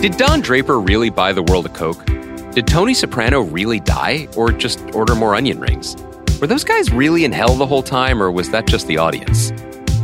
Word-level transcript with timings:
Did 0.00 0.16
Don 0.16 0.40
Draper 0.40 0.80
really 0.80 1.10
buy 1.10 1.34
the 1.34 1.42
world 1.42 1.66
a 1.66 1.68
Coke? 1.68 2.06
Did 2.54 2.66
Tony 2.66 2.94
Soprano 2.94 3.42
really 3.42 3.80
die, 3.80 4.28
or 4.34 4.50
just 4.50 4.80
order 4.94 5.14
more 5.14 5.34
onion 5.34 5.60
rings? 5.60 5.94
Were 6.40 6.46
those 6.46 6.64
guys 6.64 6.90
really 6.90 7.26
in 7.26 7.32
hell 7.32 7.54
the 7.54 7.66
whole 7.66 7.82
time, 7.82 8.22
or 8.22 8.32
was 8.32 8.48
that 8.48 8.66
just 8.66 8.86
the 8.86 8.96
audience? 8.96 9.50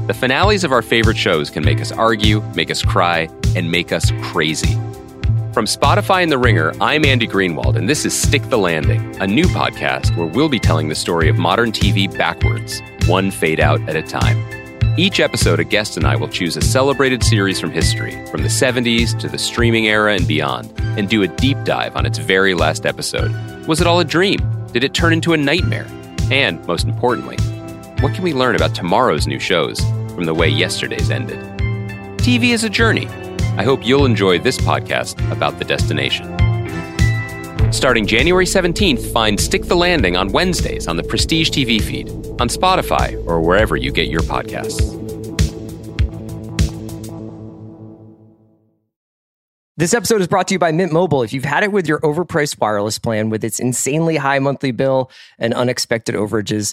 The 0.07 0.13
finales 0.15 0.65
of 0.65 0.73
our 0.73 0.83
favorite 0.83 1.17
shows 1.17 1.49
can 1.49 1.65
make 1.65 1.81
us 1.81 1.93
argue, 1.93 2.43
make 2.55 2.71
us 2.71 2.83
cry, 2.83 3.31
and 3.57 3.71
make 3.71 3.91
us 3.91 4.13
crazy. 4.21 4.75
From 5.55 5.65
Spotify 5.65 6.23
and 6.23 6.31
The 6.31 6.37
Ringer, 6.37 6.75
I'm 6.79 7.07
Andy 7.07 7.27
Greenwald, 7.27 7.77
and 7.77 7.89
this 7.89 8.05
is 8.05 8.13
Stick 8.15 8.43
the 8.51 8.59
Landing, 8.59 9.17
a 9.23 9.27
new 9.27 9.47
podcast 9.47 10.15
where 10.15 10.27
we'll 10.27 10.51
be 10.51 10.61
telling 10.61 10.89
the 10.91 10.95
story 10.95 11.31
of 11.31 11.39
modern 11.39 11.73
TV 11.73 12.07
backwards, 12.19 12.83
one 13.07 13.31
fade 13.31 13.61
out 13.61 13.81
at 13.89 13.97
a 13.97 14.03
time. 14.03 14.56
Each 14.99 15.21
episode, 15.21 15.61
a 15.61 15.65
guest 15.65 15.99
and 15.99 16.07
I 16.07 16.17
will 16.17 16.29
choose 16.29 16.57
a 16.57 16.63
celebrated 16.63 17.23
series 17.23 17.61
from 17.61 17.71
history, 17.71 18.13
from 18.31 18.43
the 18.43 18.49
70s 18.49 19.19
to 19.19 19.29
the 19.29 19.37
streaming 19.37 19.87
era 19.89 20.15
and 20.15 20.27
beyond, 20.27 20.73
and 20.79 21.07
do 21.07 21.23
a 21.23 21.29
deep 21.29 21.63
dive 21.65 21.97
on 21.97 22.07
its 22.07 22.17
very 22.17 22.55
last 22.55 22.87
episode. 22.87 23.31
Was 23.67 23.83
it 23.83 23.87
all 23.87 24.01
a 24.01 24.07
dream? 24.07 24.39
Did 24.73 24.85
it 24.85 24.95
turn 24.95 25.13
into 25.13 25.35
a 25.35 25.37
nightmare? 25.37 25.87
And, 26.31 26.67
most 26.67 26.87
importantly, 26.87 27.37
what 28.01 28.15
can 28.15 28.25
we 28.25 28.33
learn 28.33 28.57
about 28.57 28.75
tomorrow's 28.75 29.27
new 29.27 29.39
shows 29.39 29.81
from 30.15 30.25
the 30.25 30.33
way 30.33 30.49
yesterday's 30.49 31.11
ended? 31.11 31.41
TV 32.17 32.55
is 32.55 32.65
a 32.65 32.71
journey. 32.71 33.07
I 33.59 33.65
hope 33.65 33.87
you'll 33.87 34.07
enjoy 34.07 34.39
this 34.39 34.57
podcast 34.57 35.31
about 35.31 35.59
the 35.59 35.67
destination. 35.67 36.36
Starting 37.73 38.07
January 38.07 38.47
17th, 38.47 39.13
find 39.13 39.39
Stick 39.39 39.65
the 39.65 39.75
Landing 39.75 40.17
on 40.17 40.33
Wednesdays 40.33 40.87
on 40.87 40.97
the 40.97 41.03
Prestige 41.03 41.51
TV 41.51 41.81
feed, 41.81 42.09
on 42.41 42.49
Spotify, 42.49 43.15
or 43.27 43.41
wherever 43.41 43.77
you 43.77 43.93
get 43.93 44.09
your 44.09 44.23
podcasts. 44.23 44.97
This 49.79 49.93
episode 49.93 50.23
is 50.23 50.27
brought 50.27 50.49
to 50.49 50.55
you 50.55 50.59
by 50.59 50.73
Mint 50.73 50.91
Mobile. 50.91 51.23
If 51.23 51.35
you've 51.35 51.45
had 51.45 51.63
it 51.63 51.71
with 51.71 51.87
your 51.87 52.01
overpriced 52.01 52.59
wireless 52.59 52.99
plan 52.99 53.29
with 53.29 53.45
its 53.45 53.59
insanely 53.59 54.17
high 54.17 54.39
monthly 54.39 54.71
bill 54.71 55.11
and 55.39 55.53
unexpected 55.53 56.15
overages, 56.15 56.73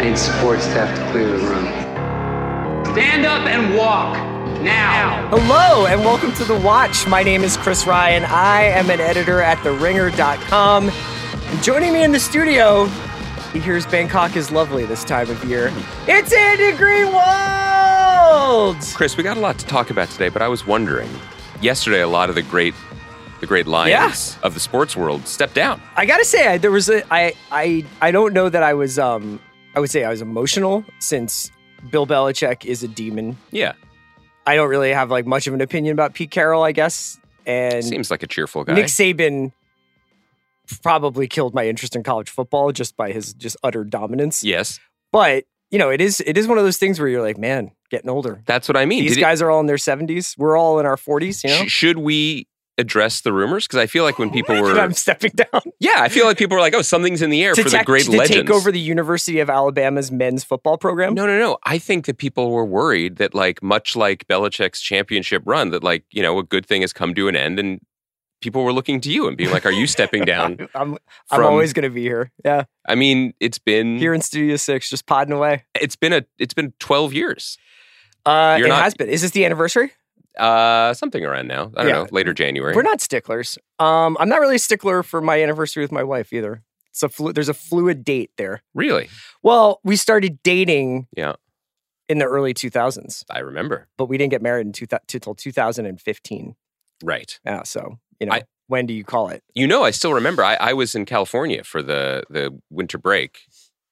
I 0.00 0.04
need 0.04 0.16
support 0.16 0.62
staff 0.62 0.96
to 0.96 1.10
clear 1.12 1.26
the 1.28 1.36
room. 1.46 1.66
Stand 2.94 3.26
up 3.26 3.46
and 3.46 3.76
walk 3.76 4.16
now. 4.62 5.28
Hello 5.28 5.84
and 5.84 6.00
welcome 6.00 6.32
to 6.36 6.44
The 6.44 6.58
Watch. 6.58 7.06
My 7.06 7.22
name 7.22 7.44
is 7.44 7.58
Chris 7.58 7.86
Ryan. 7.86 8.24
I 8.24 8.62
am 8.62 8.88
an 8.88 8.98
editor 8.98 9.42
at 9.42 9.58
TheRinger.com. 9.58 10.88
And 10.88 11.62
joining 11.62 11.92
me 11.92 12.02
in 12.02 12.12
the 12.12 12.18
studio, 12.18 12.86
he 13.52 13.58
hears 13.58 13.84
Bangkok 13.84 14.36
is 14.36 14.50
lovely 14.50 14.86
this 14.86 15.04
time 15.04 15.28
of 15.28 15.44
year. 15.44 15.70
It's 16.06 16.32
Andy 16.32 16.72
Greenwald! 16.78 17.76
Chris, 18.94 19.18
we 19.18 19.22
got 19.22 19.36
a 19.36 19.40
lot 19.40 19.58
to 19.58 19.66
talk 19.66 19.90
about 19.90 20.08
today, 20.08 20.30
but 20.30 20.40
I 20.40 20.48
was 20.48 20.66
wondering. 20.66 21.10
Yesterday, 21.60 22.00
a 22.00 22.08
lot 22.08 22.30
of 22.30 22.36
the 22.36 22.42
great, 22.42 22.72
the 23.40 23.46
great 23.46 23.66
lions 23.66 23.90
Yeah. 24.40 24.46
of 24.46 24.54
the 24.54 24.60
sports 24.60 24.96
world 24.96 25.28
stepped 25.28 25.52
down. 25.52 25.82
I 25.94 26.06
gotta 26.06 26.24
say, 26.24 26.46
I, 26.48 26.56
there 26.56 26.70
was 26.70 26.88
a 26.88 27.02
I 27.12 27.34
I 27.50 27.84
I 28.00 28.12
don't 28.12 28.32
know 28.32 28.48
that 28.48 28.62
I 28.62 28.72
was 28.72 28.98
um 28.98 29.38
I 29.74 29.80
would 29.80 29.90
say 29.90 30.04
I 30.04 30.10
was 30.10 30.20
emotional 30.22 30.84
since 30.98 31.50
Bill 31.90 32.06
Belichick 32.06 32.64
is 32.64 32.82
a 32.82 32.88
demon. 32.88 33.36
Yeah, 33.50 33.72
I 34.46 34.56
don't 34.56 34.68
really 34.68 34.92
have 34.92 35.10
like 35.10 35.26
much 35.26 35.46
of 35.46 35.54
an 35.54 35.60
opinion 35.60 35.92
about 35.92 36.14
Pete 36.14 36.30
Carroll, 36.30 36.62
I 36.62 36.72
guess. 36.72 37.18
And 37.46 37.84
seems 37.84 38.10
like 38.10 38.22
a 38.22 38.26
cheerful 38.26 38.64
guy. 38.64 38.74
Nick 38.74 38.86
Saban 38.86 39.52
probably 40.82 41.26
killed 41.26 41.54
my 41.54 41.66
interest 41.66 41.96
in 41.96 42.02
college 42.02 42.30
football 42.30 42.70
just 42.72 42.96
by 42.96 43.12
his 43.12 43.32
just 43.34 43.56
utter 43.62 43.82
dominance. 43.84 44.44
yes, 44.44 44.78
But 45.12 45.44
you 45.70 45.78
know, 45.78 45.90
it 45.90 46.00
is 46.00 46.20
it 46.26 46.36
is 46.36 46.46
one 46.48 46.58
of 46.58 46.64
those 46.64 46.78
things 46.78 46.98
where 46.98 47.08
you're 47.08 47.22
like, 47.22 47.38
man, 47.38 47.70
getting 47.90 48.10
older. 48.10 48.42
that's 48.46 48.68
what 48.68 48.76
I 48.76 48.84
mean. 48.86 49.02
These 49.02 49.12
Did 49.12 49.18
it- 49.18 49.22
guys 49.22 49.40
are 49.42 49.50
all 49.50 49.60
in 49.60 49.66
their 49.66 49.76
70s. 49.76 50.36
We're 50.36 50.56
all 50.56 50.80
in 50.80 50.86
our 50.86 50.96
40s. 50.96 51.44
You 51.44 51.50
know, 51.50 51.64
sh- 51.66 51.70
should 51.70 51.98
we 51.98 52.46
address 52.80 53.20
the 53.20 53.32
rumors? 53.32 53.66
Because 53.66 53.78
I 53.78 53.86
feel 53.86 54.02
like 54.04 54.18
when 54.18 54.30
people 54.38 54.60
were, 54.60 54.78
I'm 54.78 54.92
stepping 54.92 55.30
down 55.32 55.62
yeah, 55.78 55.96
I 55.98 56.08
feel 56.08 56.26
like 56.26 56.36
people 56.38 56.56
were 56.56 56.60
like, 56.60 56.74
"Oh, 56.74 56.82
something's 56.82 57.22
in 57.22 57.30
the 57.30 57.44
air 57.44 57.54
to, 57.54 57.62
for 57.62 57.68
the 57.70 57.76
tech- 57.76 57.86
great 57.86 58.04
to 58.06 58.10
legends." 58.12 58.30
take 58.48 58.50
over 58.50 58.72
the 58.72 58.80
University 58.80 59.38
of 59.40 59.48
Alabama's 59.48 60.10
men's 60.10 60.42
football 60.42 60.76
program. 60.78 61.14
No, 61.14 61.26
no, 61.26 61.38
no. 61.38 61.58
I 61.64 61.78
think 61.78 62.06
that 62.06 62.18
people 62.18 62.50
were 62.50 62.64
worried 62.64 63.16
that, 63.16 63.34
like, 63.34 63.62
much 63.62 63.94
like 63.94 64.26
Belichick's 64.26 64.80
championship 64.80 65.42
run, 65.46 65.70
that, 65.70 65.84
like, 65.84 66.04
you 66.10 66.22
know, 66.22 66.38
a 66.38 66.42
good 66.42 66.66
thing 66.66 66.80
has 66.80 66.92
come 66.92 67.14
to 67.14 67.28
an 67.28 67.36
end, 67.36 67.58
and 67.58 67.80
people 68.42 68.64
were 68.64 68.72
looking 68.72 69.00
to 69.02 69.10
you 69.10 69.28
and 69.28 69.36
being 69.36 69.50
like, 69.50 69.66
"Are 69.66 69.72
you 69.72 69.86
stepping 69.86 70.24
down?" 70.34 70.68
I'm 70.74 70.92
I'm 71.30 71.38
from- 71.38 71.44
always 71.44 71.72
going 71.72 71.84
to 71.84 71.90
be 71.90 72.02
here. 72.02 72.30
Yeah, 72.44 72.64
I 72.88 72.94
mean, 72.94 73.34
it's 73.40 73.58
been 73.58 73.98
here 73.98 74.14
in 74.14 74.20
Studio 74.22 74.56
Six, 74.56 74.90
just 74.90 75.06
podding 75.06 75.32
away. 75.34 75.64
it's 75.74 75.96
been 75.96 76.12
a 76.12 76.24
it's 76.38 76.54
been 76.54 76.72
twelve 76.78 77.12
years, 77.12 77.58
Uh, 78.26 78.56
You're 78.58 78.66
it 78.66 78.70
not- 78.70 78.82
has 78.82 78.94
been. 78.94 79.08
Is 79.08 79.22
this 79.22 79.30
the 79.32 79.44
anniversary? 79.44 79.92
Uh, 80.40 80.94
something 80.94 81.24
around 81.24 81.46
now. 81.48 81.70
I 81.76 81.82
don't 81.82 81.88
Yeah. 81.88 81.92
know, 82.02 82.06
later 82.10 82.32
January. 82.32 82.74
We're 82.74 82.82
not 82.82 83.00
sticklers. 83.00 83.58
Um, 83.78 84.16
I'm 84.18 84.28
not 84.28 84.40
really 84.40 84.56
a 84.56 84.58
stickler 84.60 85.02
for 85.02 85.20
my 85.20 85.42
anniversary 85.42 85.82
with 85.84 85.92
my 85.92 86.02
wife 86.02 86.32
either. 86.32 86.62
It's 86.90 87.02
a 87.02 87.08
flu- 87.08 87.32
there's 87.32 87.48
a 87.48 87.54
fluid 87.54 88.04
date 88.04 88.30
there. 88.36 88.62
really. 88.74 89.08
Well, 89.42 89.80
we 89.84 89.94
started 89.96 90.42
dating 90.42 91.06
Yeah, 91.16 91.34
in 92.08 92.18
the 92.18 92.24
early 92.26 92.52
2000s, 92.54 93.24
I 93.30 93.38
remember. 93.40 93.86
but 93.96 94.06
we 94.06 94.18
didn't 94.18 94.32
get 94.32 94.42
married 94.42 94.66
until 94.66 95.34
2015. 95.34 96.56
Right. 97.02 97.38
Yeah, 97.44 97.62
so 97.62 97.98
you 98.18 98.26
know, 98.26 98.32
I- 98.34 98.42
when 98.66 98.86
do 98.86 98.94
you 98.94 99.04
call 99.04 99.28
it? 99.28 99.42
You 99.54 99.66
know, 99.66 99.82
I 99.84 99.90
still 99.90 100.12
remember. 100.14 100.44
I, 100.44 100.54
I 100.56 100.72
was 100.74 100.94
in 100.94 101.04
California 101.06 101.64
for 101.64 101.82
the 101.82 102.22
the 102.30 102.56
winter 102.70 102.98
break, 102.98 103.40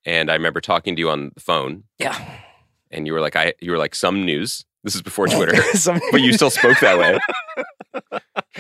and 0.05 0.31
I 0.31 0.35
remember 0.35 0.61
talking 0.61 0.95
to 0.97 1.01
you 1.01 1.11
on 1.11 1.31
the 1.35 1.41
phone, 1.41 1.85
Yeah, 1.99 2.17
and 2.91 3.07
you 3.07 3.13
were 3.13 3.21
like, 3.21 3.35
"I," 3.37 3.55
you 3.61 3.71
were 3.73 3.79
like, 3.79 3.95
"Some 3.95 4.25
news." 4.25 4.65
This 4.85 4.95
is 4.95 5.03
before 5.03 5.27
Twitter, 5.27 5.53
but 6.13 6.21
you 6.21 6.33
still 6.33 6.51
spoke 6.51 6.79
that 6.81 6.99
way. 6.99 7.19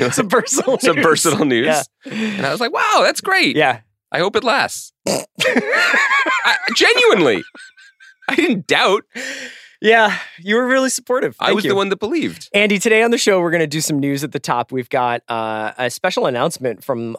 some 0.10 0.28
personal, 0.28 0.78
Some 0.78 0.96
news. 0.96 1.04
personal 1.04 1.44
news. 1.44 1.66
Yeah, 1.66 1.82
And 2.12 2.44
I 2.46 2.50
was 2.50 2.60
like, 2.60 2.72
wow, 2.72 3.00
that's 3.02 3.20
great. 3.20 3.56
yeah. 3.56 3.80
I 4.10 4.18
hope 4.20 4.36
it 4.36 4.42
lasts. 4.44 4.92
I, 5.06 6.56
genuinely. 6.74 7.42
I 8.28 8.34
didn't 8.34 8.66
doubt. 8.66 9.04
Yeah, 9.80 10.18
you 10.38 10.56
were 10.56 10.66
really 10.66 10.90
supportive. 10.90 11.36
I 11.38 11.52
was 11.52 11.64
you. 11.64 11.70
the 11.70 11.76
one 11.76 11.88
that 11.90 12.00
believed. 12.00 12.48
Andy, 12.52 12.78
today 12.78 13.02
on 13.02 13.10
the 13.10 13.18
show, 13.18 13.40
we're 13.40 13.50
going 13.50 13.60
to 13.60 13.66
do 13.66 13.80
some 13.80 13.98
news 13.98 14.24
at 14.24 14.32
the 14.32 14.40
top. 14.40 14.72
We've 14.72 14.88
got 14.88 15.22
uh, 15.28 15.72
a 15.78 15.90
special 15.90 16.26
announcement 16.26 16.82
from. 16.84 17.16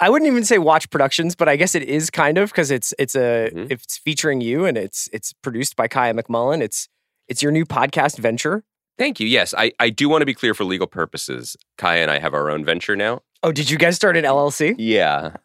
I 0.00 0.10
wouldn't 0.10 0.28
even 0.30 0.44
say 0.44 0.58
Watch 0.58 0.90
Productions, 0.90 1.34
but 1.36 1.48
I 1.48 1.54
guess 1.56 1.74
it 1.76 1.84
is 1.84 2.10
kind 2.10 2.36
of 2.36 2.50
because 2.50 2.70
it's 2.72 2.92
it's 2.98 3.14
a 3.14 3.50
Mhm. 3.54 3.70
it's 3.70 3.96
featuring 3.96 4.40
you 4.40 4.64
and 4.66 4.76
it's 4.76 5.08
it's 5.12 5.32
produced 5.32 5.76
by 5.76 5.86
Kaya 5.88 6.12
McMullen. 6.14 6.60
It's 6.62 6.88
it's 7.28 7.42
your 7.42 7.52
new 7.52 7.64
podcast 7.64 8.18
venture. 8.18 8.64
Thank 8.98 9.18
you. 9.20 9.26
Yes, 9.26 9.52
I, 9.56 9.72
I 9.80 9.90
do 9.90 10.08
want 10.08 10.22
to 10.22 10.26
be 10.26 10.34
clear 10.34 10.54
for 10.54 10.64
legal 10.64 10.86
purposes. 10.86 11.56
Kaya 11.78 12.02
and 12.02 12.10
I 12.10 12.18
have 12.20 12.32
our 12.34 12.50
own 12.50 12.64
venture 12.64 12.94
now. 12.96 13.22
Oh, 13.42 13.50
did 13.52 13.68
you 13.70 13.76
guys 13.76 13.96
start 13.96 14.16
an 14.16 14.24
LLC? 14.24 14.74
Yeah. 14.78 15.36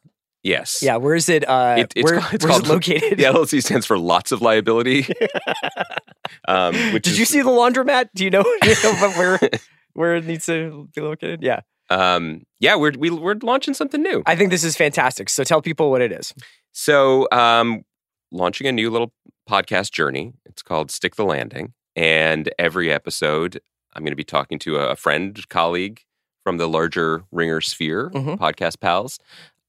Yes. 0.44 0.82
Yeah, 0.82 0.96
where 0.98 1.16
is 1.16 1.28
it? 1.30 1.48
Uh, 1.50 1.76
It- 1.80 1.94
it's 1.96 2.04
where, 2.12 2.20
called- 2.22 2.34
it's 2.36 2.46
where's 2.46 2.58
called- 2.62 2.66
it 2.68 2.70
located? 2.70 3.18
The 3.18 3.24
LLC 3.26 3.62
stands 3.64 3.86
for 3.86 3.98
lots 3.98 4.32
of 4.32 4.42
liability. 4.42 5.06
um, 6.48 6.74
which 6.94 7.04
Did 7.04 7.14
is, 7.14 7.20
you 7.20 7.26
see 7.26 7.42
the 7.42 7.50
laundromat? 7.50 8.10
Do 8.16 8.24
you 8.24 8.30
know, 8.30 8.44
you 8.64 8.76
know 8.84 8.94
where 9.18 9.40
where 9.94 10.16
it 10.16 10.26
needs 10.26 10.46
to 10.46 10.88
be 10.96 11.02
located? 11.02 11.42
Yeah, 11.42 11.62
Um, 11.90 12.44
yeah, 12.60 12.76
we're 12.76 12.94
we, 12.98 13.10
we're 13.10 13.36
launching 13.42 13.74
something 13.74 14.02
new. 14.02 14.24
I 14.26 14.36
think 14.36 14.52
this 14.52 14.64
is 14.64 14.76
fantastic. 14.78 15.30
So 15.30 15.44
tell 15.44 15.62
people 15.62 15.90
what 15.92 16.02
it 16.02 16.12
is. 16.12 16.34
So, 16.72 17.28
um, 17.32 17.84
launching 18.32 18.68
a 18.68 18.72
new 18.72 18.90
little 18.92 19.12
podcast 19.50 19.92
journey. 19.92 20.34
It's 20.46 20.62
called 20.62 20.92
Stick 20.92 21.16
the 21.16 21.26
Landing. 21.26 21.74
And 21.96 22.50
every 22.60 22.92
episode, 22.92 23.60
I'm 23.94 24.04
going 24.04 24.12
to 24.12 24.16
be 24.16 24.24
talking 24.24 24.60
to 24.60 24.78
a 24.78 24.96
friend, 24.96 25.48
colleague 25.50 26.02
from 26.44 26.58
the 26.58 26.68
larger 26.70 27.24
Ringer 27.32 27.60
sphere, 27.62 28.10
Mhm. 28.12 28.38
podcast 28.38 28.80
pals. 28.80 29.20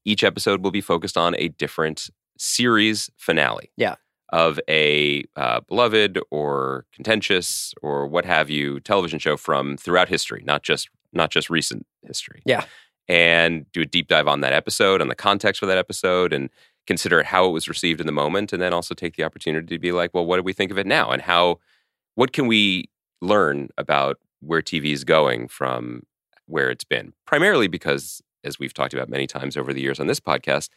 Each 0.04 0.22
episode 0.22 0.62
will 0.62 0.70
be 0.70 0.80
focused 0.80 1.16
on 1.16 1.34
a 1.38 1.48
different 1.48 2.10
series 2.38 3.10
finale. 3.16 3.70
Yeah. 3.76 3.96
Of 4.32 4.60
a 4.68 5.24
uh, 5.34 5.60
beloved 5.60 6.18
or 6.30 6.84
contentious 6.94 7.74
or 7.82 8.06
what 8.06 8.24
have 8.24 8.48
you 8.48 8.78
television 8.80 9.18
show 9.18 9.36
from 9.36 9.76
throughout 9.76 10.08
history, 10.08 10.42
not 10.44 10.62
just 10.62 10.88
not 11.12 11.30
just 11.30 11.50
recent 11.50 11.86
history. 12.06 12.40
Yeah. 12.44 12.64
And 13.08 13.66
do 13.72 13.80
a 13.80 13.86
deep 13.86 14.06
dive 14.06 14.28
on 14.28 14.40
that 14.42 14.52
episode, 14.52 15.00
on 15.00 15.08
the 15.08 15.16
context 15.16 15.58
for 15.58 15.66
that 15.66 15.78
episode, 15.78 16.32
and 16.32 16.48
consider 16.90 17.22
how 17.22 17.46
it 17.46 17.52
was 17.52 17.68
received 17.68 18.00
in 18.00 18.06
the 18.06 18.20
moment 18.24 18.52
and 18.52 18.60
then 18.60 18.72
also 18.72 18.94
take 18.96 19.14
the 19.14 19.22
opportunity 19.22 19.76
to 19.76 19.78
be 19.78 19.92
like 19.92 20.12
well 20.12 20.26
what 20.26 20.38
do 20.38 20.42
we 20.42 20.52
think 20.52 20.72
of 20.72 20.78
it 20.78 20.88
now 20.88 21.08
and 21.10 21.22
how 21.22 21.56
what 22.16 22.32
can 22.32 22.48
we 22.48 22.90
learn 23.20 23.68
about 23.78 24.18
where 24.40 24.60
tv 24.60 24.86
is 24.92 25.04
going 25.04 25.46
from 25.46 26.02
where 26.50 26.68
it's 26.68 26.84
been? 26.84 27.12
Primarily 27.26 27.68
because 27.68 28.20
as 28.42 28.58
we've 28.58 28.74
talked 28.74 28.92
about 28.92 29.08
many 29.08 29.26
times 29.26 29.56
over 29.56 29.72
the 29.72 29.80
years 29.80 30.00
on 30.00 30.08
this 30.08 30.20
podcast 30.20 30.68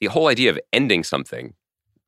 the 0.00 0.08
whole 0.08 0.26
idea 0.26 0.50
of 0.50 0.58
ending 0.72 1.04
something 1.04 1.54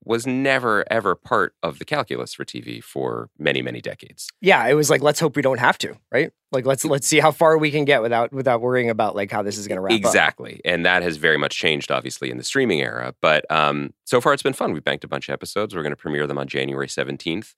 was 0.05 0.27
never 0.27 0.85
ever 0.91 1.15
part 1.15 1.55
of 1.63 1.79
the 1.79 1.85
calculus 1.85 2.35
for 2.35 2.45
tv 2.45 2.83
for 2.83 3.31
many 3.39 3.63
many 3.63 3.81
decades 3.81 4.29
Yeah, 4.41 4.67
it 4.67 4.75
was 4.75 4.91
like 4.91 5.01
let's 5.03 5.21
hope 5.21 5.37
we 5.37 5.43
don't 5.43 5.59
have 5.61 5.79
to, 5.79 5.95
right? 6.11 6.33
Like 6.51 6.67
let's 6.67 6.85
let's 6.85 7.07
see 7.07 7.21
how 7.21 7.31
far 7.31 7.57
we 7.57 7.71
can 7.71 7.85
get 7.85 8.03
without 8.03 8.33
without 8.33 8.61
worrying 8.61 8.91
about 8.91 9.15
like 9.15 9.31
how 9.31 9.43
this 9.43 9.57
is 9.57 9.69
going 9.69 9.77
to 9.77 9.81
wrap 9.81 9.93
up. 9.93 9.99
exactly 9.99 10.61
and 10.65 10.85
that 10.85 11.03
has 11.03 11.17
very 11.17 11.39
much 11.39 11.57
changed 11.57 11.91
obviously 11.91 12.31
in 12.31 12.37
the 12.37 12.45
streaming 12.45 12.81
era 12.81 13.15
but 13.23 13.49
um, 13.51 13.93
so 14.05 14.21
far 14.21 14.33
it's 14.33 14.43
been 14.43 14.53
fun 14.53 14.73
we've 14.73 14.85
banked 14.85 15.05
a 15.05 15.09
bunch 15.09 15.29
of 15.29 15.33
episodes 15.33 15.75
we're 15.75 15.83
going 15.83 15.93
to 15.93 15.97
premiere 15.97 16.27
them 16.27 16.37
on 16.39 16.47
january 16.47 16.87
17th 16.89 17.55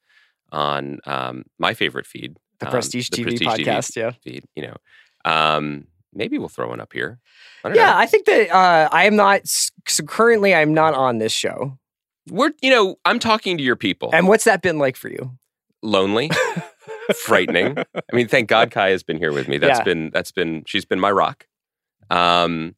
on 0.53 1.01
um, 1.07 1.45
my 1.59 1.75
favorite 1.75 2.07
feed 2.07 2.37
The 2.61 2.67
um, 2.67 2.73
Prestige 2.73 3.09
the 3.11 3.17
TV 3.25 3.25
Prestige 3.25 3.67
podcast, 3.67 3.97
yeah. 3.97 4.11
feed 4.23 4.45
you 4.55 4.63
know 4.69 4.77
um, 5.25 5.87
maybe 6.13 6.39
we'll 6.39 6.49
throw 6.49 6.69
one 6.69 6.81
up 6.81 6.93
here 6.93 7.19
I 7.65 7.69
don't 7.71 7.77
Yeah, 7.79 7.91
know. 7.93 7.97
I 7.97 8.07
think 8.07 8.27
that 8.27 8.51
uh, 8.55 8.89
I 8.93 9.07
am 9.07 9.17
not. 9.17 9.41
So 9.47 10.03
currently, 10.05 10.55
I'm 10.55 10.75
not 10.75 10.93
on 10.93 11.17
this 11.17 11.33
show. 11.33 11.79
We're 12.31 12.51
you 12.63 12.71
know 12.71 12.97
i'm 13.05 13.19
talking 13.19 13.57
to 13.59 13.63
your 13.63 13.77
people. 13.77 14.11
And 14.13 14.29
what's 14.29 14.45
that 14.45 14.63
been 14.63 14.79
like 14.79 14.97
for 14.97 15.09
you? 15.09 15.33
lonely? 15.83 16.31
Frightening? 17.17 17.77
I 17.79 18.17
mean 18.17 18.29
thank 18.29 18.49
god 18.49 18.71
kai 18.71 18.91
has 18.91 19.03
been 19.03 19.19
here 19.19 19.33
with 19.33 19.49
me. 19.49 19.59
That's 19.59 19.79
Yeah. 19.81 19.85
been 19.85 20.11
that's 20.11 20.33
been 20.33 20.65
she's 20.67 20.85
been 20.85 21.01
my 21.01 21.11
rock. 21.11 21.47
Um 22.11 22.75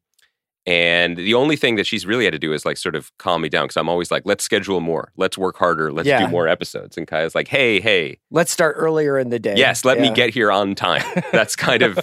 and 0.65 1.15
the 1.15 1.33
only 1.33 1.55
thing 1.55 1.77
that 1.77 1.87
she's 1.87 2.05
really 2.05 2.25
had 2.25 2.33
to 2.33 2.39
do 2.39 2.51
is 2.51 2.65
like 2.65 2.75
sort 2.75 2.93
of 2.97 3.09
calm 3.17 3.41
me 3.41 3.47
down 3.47 3.63
because 3.65 3.77
i'm 3.77 3.87
always 3.87 4.11
like 4.11 4.23
let's 4.25 4.43
schedule 4.43 4.81
more. 4.81 5.11
Let's 5.15 5.37
work 5.37 5.57
harder. 5.57 5.91
Let's 5.93 6.07
Yeah. 6.09 6.25
do 6.25 6.27
more 6.27 6.47
episodes. 6.47 6.97
And 6.97 7.07
kai 7.07 7.23
is 7.23 7.33
like 7.35 7.47
hey 7.47 7.79
hey. 7.79 8.19
Let's 8.31 8.51
start 8.51 8.75
earlier 8.77 9.17
in 9.17 9.29
the 9.29 9.39
day. 9.39 9.55
yes 9.55 9.85
let 9.85 9.99
me 9.99 10.11
get 10.13 10.33
here 10.33 10.51
on 10.51 10.75
time. 10.75 11.03
That's 11.31 11.55
kind 11.55 11.81
of 11.83 11.99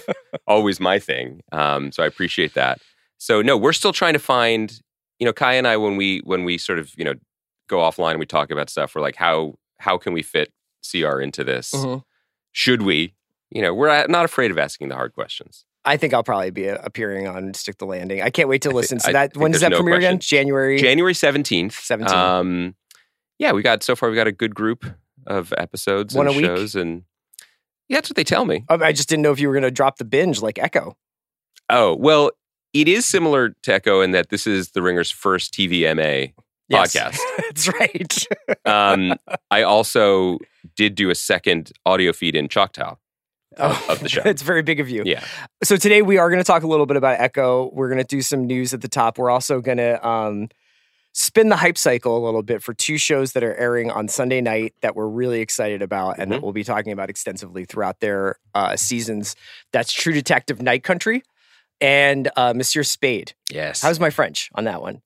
always 0.47 0.79
my 0.79 0.97
thing. 0.99 1.41
Um 1.51 1.91
so 1.91 2.01
i 2.01 2.07
appreciate 2.07 2.55
that. 2.55 2.79
So 3.19 3.41
no 3.43 3.55
we're 3.57 3.73
still 3.73 3.93
trying 3.93 4.13
to 4.13 4.19
find 4.19 4.79
you 5.19 5.25
know 5.25 5.33
kai 5.33 5.53
and 5.53 5.67
i 5.67 5.77
when 5.77 5.95
we 5.95 6.19
when 6.25 6.43
we 6.43 6.57
sort 6.57 6.79
of 6.79 6.91
you 6.97 7.05
know 7.05 7.13
go 7.67 7.77
offline 7.79 8.11
and 8.11 8.19
we 8.19 8.25
talk 8.25 8.51
about 8.51 8.69
stuff 8.69 8.93
we're 8.95 9.01
like 9.01 9.15
how 9.15 9.55
how 9.79 9.97
can 9.97 10.13
we 10.13 10.21
fit 10.21 10.51
cr 10.89 11.19
into 11.19 11.43
this 11.43 11.71
Mhm. 11.73 12.03
should 12.51 12.81
we 12.83 13.13
you 13.49 13.61
know 13.61 13.73
we're 13.73 13.89
uh, 13.89 14.05
not 14.07 14.25
afraid 14.25 14.51
of 14.51 14.57
asking 14.57 14.89
the 14.89 14.95
hard 14.95 15.13
questions 15.13 15.65
I 15.87 15.97
think 15.97 16.15
I'll 16.15 16.23
probably 16.23 16.49
be 16.49 16.67
uh, 16.67 16.79
appearing 16.83 17.27
on 17.27 17.53
Stick 17.53 17.77
the 17.77 17.85
Landing. 17.85 18.19
I 18.23 18.31
can't 18.31 18.49
wait 18.49 18.63
to 18.63 18.71
listen. 18.71 18.99
So 18.99 19.09
I 19.09 19.11
that 19.11 19.37
when 19.37 19.51
does 19.51 19.61
that 19.61 19.69
no 19.69 19.77
premiere 19.77 19.97
again? 19.97 20.17
January. 20.17 20.79
january 20.79 21.13
17th 21.13 21.73
17th. 21.73 22.09
um 22.11 22.75
yeah 23.37 23.51
we 23.51 23.61
got 23.61 23.83
so 23.83 23.95
far 23.95 24.09
we 24.09 24.15
got 24.15 24.25
a 24.25 24.31
good 24.31 24.55
group 24.55 24.83
of 25.27 25.53
episodes 25.59 26.15
One 26.15 26.25
and 26.27 26.35
a 26.35 26.37
week? 26.37 26.45
shows 26.47 26.75
and 26.75 27.03
yeah 27.87 27.97
that's 27.97 28.09
what 28.09 28.15
they 28.15 28.23
tell 28.23 28.45
me 28.45 28.65
Oh, 28.67 28.79
I 28.83 28.93
just 28.93 29.09
didn't 29.09 29.21
know 29.21 29.31
if 29.31 29.39
you 29.39 29.47
were 29.47 29.53
going 29.53 29.61
to 29.63 29.69
drop 29.69 29.97
the 29.99 30.05
binge 30.05 30.41
like 30.41 30.57
Echo. 30.57 30.97
oh 31.69 31.95
well 31.95 32.31
it 32.73 32.87
is 32.87 33.05
similar 33.05 33.55
to 33.63 33.73
echo 33.73 34.01
in 34.01 34.09
that 34.11 34.29
this 34.29 34.47
is 34.47 34.71
the 34.71 34.81
ringer's 34.81 35.11
first 35.11 35.53
tvma 35.53 36.33
Yes. 36.67 36.95
podcast 36.95 37.19
That's 37.37 37.67
right. 37.67 38.25
um, 38.65 39.13
I 39.51 39.61
also 39.63 40.39
did 40.75 40.95
do 40.95 41.09
a 41.09 41.15
second 41.15 41.71
audio 41.85 42.11
feed 42.13 42.35
in 42.35 42.47
Choctaw. 42.47 42.95
Of- 43.57 43.89
of 43.89 43.99
the 44.01 44.09
show. 44.15 44.21
it's 44.25 44.41
very 44.41 44.63
big 44.63 44.79
of 44.79 44.89
you. 44.89 45.03
Yeah. 45.05 45.23
So 45.63 45.77
today 45.77 46.01
we 46.01 46.17
are 46.17 46.29
going 46.29 46.41
to 46.41 46.47
talk 46.47 46.63
a 46.63 46.67
little 46.67 46.85
bit 46.85 46.97
about 46.97 47.19
Echo. 47.21 47.69
We're 47.73 47.87
going 47.87 47.99
to 48.01 48.03
do 48.03 48.21
some 48.21 48.45
news 48.45 48.73
at 48.73 48.81
the 48.81 48.87
top. 48.89 49.17
We're 49.17 49.29
also 49.29 49.61
going 49.61 49.77
to 49.77 50.05
um, 50.05 50.49
spin 51.13 51.47
the 51.47 51.55
hype 51.55 51.77
cycle 51.77 52.17
a 52.17 52.23
little 52.25 52.43
bit 52.43 52.61
for 52.61 52.73
two 52.73 52.97
shows 52.97 53.31
that 53.31 53.43
are 53.45 53.55
airing 53.55 53.89
on 53.91 54.09
Sunday 54.09 54.41
night 54.41 54.73
that 54.81 54.93
we're 54.95 55.07
really 55.07 55.39
excited 55.39 55.81
about 55.81 56.19
and 56.19 56.31
that 56.33 56.39
Mhm. 56.39 56.43
we'll 56.43 56.51
be 56.51 56.65
talking 56.65 56.91
about 56.91 57.09
extensively 57.09 57.63
throughout 57.63 58.01
their 58.01 58.35
uh, 58.53 58.75
seasons. 58.75 59.37
That's 59.71 59.93
True 59.93 60.11
Detective 60.13 60.61
Night 60.61 60.83
Country 60.83 61.23
and 61.79 62.29
uh, 62.35 62.53
Monsieur 62.53 62.83
Spade. 62.83 63.33
Yes. 63.49 63.81
How's 63.81 64.01
my 64.01 64.09
French 64.09 64.49
on 64.55 64.65
that 64.65 64.81
one? 64.81 65.01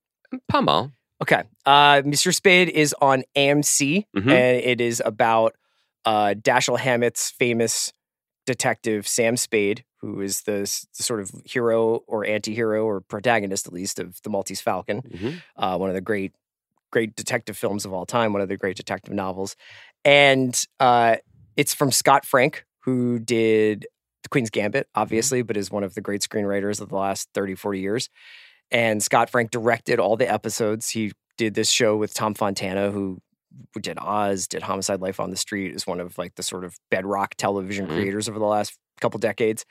pas 0.48 0.64
mal? 0.64 0.92
Okay. 1.22 1.44
Uh, 1.66 2.02
Monsieur 2.06 2.32
Spade 2.32 2.70
is 2.70 2.96
on 3.02 3.24
AMC, 3.36 4.06
Mhm. 4.16 4.32
and 4.32 4.58
it 4.64 4.82
is 4.82 5.02
about 5.06 5.56
uh, 6.06 6.34
Dashiell 6.34 6.80
Hammett's 6.80 7.30
famous 7.30 7.92
detective 8.46 9.06
Sam 9.08 9.36
Spade, 9.36 9.84
who 9.98 10.22
is 10.22 10.42
the, 10.44 10.62
the 10.98 11.04
sort 11.04 11.20
of 11.20 11.30
hero 11.44 11.98
or 12.08 12.26
anti-hero 12.26 12.86
or 12.86 13.02
protagonist, 13.02 13.68
at 13.68 13.74
least, 13.74 14.00
of 14.00 14.20
the 14.24 14.30
Maltese 14.30 14.62
Falcon, 14.62 15.02
Mhm. 15.02 15.42
uh, 15.58 15.78
one 15.78 15.90
of 15.90 15.94
the 15.96 16.02
great, 16.02 16.32
great 16.90 17.16
detective 17.18 17.58
films 17.58 17.86
of 17.86 17.92
all 17.94 18.06
time, 18.06 18.32
one 18.32 18.42
of 18.42 18.48
the 18.48 18.56
great 18.58 18.78
detective 18.78 19.14
novels, 19.14 19.58
and 20.06 20.66
uh, 20.80 21.18
it's 21.58 21.74
from 21.74 21.92
Scott 21.92 22.26
Frank, 22.26 22.64
who 22.86 23.20
did 23.20 23.86
The 24.24 24.30
Queen's 24.30 24.50
Gambit, 24.50 24.88
obviously, 24.96 25.42
but 25.42 25.58
is 25.58 25.70
one 25.70 25.84
of 25.84 25.96
the 25.96 26.02
great 26.02 26.22
screenwriters 26.22 26.80
of 26.80 26.90
the 26.90 26.96
last 26.96 27.28
30, 27.34 27.56
40 27.56 27.80
years. 27.82 28.10
And 28.72 29.02
Scott 29.02 29.30
Frank 29.30 29.52
directed 29.52 30.00
all 30.00 30.16
the 30.16 30.32
episodes. 30.32 30.90
He 30.90 31.12
did 31.38 31.54
this 31.54 31.72
show 31.72 31.96
with 31.98 32.14
Tom 32.14 32.34
Fontana, 32.34 32.92
who 32.92 33.20
did 33.82 33.98
Oz, 34.00 34.48
did 34.48 34.62
Homicide: 34.64 35.02
Life 35.02 35.20
on 35.20 35.32
the 35.32 35.38
Street, 35.38 35.74
is 35.74 35.88
one 35.88 36.00
of 36.00 36.18
like 36.18 36.36
the 36.36 36.44
sort 36.44 36.64
of 36.64 36.76
bedrock 36.92 37.36
television 37.36 37.88
Mhm. 37.88 37.96
creators 37.96 38.30
over 38.30 38.38
the 38.40 38.46
last 38.46 38.78
couple 39.02 39.20
decades. 39.20 39.66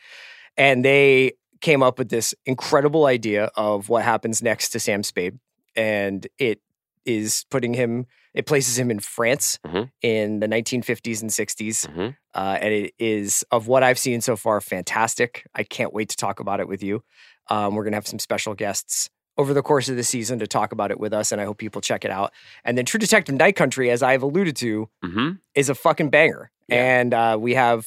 And 0.56 0.84
they 0.84 1.32
came 1.60 1.82
up 1.82 1.98
with 1.98 2.08
this 2.08 2.34
incredible 2.46 3.06
idea 3.06 3.50
of 3.56 3.88
what 3.88 4.04
happens 4.04 4.42
next 4.42 4.70
to 4.70 4.80
Sam 4.80 5.02
Spade, 5.02 5.38
and 5.76 6.26
it 6.38 6.60
is 7.04 7.44
putting 7.50 7.74
him. 7.74 8.06
It 8.34 8.46
places 8.46 8.78
him 8.78 8.90
in 8.90 9.00
France 9.00 9.58
Mhm. 9.66 9.90
in 10.02 10.40
the 10.40 10.46
1950s 10.48 11.22
and 11.22 11.32
60s, 11.32 11.86
Mhm. 11.86 12.16
uh, 12.34 12.58
and 12.60 12.72
it 12.74 12.94
is 12.98 13.44
of 13.50 13.66
what 13.66 13.82
I've 13.82 13.98
seen 13.98 14.20
so 14.20 14.36
far 14.36 14.60
fantastic. 14.60 15.44
I 15.54 15.62
can't 15.64 15.92
wait 15.92 16.08
to 16.10 16.16
talk 16.16 16.38
about 16.38 16.60
it 16.60 16.68
with 16.68 16.82
you. 16.82 17.02
Um, 17.48 17.74
we're 17.74 17.84
gonna 17.84 17.96
have 17.96 18.06
some 18.06 18.18
special 18.18 18.54
guests 18.54 19.08
over 19.36 19.54
the 19.54 19.62
course 19.62 19.88
of 19.88 19.96
the 19.96 20.02
season 20.02 20.38
to 20.40 20.46
talk 20.46 20.72
about 20.72 20.90
it 20.90 20.98
with 20.98 21.12
us, 21.12 21.30
and 21.32 21.40
I 21.40 21.44
hope 21.44 21.58
people 21.58 21.80
check 21.80 22.04
it 22.04 22.10
out. 22.10 22.32
And 22.64 22.76
then 22.76 22.84
True 22.84 22.98
Detective 22.98 23.34
Night 23.36 23.54
Country, 23.56 23.90
as 23.90 24.02
I've 24.02 24.22
alluded 24.22 24.56
to, 24.56 24.88
Mhm. 25.04 25.38
is 25.54 25.68
a 25.68 25.74
fucking 25.76 26.10
banger. 26.10 26.50
Yeah. 26.66 26.98
And 27.00 27.14
uh, 27.14 27.36
we 27.40 27.54
have, 27.54 27.86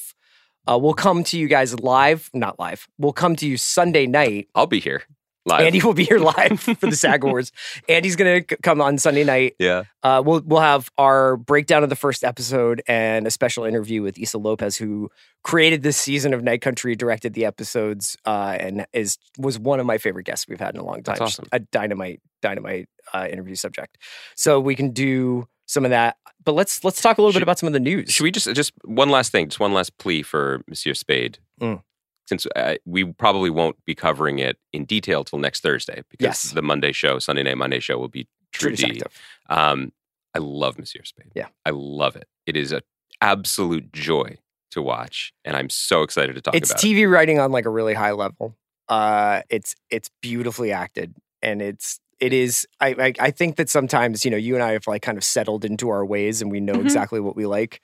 uh, 0.66 0.78
we'll 0.82 0.94
come 0.94 1.24
to 1.26 1.38
you 1.38 1.48
guys 1.50 1.78
live, 1.80 2.30
not 2.34 2.58
live. 2.58 2.88
We'll 2.98 3.12
come 3.14 3.36
to 3.36 3.46
you 3.48 3.58
Sunday 3.58 4.08
night. 4.08 4.48
I'll 4.56 4.66
be 4.66 4.80
here 4.80 5.04
live. 5.46 5.62
Andy 5.62 5.82
will 5.82 5.94
be 5.94 6.04
here 6.06 6.20
live 6.38 6.60
for 6.60 6.88
the 6.88 6.96
SAG 6.96 7.24
Awards. 7.24 7.52
Andy's 7.90 8.16
gonna 8.16 8.42
c- 8.50 8.56
come 8.62 8.82
on 8.82 8.98
Sunday 8.98 9.24
night. 9.24 9.56
yeah. 9.60 9.84
Uh, 10.04 10.22
we'll 10.26 10.42
we'll 10.46 10.62
have 10.62 10.90
our 10.98 11.38
breakdown 11.38 11.84
of 11.84 11.90
the 11.90 11.96
first 11.96 12.24
episode 12.24 12.82
and 12.88 13.28
a 13.28 13.32
special 13.32 13.64
interview 13.64 14.02
with 14.02 14.18
Issa 14.18 14.38
Lopez, 14.38 14.78
who 14.78 15.10
created 15.44 15.84
this 15.84 15.98
season 15.98 16.34
of 16.34 16.44
Night 16.44 16.62
Country, 16.62 16.96
directed 16.96 17.34
the 17.34 17.46
episodes, 17.46 18.18
uh, 18.26 18.58
and 18.60 18.86
is 18.94 19.18
was 19.38 19.58
one 19.60 19.80
of 19.80 19.86
my 19.86 19.98
favorite 19.98 20.24
guests 20.26 20.48
we've 20.48 20.60
had 20.60 20.74
in 20.76 20.82
a 20.82 20.86
long 20.86 21.04
time. 21.04 21.16
That's 21.18 21.22
awesome. 21.22 21.46
A 21.52 21.60
dynamite 21.60 22.20
dynamite 22.42 22.90
uh, 23.14 23.28
interview 23.32 23.56
subject. 23.56 23.98
So 24.36 24.60
we 24.60 24.76
can 24.76 24.90
do 24.92 25.48
some 25.68 25.86
of 25.86 25.92
that. 25.92 26.18
But 26.44 26.54
let's 26.54 26.84
let's 26.84 27.00
talk 27.02 27.20
a 27.20 27.22
little 27.22 27.34
bit 27.34 27.44
about 27.44 27.60
some 27.60 27.68
of 27.68 27.74
the 27.74 27.80
news. 27.80 28.10
Should 28.12 28.24
we 28.24 28.32
just 28.32 28.52
just 28.56 28.74
one 28.84 29.10
last 29.10 29.32
thing, 29.32 29.48
just 29.50 29.60
one 29.60 29.74
last 29.74 29.98
plea 30.00 30.24
for 30.24 30.62
Monsieur 30.68 30.94
Spade, 30.96 31.38
Mm. 31.62 31.84
Since 32.32 32.46
uh, 32.56 32.76
we 32.86 33.04
probably 33.04 33.50
won't 33.50 33.76
be 33.86 33.94
covering 33.94 34.40
it 34.40 34.58
in 34.72 34.86
detail 34.86 35.26
till 35.26 35.38
next 35.38 35.60
Thursday 35.62 36.02
because 36.10 36.24
Yes. 36.46 36.52
the 36.54 36.62
Monday 36.62 36.94
show, 36.94 37.20
Sunday 37.20 37.44
night 37.44 37.58
Monday 37.58 37.82
show, 37.82 37.98
will 37.98 38.08
be 38.08 38.26
True 38.54 38.74
True, 38.74 38.88
D. 38.94 39.02
Um, 39.50 39.92
I 40.34 40.40
love 40.40 40.80
Monsieur 40.80 41.02
Spade. 41.04 41.32
Yeah. 41.36 41.48
I 41.66 41.72
love 41.72 42.16
it. 42.16 42.30
It 42.46 42.56
is 42.56 42.72
an 42.72 42.82
absolute 43.20 43.92
joy 43.92 44.38
to 44.72 44.82
watch, 44.82 45.34
and 45.44 45.58
I'm 45.58 45.70
so 45.70 46.04
excited 46.04 46.36
to 46.36 46.42
talk 46.42 46.54
about 46.54 46.58
it. 46.58 46.64
It's 46.64 46.72
about 46.72 46.82
TV 46.82 47.12
writing 47.12 47.38
on 47.40 47.52
like 47.52 47.66
a 47.66 47.70
really 47.70 47.94
high 47.94 48.12
level. 48.14 48.56
Uh, 48.88 49.42
it's 49.50 49.76
it's 49.90 50.10
beautifully 50.22 50.72
acted, 50.72 51.14
and 51.42 51.62
it's 51.62 52.00
it 52.22 52.32
is. 52.32 52.66
I, 52.80 52.90
I 52.98 53.14
I 53.28 53.32
think 53.32 53.58
that 53.58 53.70
sometimes 53.70 54.24
you 54.24 54.32
know 54.32 54.38
you 54.38 54.56
and 54.56 54.64
I 54.64 54.72
have 54.72 54.88
like 54.88 55.02
kind 55.02 55.18
of 55.18 55.26
settled 55.26 55.66
into 55.66 55.90
our 55.90 56.06
ways 56.06 56.42
and 56.42 56.50
we 56.50 56.62
know 56.62 56.76
Mhm. 56.76 56.84
exactly 56.84 57.20
what 57.20 57.36
we 57.36 57.46
like, 57.46 57.82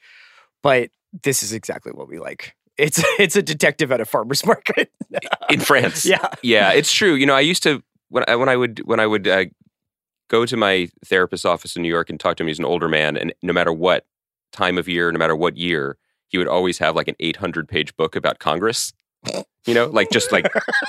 but 0.63 0.89
this 1.23 1.43
is 1.43 1.51
exactly 1.51 1.91
what 1.91 2.07
we 2.07 2.19
like. 2.19 2.55
It's 2.77 3.01
it's 3.19 3.35
a 3.35 3.41
detective 3.41 3.91
at 3.91 4.01
a 4.01 4.05
farmer's 4.05 4.45
market. 4.45 4.91
in 5.49 5.59
France. 5.59 6.05
yeah. 6.05 6.29
yeah, 6.41 6.71
it's 6.71 6.91
true. 6.91 7.15
You 7.15 7.25
know, 7.25 7.35
I 7.35 7.41
used 7.41 7.63
to 7.63 7.83
when 8.09 8.23
I, 8.27 8.35
when 8.35 8.49
I 8.49 8.55
would 8.55 8.79
when 8.85 8.99
I 8.99 9.07
would 9.07 9.27
uh, 9.27 9.45
go 10.29 10.45
to 10.45 10.57
my 10.57 10.89
therapist's 11.05 11.45
office 11.45 11.75
in 11.75 11.81
New 11.81 11.89
York 11.89 12.09
and 12.09 12.19
talk 12.19 12.37
to 12.37 12.43
him. 12.43 12.47
He's 12.47 12.59
an 12.59 12.65
older 12.65 12.87
man, 12.87 13.17
and 13.17 13.33
no 13.41 13.53
matter 13.53 13.73
what 13.73 14.05
time 14.51 14.77
of 14.77 14.87
year, 14.87 15.11
no 15.11 15.19
matter 15.19 15.35
what 15.35 15.57
year, 15.57 15.97
he 16.27 16.37
would 16.37 16.47
always 16.47 16.77
have 16.79 16.95
like 16.95 17.07
an 17.07 17.15
800 17.19 17.67
page 17.67 17.95
book 17.95 18.15
about 18.15 18.39
Congress. 18.39 18.93
You 19.65 19.73
know, 19.73 19.87
like 19.87 20.09
just 20.11 20.31
like, 20.31 20.45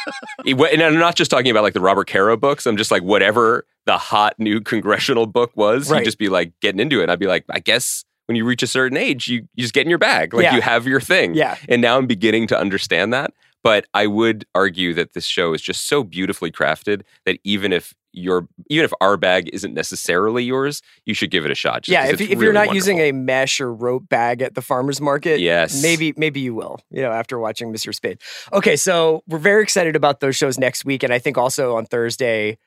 and 0.47 0.83
I'm 0.83 0.99
not 0.99 1.17
just 1.17 1.31
talking 1.31 1.51
about 1.51 1.65
like 1.65 1.73
the 1.73 1.81
Robert 1.81 2.07
Caro 2.07 2.37
books. 2.37 2.67
I'm 2.67 2.77
just 2.77 2.93
like 2.93 3.03
whatever 3.03 3.67
the 3.87 3.99
hot 3.99 4.39
new 4.39 4.61
congressional 4.61 5.27
book 5.27 5.51
was. 5.57 5.91
Right. 5.91 6.01
He'd 6.01 6.05
just 6.05 6.19
be 6.19 6.29
like 6.29 6.53
getting 6.61 6.79
into 6.79 7.01
it. 7.01 7.05
And 7.05 7.11
I'd 7.11 7.19
be 7.19 7.27
like, 7.27 7.45
I 7.51 7.59
guess 7.59 8.05
when 8.29 8.37
you 8.37 8.45
reach 8.45 8.63
a 8.63 8.67
certain 8.67 8.97
age, 8.99 9.27
you 9.27 9.39
you 9.55 9.63
just 9.63 9.73
get 9.75 9.83
in 9.87 9.91
your 9.91 9.99
bag, 9.99 10.35
like 10.35 10.45
Yeah. 10.45 10.55
you 10.55 10.61
have 10.61 10.87
your 10.87 11.01
thing. 11.01 11.35
Yeah. 11.35 11.57
And 11.69 11.81
now 11.83 11.97
I'm 11.99 12.07
beginning 12.07 12.47
to 12.49 12.59
understand 12.59 13.13
that. 13.15 13.33
But 13.65 13.87
I 13.93 14.07
would 14.07 14.45
argue 14.55 14.95
that 14.95 15.15
this 15.15 15.25
show 15.25 15.53
is 15.53 15.61
just 15.61 15.89
so 15.89 16.05
beautifully 16.05 16.53
crafted 16.53 17.03
that 17.27 17.39
even 17.43 17.73
if 17.73 17.93
your 18.13 18.47
even 18.71 18.85
if 18.85 18.93
our 19.01 19.17
bag 19.17 19.49
isn't 19.53 19.75
necessarily 19.75 20.45
yours, 20.45 20.81
you 21.07 21.15
should 21.15 21.31
give 21.31 21.45
it 21.45 21.51
a 21.51 21.55
shot. 21.55 21.83
just 21.83 21.93
yeah, 21.93 22.07
if, 22.07 22.21
if 22.21 22.31
you're 22.31 22.39
really 22.39 22.53
not 22.53 22.75
using 22.75 22.99
a 23.01 23.13
mesh 23.13 23.61
or 23.61 23.73
rope 23.75 24.09
bag 24.09 24.43
at 24.43 24.55
the 24.55 24.63
farmer's 24.63 25.01
market, 25.01 25.41
Yes. 25.41 25.83
maybe 25.83 26.13
maybe 26.17 26.41
you 26.41 26.55
will. 26.55 26.81
You 26.91 27.03
know, 27.03 27.11
after 27.13 27.39
watching 27.39 27.73
Mr. 27.73 27.95
Spade. 27.95 28.19
Okay, 28.53 28.77
so 28.77 29.23
we're 29.27 29.39
very 29.39 29.63
excited 29.63 29.97
about 29.97 30.21
those 30.21 30.37
shows 30.37 30.59
next 30.59 30.85
week, 30.85 31.03
and 31.03 31.13
I 31.13 31.19
think 31.19 31.37
also 31.37 31.77
on 31.77 31.85
Thursday, 31.87 32.59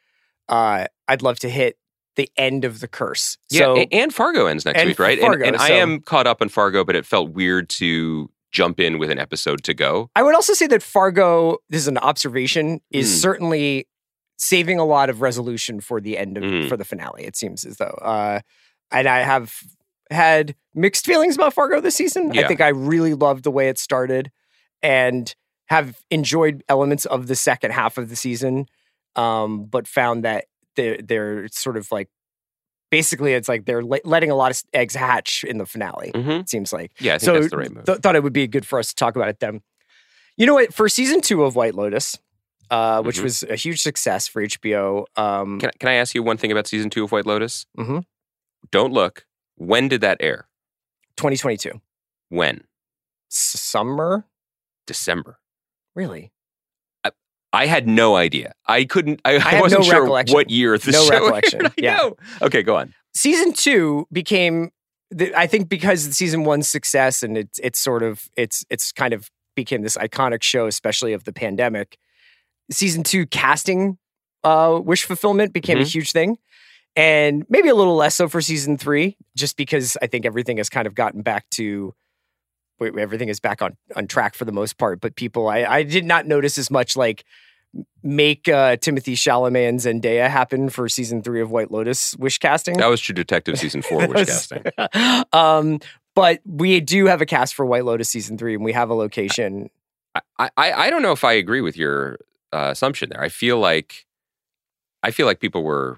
uh, 0.50 0.86
I'd 1.08 1.22
love 1.22 1.40
to 1.40 1.50
hit 1.50 1.78
the 2.16 2.30
end 2.38 2.66
of 2.66 2.80
the 2.82 2.88
curse. 2.88 3.38
yeah, 3.50 3.60
so 3.60 3.78
and 3.92 4.14
Fargo 4.14 4.46
ends 4.48 4.66
next 4.66 4.84
week, 4.86 5.00
right? 5.00 5.20
Fargo, 5.20 5.46
and 5.46 5.56
and 5.56 5.62
I 5.62 5.70
am 5.72 6.02
caught 6.02 6.28
up 6.28 6.42
on 6.42 6.50
Fargo, 6.50 6.84
but 6.84 6.96
it 6.96 7.06
felt 7.06 7.32
weird 7.32 7.70
to 7.70 8.30
jump 8.52 8.80
in 8.82 9.00
with 9.00 9.10
an 9.10 9.18
episode 9.18 9.64
to 9.64 9.74
go. 9.74 10.10
I 10.16 10.24
would 10.24 10.36
also 10.36 10.54
say 10.54 10.68
that 10.68 10.84
Fargo, 10.84 11.58
this 11.70 11.82
is 11.82 11.88
an 11.88 11.98
observation, 11.98 12.82
is 12.92 13.10
Mm. 13.10 13.22
certainly 13.22 13.88
saving 14.38 14.78
a 14.80 14.84
lot 14.86 15.10
of 15.10 15.22
resolution 15.22 15.80
for 15.80 16.02
the 16.02 16.18
end 16.18 16.38
of 16.38 16.44
Mm. 16.44 16.68
for 16.68 16.76
the 16.76 16.84
finale. 16.84 17.24
It 17.24 17.36
seems 17.38 17.64
as 17.64 17.78
though, 17.78 17.98
uh, 18.02 18.42
and 18.92 19.08
I 19.08 19.20
have 19.20 19.56
had 20.10 20.56
mixed 20.76 21.06
feelings 21.06 21.36
about 21.36 21.54
Fargo 21.54 21.80
this 21.80 21.96
season. 21.96 22.38
I 22.38 22.46
think 22.48 22.60
I 22.60 22.68
really 22.70 23.14
loved 23.14 23.44
the 23.46 23.52
way 23.52 23.70
it 23.70 23.80
started, 23.80 24.32
and 24.82 25.34
have 25.68 25.98
enjoyed 26.10 26.64
elements 26.68 27.06
of 27.06 27.28
the 27.28 27.36
second 27.36 27.72
half 27.72 27.98
of 27.98 28.10
the 28.10 28.16
season, 28.18 28.66
um, 29.16 29.64
but 29.66 29.88
found 29.88 30.26
that 30.26 30.46
they're 30.76 30.98
they're 31.02 31.48
sort 31.50 31.78
of 31.78 31.92
like. 31.92 32.10
Basically, 32.90 33.32
it's 33.32 33.48
like 33.48 33.64
they're 33.64 33.82
letting 33.84 34.32
a 34.32 34.36
lot 34.36 34.52
of 34.52 34.62
eggs 34.74 34.96
hatch 34.96 35.46
in 35.46 35.60
the 35.60 35.66
finale. 35.66 36.12
hmm 36.14 36.30
It 36.30 36.50
seems 36.50 36.74
like 36.74 36.92
Yeah, 37.00 37.14
I 37.14 37.18
think 37.20 37.26
so 37.26 37.34
that's 37.40 37.50
the 37.50 37.58
right 37.58 37.72
move. 37.72 37.86
th- 37.86 38.00
thought 38.00 38.18
it 38.18 38.22
would 38.24 38.34
be 38.34 38.48
good 38.48 38.68
for 38.68 38.80
us 38.80 38.90
to 38.90 38.96
talk 38.96 39.16
about 39.16 39.30
it 39.30 39.40
then. 39.40 39.62
You 40.36 40.46
know 40.46 40.56
what? 40.56 40.74
For 40.74 40.90
season 40.90 41.22
two 41.22 41.44
of 41.46 41.56
White 41.56 41.74
Lotus, 41.74 42.18
uh, 42.70 43.02
which 43.02 43.20
Mhm. 43.20 43.24
was 43.24 43.44
a 43.44 43.56
huge 43.56 43.82
success 43.82 44.28
for 44.28 44.42
HBO. 44.42 45.06
Um, 45.16 45.62
can, 45.62 45.70
I- 45.70 45.78
can 45.80 45.88
I 45.88 45.94
ask 45.94 46.14
you 46.14 46.22
one 46.22 46.36
thing 46.36 46.52
about 46.52 46.68
season 46.68 46.90
two 46.90 47.06
of 47.06 47.14
White 47.14 47.26
Lotus? 47.26 47.66
Mhm. 47.78 48.04
Don't 48.72 48.92
look. 48.92 49.26
When 49.56 49.88
did 49.88 50.02
that 50.02 50.18
air? 50.20 50.50
2022 51.16 51.80
When? 52.28 52.66
Summer, 53.30 54.26
December. 54.86 55.40
really? 55.96 56.34
I 57.54 57.66
had 57.66 57.88
no 57.88 58.16
idea. 58.16 58.54
I 58.66 58.86
couldn't. 58.86 59.20
I, 59.26 59.36
I, 59.36 59.40
have 59.40 59.62
wasn't 59.62 59.84
no 59.84 59.90
sure 59.90 60.06
what 60.08 60.50
year 60.50 60.78
the 60.78 60.92
No 60.92 61.04
show. 61.04 61.10
recollection. 61.12 61.66
I 61.68 61.72
Yeah. 61.78 61.96
know. 61.98 62.16
Okay, 62.42 62.64
go 62.64 62.78
on. 62.78 62.94
Season 63.14 63.52
two 63.52 64.08
became, 64.12 64.72
the, 65.10 65.36
I 65.38 65.48
think, 65.48 65.68
because 65.68 66.08
of 66.08 66.14
season 66.14 66.46
one's 66.46 66.70
success, 66.70 67.24
and 67.24 67.38
it's 67.38 67.60
it's 67.60 67.80
sort 67.80 68.04
of 68.04 68.30
it's 68.38 68.64
it's 68.70 68.92
kind 68.94 69.14
of 69.14 69.30
became 69.56 69.82
this 69.82 69.98
iconic 69.98 70.44
show, 70.44 70.66
especially 70.68 71.12
of 71.14 71.26
the 71.26 71.34
pandemic. 71.34 71.98
Season 72.72 73.04
two 73.04 73.26
casting 73.26 73.98
uh, 74.46 74.80
wish 74.82 75.04
fulfillment 75.04 75.52
became 75.54 75.78
a 75.78 75.82
Mhm. 75.82 75.94
huge 75.94 76.12
thing. 76.14 76.38
And 76.96 77.46
maybe 77.50 77.70
a 77.70 77.76
little 77.76 77.96
less 77.96 78.16
so 78.16 78.28
for 78.28 78.42
season 78.42 78.78
three, 78.78 79.18
just 79.36 79.56
because 79.56 79.98
I 80.02 80.08
think 80.08 80.26
everything 80.26 80.58
has 80.58 80.70
kind 80.70 80.88
of 80.88 80.96
gotten 80.96 81.22
back 81.22 81.50
to 81.52 81.94
everything 82.82 83.30
is 83.30 83.40
back 83.40 83.62
on 83.62 83.78
on 83.96 84.08
track 84.08 84.36
for 84.36 84.46
the 84.46 84.52
most 84.52 84.78
part. 84.78 85.02
But 85.02 85.16
people, 85.16 85.48
I, 85.48 85.64
I 85.64 85.84
did 85.84 86.06
not 86.06 86.28
notice 86.28 86.58
as 86.58 86.70
much 86.70 86.96
like 86.96 87.24
make 88.04 88.48
uh, 88.48 88.76
Timothée 88.78 89.14
Chalamet 89.14 89.70
and 89.70 89.80
Zendaya 89.80 90.30
happen 90.30 90.70
for 90.70 90.90
season 90.90 91.22
three 91.22 91.42
of 91.42 91.52
White 91.52 91.72
Lotus 91.72 92.16
wish 92.18 92.38
casting. 92.38 92.78
That 92.78 92.88
was 92.88 93.02
True 93.02 93.16
Detective 93.16 93.58
season 93.58 93.82
four, 93.82 94.08
wish 94.08 94.28
casting. 94.28 94.64
um, 95.34 95.80
but 96.14 96.42
we 96.46 96.82
do 96.82 97.06
have 97.06 97.22
a 97.22 97.26
cast 97.26 97.56
for 97.56 97.66
White 97.66 97.86
Lotus 97.86 98.10
season 98.10 98.38
three, 98.38 98.56
and 98.56 98.64
we 98.64 98.74
have 98.74 98.90
a 98.90 98.94
location. 98.94 99.70
I, 100.38 100.50
I, 100.58 100.72
I 100.74 100.90
don't 100.90 101.02
know 101.02 101.14
if 101.14 101.24
I 101.24 101.34
agree 101.34 101.62
with 101.62 101.78
your 101.78 102.20
uh, 102.52 102.70
assumption 102.72 103.10
there. 103.10 103.22
I 103.22 103.30
feel 103.30 103.60
like 103.60 104.06
I 105.04 105.12
feel 105.12 105.26
like 105.26 105.40
people 105.40 105.64
were 105.64 105.98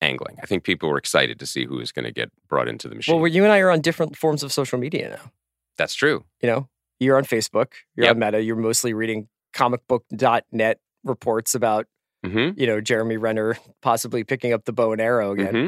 angling. 0.00 0.36
I 0.42 0.46
think 0.46 0.64
people 0.64 0.88
were 0.88 0.98
excited 0.98 1.38
to 1.38 1.46
see 1.46 1.64
who 1.64 1.76
was 1.76 1.92
going 1.92 2.04
to 2.04 2.12
get 2.12 2.30
brought 2.48 2.68
into 2.68 2.88
the 2.88 2.94
machine. 2.94 3.18
Well, 3.18 3.26
you 3.26 3.44
and 3.44 3.52
I 3.52 3.60
are 3.60 3.70
on 3.70 3.80
different 3.80 4.16
forms 4.16 4.42
of 4.42 4.52
social 4.52 4.78
media 4.78 5.10
now. 5.10 5.32
That's 5.78 5.94
true. 5.94 6.24
You 6.42 6.48
know, 6.48 6.68
you're 7.00 7.16
on 7.16 7.24
Facebook, 7.24 7.72
you're 7.94 8.06
Yep. 8.06 8.14
on 8.14 8.18
Meta, 8.20 8.42
you're 8.42 8.56
mostly 8.56 8.94
reading 8.94 9.28
comicbook.net 9.54 10.78
reports 11.04 11.54
about, 11.54 11.86
hmm 12.24 12.50
you 12.56 12.66
know, 12.66 12.80
Jeremy 12.80 13.16
Renner 13.16 13.56
possibly 13.82 14.24
picking 14.24 14.52
up 14.52 14.64
the 14.64 14.72
bow 14.72 14.92
and 14.92 15.00
arrow 15.00 15.32
again. 15.32 15.54
hmm 15.54 15.66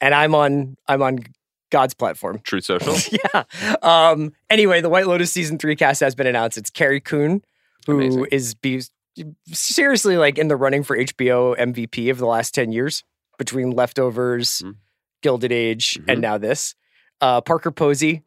And 0.00 0.14
I'm 0.14 0.34
on 0.34 0.76
I'm 0.86 1.02
on 1.02 1.20
God's 1.70 1.94
platform. 1.94 2.40
Truth 2.44 2.64
Social. 2.64 2.94
yeah. 3.34 3.42
Um, 3.82 4.32
anyway, 4.48 4.80
the 4.80 4.88
White 4.88 5.06
Lotus 5.08 5.32
season 5.32 5.58
three 5.58 5.74
cast 5.74 6.00
has 6.00 6.14
been 6.14 6.26
announced. 6.28 6.56
It's 6.58 6.70
Carrie 6.70 7.00
Coon, 7.00 7.42
who 7.86 7.94
Amazing. 8.00 8.26
is 8.30 8.54
be 8.54 8.82
seriously 9.52 10.16
like 10.16 10.38
in 10.38 10.48
the 10.48 10.56
running 10.56 10.82
for 10.84 10.96
HBO 10.96 11.56
MVP 11.58 12.10
of 12.10 12.18
the 12.18 12.26
last 12.26 12.54
10 12.54 12.70
years 12.72 13.02
between 13.38 13.70
Leftovers, 13.70 14.62
Mhm. 14.62 14.76
Gilded 15.22 15.52
Age, 15.52 15.94
Mhm. 15.98 16.04
and 16.12 16.20
now 16.20 16.38
this. 16.38 16.74
Uh, 17.20 17.40
Parker 17.40 17.70
Posey 17.70 18.22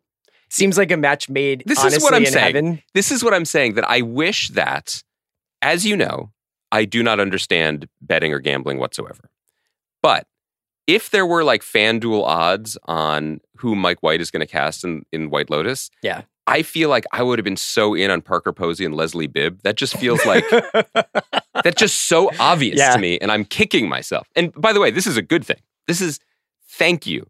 seems 0.49 0.77
like 0.77 0.91
a 0.91 0.97
match 0.97 1.29
made. 1.29 1.63
This 1.65 1.83
is 1.83 2.01
what 2.03 2.13
I'm 2.13 2.25
saying. 2.25 2.55
Heaven. 2.55 2.81
this 2.93 3.11
is 3.11 3.23
what 3.23 3.33
I'm 3.33 3.45
saying 3.45 3.73
that 3.75 3.89
I 3.89 4.01
wish 4.01 4.49
that, 4.49 5.03
as 5.61 5.85
you 5.85 5.95
know, 5.95 6.31
I 6.71 6.85
do 6.85 7.01
not 7.03 7.19
understand 7.19 7.87
betting 8.01 8.33
or 8.33 8.39
gambling 8.39 8.77
whatsoever. 8.79 9.29
But 10.01 10.27
if 10.87 11.09
there 11.11 11.25
were 11.25 11.43
like 11.43 11.61
FanDuel 11.61 12.23
odds 12.23 12.77
on 12.85 13.41
who 13.57 13.75
Mike 13.75 14.01
White 14.01 14.21
is 14.21 14.31
going 14.31 14.39
to 14.41 14.51
cast 14.51 14.83
in, 14.83 15.05
in 15.11 15.29
White 15.29 15.49
Lotus, 15.49 15.89
Yeah. 16.01 16.23
I 16.47 16.63
feel 16.63 16.89
like 16.89 17.05
I 17.11 17.21
would 17.21 17.37
have 17.37 17.43
been 17.43 17.55
so 17.57 17.93
in 17.93 18.09
on 18.09 18.23
Parker 18.23 18.51
Posey 18.51 18.83
and 18.83 18.95
Leslie 18.95 19.27
Bibb. 19.27 19.61
That 19.61 19.75
just 19.75 19.95
feels 19.97 20.25
like 20.25 20.43
that's 21.63 21.79
just 21.79 22.07
so 22.07 22.31
obvious 22.39 22.79
Yeah. 22.79 22.93
to 22.93 22.99
me, 22.99 23.19
and 23.19 23.31
I'm 23.31 23.45
kicking 23.45 23.87
myself. 23.87 24.27
And 24.35 24.51
by 24.53 24.73
the 24.73 24.79
way, 24.79 24.89
this 24.89 25.05
is 25.05 25.15
a 25.15 25.21
good 25.21 25.45
thing. 25.45 25.59
This 25.87 26.01
is 26.01 26.19
thank 26.67 27.05
you, 27.05 27.27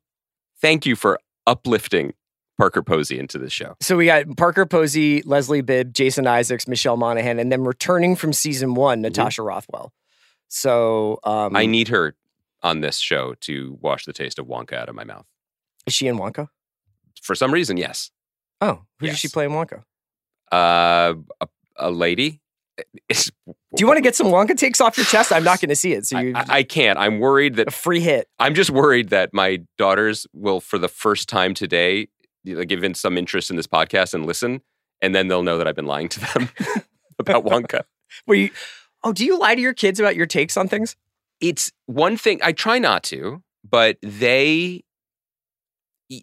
thank 0.61 0.85
you 0.85 0.95
for 0.95 1.19
uplifting 1.45 2.13
Parker 2.59 2.83
Posey 2.83 3.17
into 3.17 3.37
the 3.39 3.49
show. 3.49 3.75
So 3.81 3.95
we 3.97 4.05
got 4.05 4.35
Parker 4.37 4.65
Posey, 4.65 5.21
Leslie 5.23 5.61
Bibb, 5.61 5.93
Jason 5.93 6.27
Isaacs, 6.27 6.67
Michelle 6.67 6.97
Monaghan, 6.97 7.39
and 7.39 7.51
then 7.51 7.63
returning 7.63 8.15
from 8.17 8.33
season 8.33 8.75
one, 8.75 9.01
Natasha 9.01 9.41
Rothwell. 9.41 9.93
So 10.49 11.19
um, 11.23 11.49
Mm-hmm. 11.51 11.55
I 11.57 11.65
need 11.65 11.87
her 11.87 12.15
on 12.61 12.81
this 12.81 12.97
show 12.97 13.33
to 13.41 13.77
wash 13.81 14.03
the 14.05 14.11
taste 14.13 14.37
of 14.39 14.45
Wonka 14.45 14.73
out 14.73 14.89
of 14.89 14.95
my 14.95 15.05
mouth. 15.05 15.25
is 15.87 15.93
she 15.93 16.07
in 16.07 16.17
Wonka? 16.17 16.49
For 17.21 17.33
some 17.33 17.53
reason, 17.53 17.77
yes. 17.77 18.11
Oh, 18.61 18.81
who 18.99 19.07
does 19.07 19.17
she 19.17 19.29
play 19.29 19.45
in 19.45 19.51
Wonka? 19.51 19.83
Uh, 20.51 21.13
a, 21.41 21.47
a 21.77 21.91
lady. 21.91 22.41
It's, 23.07 23.29
Do 23.47 23.53
you 23.77 23.87
want 23.87 23.97
to 23.97 24.01
get 24.01 24.15
some 24.15 24.27
Wonka 24.27 24.57
takes 24.57 24.81
off 24.81 24.97
your 24.97 25.05
chest? 25.05 25.31
I'm 25.31 25.43
not 25.43 25.61
going 25.61 25.69
to 25.69 25.75
see 25.75 25.93
it. 25.93 26.05
So 26.05 26.17
I, 26.17 26.21
you 26.21 26.33
I- 26.35 26.45
I 26.49 26.63
can't. 26.63 26.97
I'm 26.99 27.19
worried 27.19 27.55
that 27.55 27.67
a 27.69 27.71
free 27.71 27.99
hit. 28.01 28.27
I'm 28.39 28.53
just 28.55 28.69
worried 28.69 29.09
that 29.09 29.33
my 29.33 29.61
daughters 29.77 30.27
will, 30.33 30.59
for 30.59 30.77
the 30.77 30.87
first 30.89 31.29
time 31.29 31.53
today, 31.53 32.07
give 32.45 32.83
in 32.83 32.93
some 32.93 33.17
interest 33.17 33.49
in 33.49 33.55
this 33.55 33.67
podcast 33.67 34.13
and 34.13 34.25
listen, 34.25 34.61
and 35.01 35.13
then 35.13 35.27
they'll 35.27 35.43
know 35.43 35.57
that 35.57 35.67
I've 35.67 35.75
been 35.75 35.85
lying 35.85 36.09
to 36.09 36.19
them 36.19 36.49
about 37.19 37.45
Wonka. 37.45 37.83
Where 38.25 38.37
you? 38.37 38.49
Oh, 39.03 39.13
do 39.13 39.25
you 39.25 39.37
lie 39.39 39.55
to 39.55 39.61
your 39.61 39.73
kids 39.73 39.99
about 39.99 40.15
your 40.15 40.25
takes 40.25 40.57
on 40.57 40.67
things? 40.67 40.95
It's 41.39 41.71
one 41.85 42.17
thing 42.17 42.39
I 42.43 42.51
try 42.51 42.79
not 42.79 43.03
to, 43.03 43.41
but 43.69 43.97
they. 44.01 44.83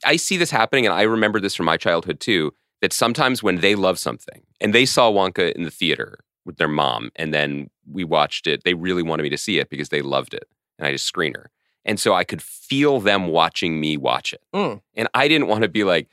I 0.04 0.16
see 0.16 0.36
this 0.36 0.50
happening, 0.50 0.84
and 0.84 0.94
I 0.94 1.02
remember 1.02 1.38
this 1.40 1.54
from 1.54 1.66
my 1.66 1.76
childhood 1.76 2.20
too. 2.20 2.52
That 2.82 2.92
sometimes 2.92 3.42
when 3.42 3.60
they 3.60 3.74
love 3.74 3.98
something, 3.98 4.42
and 4.60 4.74
they 4.74 4.84
saw 4.84 5.10
Wonka 5.10 5.52
in 5.52 5.62
the 5.62 5.70
theater 5.70 6.18
with 6.44 6.58
their 6.58 6.68
mom, 6.68 7.10
and 7.16 7.32
then 7.32 7.68
we 7.90 8.04
watched 8.04 8.46
it, 8.46 8.62
they 8.64 8.74
really 8.74 9.02
wanted 9.02 9.22
me 9.22 9.30
to 9.30 9.38
see 9.38 9.58
it 9.58 9.70
because 9.70 9.88
they 9.88 10.02
loved 10.02 10.34
it, 10.34 10.44
and 10.78 10.86
I 10.86 10.92
just 10.92 11.06
screen 11.06 11.34
her, 11.34 11.50
and 11.86 11.98
so 11.98 12.12
I 12.12 12.24
could 12.24 12.42
feel 12.42 13.00
them 13.00 13.28
watching 13.28 13.80
me 13.80 13.96
watch 13.96 14.34
it, 14.34 14.42
Mm. 14.54 14.82
and 14.94 15.08
I 15.14 15.28
didn't 15.28 15.46
want 15.48 15.62
to 15.62 15.68
be 15.68 15.84
like, 15.84 16.08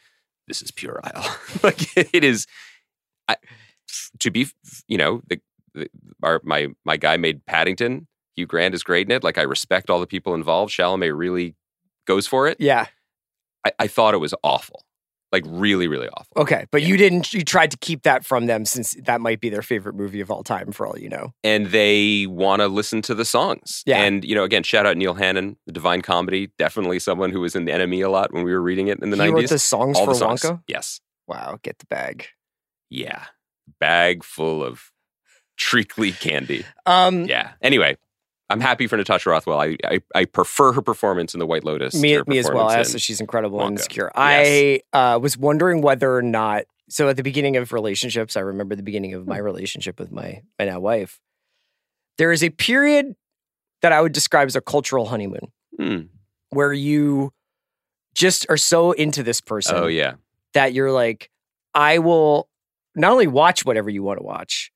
"This 0.48 0.62
is 0.62 0.72
puerile," 0.72 1.01
like 1.63 1.98
it 1.98 2.24
is. 2.24 2.48
I, 3.27 3.36
to 4.20 4.32
be, 4.32 4.48
you 4.88 4.98
know, 4.98 5.22
the, 5.27 5.39
the 5.74 5.89
our, 6.22 6.39
my 6.44 6.68
my 6.86 6.96
guy 6.98 7.18
made 7.18 7.46
Paddington. 7.46 8.08
Hugh 8.36 8.46
Grant 8.48 8.74
is 8.74 8.84
great 8.84 9.08
in 9.08 9.12
it. 9.12 9.24
Like 9.24 9.38
I 9.38 9.44
respect 9.44 9.89
all 9.89 10.00
the 10.00 10.08
people 10.08 10.34
involved. 10.34 10.72
Chalamet 10.74 11.15
really 11.18 11.56
goes 12.08 12.25
for 12.27 12.48
it. 12.48 12.58
Yeah. 12.60 12.88
I, 13.65 13.72
I 13.80 13.88
thought 13.88 14.13
it 14.13 14.18
was 14.18 14.34
awful, 14.44 14.84
like 15.34 15.44
really, 15.48 15.88
really 15.88 16.08
awful. 16.08 16.32
Okay. 16.38 16.66
But 16.72 16.84
Yeah. 16.84 16.88
you 16.90 16.98
didn't, 16.98 17.34
you 17.34 17.44
tried 17.44 17.72
to 17.72 17.78
keep 17.78 18.04
that 18.04 18.24
from 18.25 18.46
them 18.46 18.63
since 18.63 18.94
that 19.04 19.20
might 19.20 19.42
be 19.42 19.50
their 19.50 19.62
favorite 19.63 19.96
movie 19.96 20.22
of 20.22 20.32
all 20.32 20.44
time, 20.44 20.72
for 20.72 20.88
all 20.88 20.98
you 20.98 21.10
know. 21.10 21.34
And 21.44 21.66
they 21.68 22.28
want 22.28 22.62
to 22.62 22.68
listen 22.70 23.02
to 23.02 23.13
the 23.16 23.25
songs. 23.25 23.84
Yeah. 23.86 24.02
And 24.04 24.24
you 24.24 24.36
know, 24.36 24.44
again, 24.46 24.63
shout 24.63 24.86
out 24.86 24.96
Neil 24.96 25.16
Hannon, 25.16 25.58
the 25.66 25.74
Divine 25.74 26.02
Comedy. 26.02 26.52
Definitely 26.58 27.00
someone 27.00 27.32
who 27.32 27.42
was 27.42 27.56
in 27.56 27.66
the 27.66 27.72
NME 27.74 28.06
a 28.06 28.10
lot 28.10 28.32
when 28.32 28.44
we 28.44 28.54
were 28.54 28.62
reading 28.62 28.88
it 28.88 29.00
in 29.02 29.10
the 29.10 29.18
he 29.18 29.24
wrote 29.24 29.32
nineties. 29.34 29.50
the 29.50 29.60
songs 29.60 29.98
All 29.98 30.06
for 30.06 30.13
the 30.13 30.20
songs. 30.20 30.42
Wonka. 30.44 30.62
Yes. 30.68 31.02
Wow. 31.28 31.58
Get 31.63 31.80
the 31.80 31.86
bag. 31.88 32.28
Yeah. 32.90 33.25
Bag 33.80 34.24
full 34.24 34.63
of 34.63 34.92
treacly 35.58 36.12
candy. 36.12 36.66
Um, 36.86 37.25
Yeah. 37.25 37.52
Anyway, 37.62 37.98
I'm 38.50 38.59
happy 38.59 38.88
for 38.88 38.97
Natasha 38.97 39.29
Rothwell. 39.29 39.59
I, 39.59 39.77
I 39.83 40.00
I 40.13 40.25
prefer 40.25 40.73
her 40.73 40.81
performance 40.81 41.33
in 41.33 41.39
The 41.39 41.47
White 41.47 41.63
Lotus. 41.63 41.93
to 41.93 42.00
me, 42.00 42.19
me 42.27 42.38
as 42.38 42.47
well. 42.47 42.69
also, 42.69 42.97
she's 42.97 43.19
incredible 43.21 43.59
and 43.62 43.69
Wonka. 43.77 43.79
insecure. 43.81 44.12
I 44.15 44.81
uh, 44.91 45.17
was 45.21 45.38
wondering 45.38 45.81
whether 45.81 46.15
or 46.15 46.21
not. 46.21 46.63
So 46.89 47.07
at 47.09 47.15
the 47.17 47.23
beginning 47.23 47.57
of 47.57 47.71
relationships, 47.73 48.35
I 48.38 48.41
remember 48.41 48.75
the 48.75 48.83
beginning 48.83 49.13
of 49.13 49.25
my 49.25 49.38
Hmm. 49.39 49.43
relationship 49.45 50.00
with 50.00 50.12
my 50.12 50.41
my 50.59 50.65
now 50.65 50.79
wife. 50.79 51.19
There 52.17 52.31
is 52.31 52.43
a 52.43 52.50
period 52.51 53.15
that 53.81 53.91
I 53.91 54.01
would 54.01 54.12
describe 54.12 54.47
as 54.47 54.55
a 54.55 54.62
cultural 54.62 55.07
honeymoon, 55.07 55.51
Hmm. 55.79 56.00
where 56.50 56.73
you 56.73 57.31
just 58.13 58.45
are 58.50 58.57
so 58.57 58.91
into 58.91 59.23
this 59.23 59.41
person 59.41 59.75
Oh 59.75 59.88
yeah. 59.88 60.13
that 60.53 60.73
you're 60.73 60.91
like, 60.91 61.31
I 61.73 61.97
will 61.97 62.50
not 62.95 63.12
only 63.12 63.25
watch 63.27 63.65
whatever 63.65 63.89
you 63.89 64.03
want 64.03 64.19
to 64.19 64.23
watch, 64.23 64.71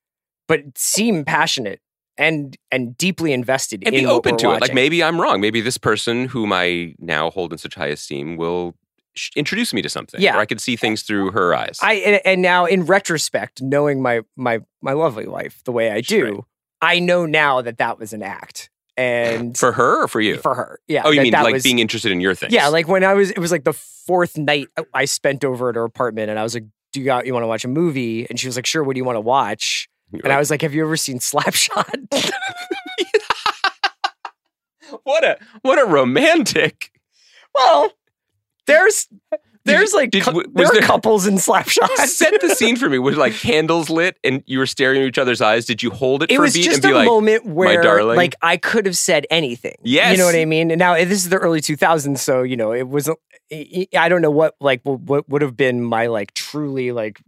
but 0.48 0.76
seem 0.78 1.24
passionate 1.24 1.80
and 2.18 2.58
and 2.72 2.98
deeply 2.98 3.34
invested 3.34 3.84
And 3.86 3.96
in 3.96 4.04
be 4.06 4.10
open 4.10 4.38
to 4.38 4.52
it. 4.54 4.62
Like 4.62 4.74
maybe 4.74 5.04
I'm 5.04 5.20
wrong. 5.22 5.40
Maybe 5.42 5.62
this 5.62 5.78
person 5.78 6.26
whom 6.28 6.52
I 6.54 6.96
now 7.00 7.30
hold 7.32 7.52
in 7.52 7.58
such 7.58 7.76
high 7.76 7.88
esteem 7.88 8.38
will 8.38 8.76
sh- 9.16 9.32
introduce 9.36 9.74
me 9.74 9.82
to 9.82 9.90
something. 9.90 10.20
Yeah. 10.22 10.36
Or 10.36 10.40
I 10.40 10.46
could 10.46 10.62
see 10.62 10.76
things 10.76 11.04
through 11.04 11.32
her 11.32 11.54
eyes. 11.56 11.80
I 11.82 11.94
and, 11.94 12.22
and 12.26 12.42
now 12.42 12.66
in 12.66 12.86
retrospect, 12.86 13.62
knowing 13.62 14.02
my 14.02 14.22
my 14.36 14.60
my 14.82 14.94
lovely 14.94 15.28
wife 15.28 15.62
the 15.66 15.72
way 15.72 15.92
I 15.92 16.02
do, 16.02 16.24
Right. 16.26 16.44
I 16.82 17.00
know 17.00 17.26
now 17.26 17.62
that 17.62 17.78
that 17.80 18.00
was 18.00 18.14
an 18.14 18.24
act. 18.24 18.70
And 19.00 19.56
for 19.56 19.74
her 19.74 20.04
or 20.04 20.08
for 20.08 20.20
you? 20.22 20.38
for 20.38 20.56
her, 20.56 20.80
yeah. 20.88 21.04
oh, 21.06 21.12
you 21.12 21.18
that- 21.18 21.24
mean 21.24 21.32
that 21.34 21.44
like 21.44 21.54
was- 21.54 21.64
being 21.64 21.78
interested 21.80 22.12
in 22.12 22.20
your 22.20 22.34
things? 22.34 22.52
Yeah, 22.52 22.68
like 22.70 22.88
when 22.88 23.04
I 23.04 23.14
was, 23.14 23.30
it 23.30 23.38
was 23.38 23.52
like 23.52 23.64
the 23.64 23.74
fourth 23.74 24.38
night 24.38 24.70
I 24.94 25.06
spent 25.06 25.46
over 25.46 25.70
at 25.70 25.76
her 25.76 25.84
apartment, 25.84 26.32
and 26.32 26.40
I 26.40 26.44
was 26.44 26.56
like, 26.56 26.64
"Do 26.94 27.00
you 27.00 27.06
got 27.06 27.28
you 27.28 27.34
want 27.34 27.44
to 27.44 27.48
watch 27.48 27.64
a 27.64 27.68
movie?" 27.68 28.26
And 28.28 28.40
she 28.40 28.48
was 28.48 28.56
like, 28.56 28.66
"Sure." 28.66 28.84
What 28.84 28.94
do 28.96 28.98
you 28.98 29.06
want 29.06 29.18
to 29.18 29.22
watch? 29.22 29.88
You're 30.12 30.22
And 30.24 30.32
I 30.34 30.38
was 30.38 30.50
like, 30.50 30.62
"Have 30.62 30.74
you 30.74 30.84
ever 30.86 30.98
seen 30.98 31.20
Slapshot?" 31.20 32.08
what 35.04 35.24
a 35.24 35.38
what 35.62 35.80
a 35.80 35.86
romantic. 35.86 36.92
well, 37.54 37.92
there's 38.68 39.08
there's 39.66 39.94
like 39.94 40.12
did- 40.12 40.24
w- 40.24 40.48
there 40.54 40.70
there- 40.72 40.82
couples 40.82 41.28
in 41.28 41.36
Slapshot. 41.36 41.90
Set 42.08 42.40
the 42.40 42.56
scene 42.56 42.78
for 42.78 42.90
me. 42.90 43.00
Was 43.00 43.18
like 43.18 43.34
candles 43.34 43.90
lit 43.90 44.18
and 44.24 44.44
you 44.46 44.60
were 44.60 44.66
staring 44.66 45.02
at 45.02 45.08
each 45.08 45.18
other's 45.18 45.42
eyes. 45.42 45.66
Did 45.66 45.84
you 45.84 45.90
hold 45.92 46.24
it, 46.24 46.32
it 46.32 46.38
for 46.38 46.44
was 46.44 46.56
a 46.56 46.60
beat 46.60 46.64
just 46.64 46.76
and 46.78 46.84
be 46.84 46.92
a 46.92 46.96
like, 46.96 47.06
moment 47.06 47.46
where 47.46 47.82
darling? 47.82 48.16
like 48.16 48.36
I 48.42 48.56
could 48.56 48.86
have 48.86 48.96
said 48.98 49.28
anything. 49.30 49.76
Yes. 49.84 50.14
You 50.14 50.20
know 50.20 50.26
what 50.26 50.36
I 50.36 50.46
mean? 50.46 50.72
And 50.72 50.80
now 50.80 50.94
eh, 50.94 51.04
this 51.04 51.18
is 51.24 51.30
the 51.30 51.38
early 51.38 51.60
2000s, 51.60 52.18
so 52.20 52.44
you 52.44 52.56
know, 52.56 52.72
it 52.74 52.88
wasn't 52.88 53.20
I 53.52 53.88
I 53.98 54.08
don't 54.10 54.22
know 54.22 54.32
what 54.32 54.56
like 54.62 54.82
what 54.84 55.28
would 55.28 55.42
have 55.42 55.58
been 55.58 55.84
my 55.84 56.08
like 56.08 56.34
truly 56.34 56.94
like 56.94 57.20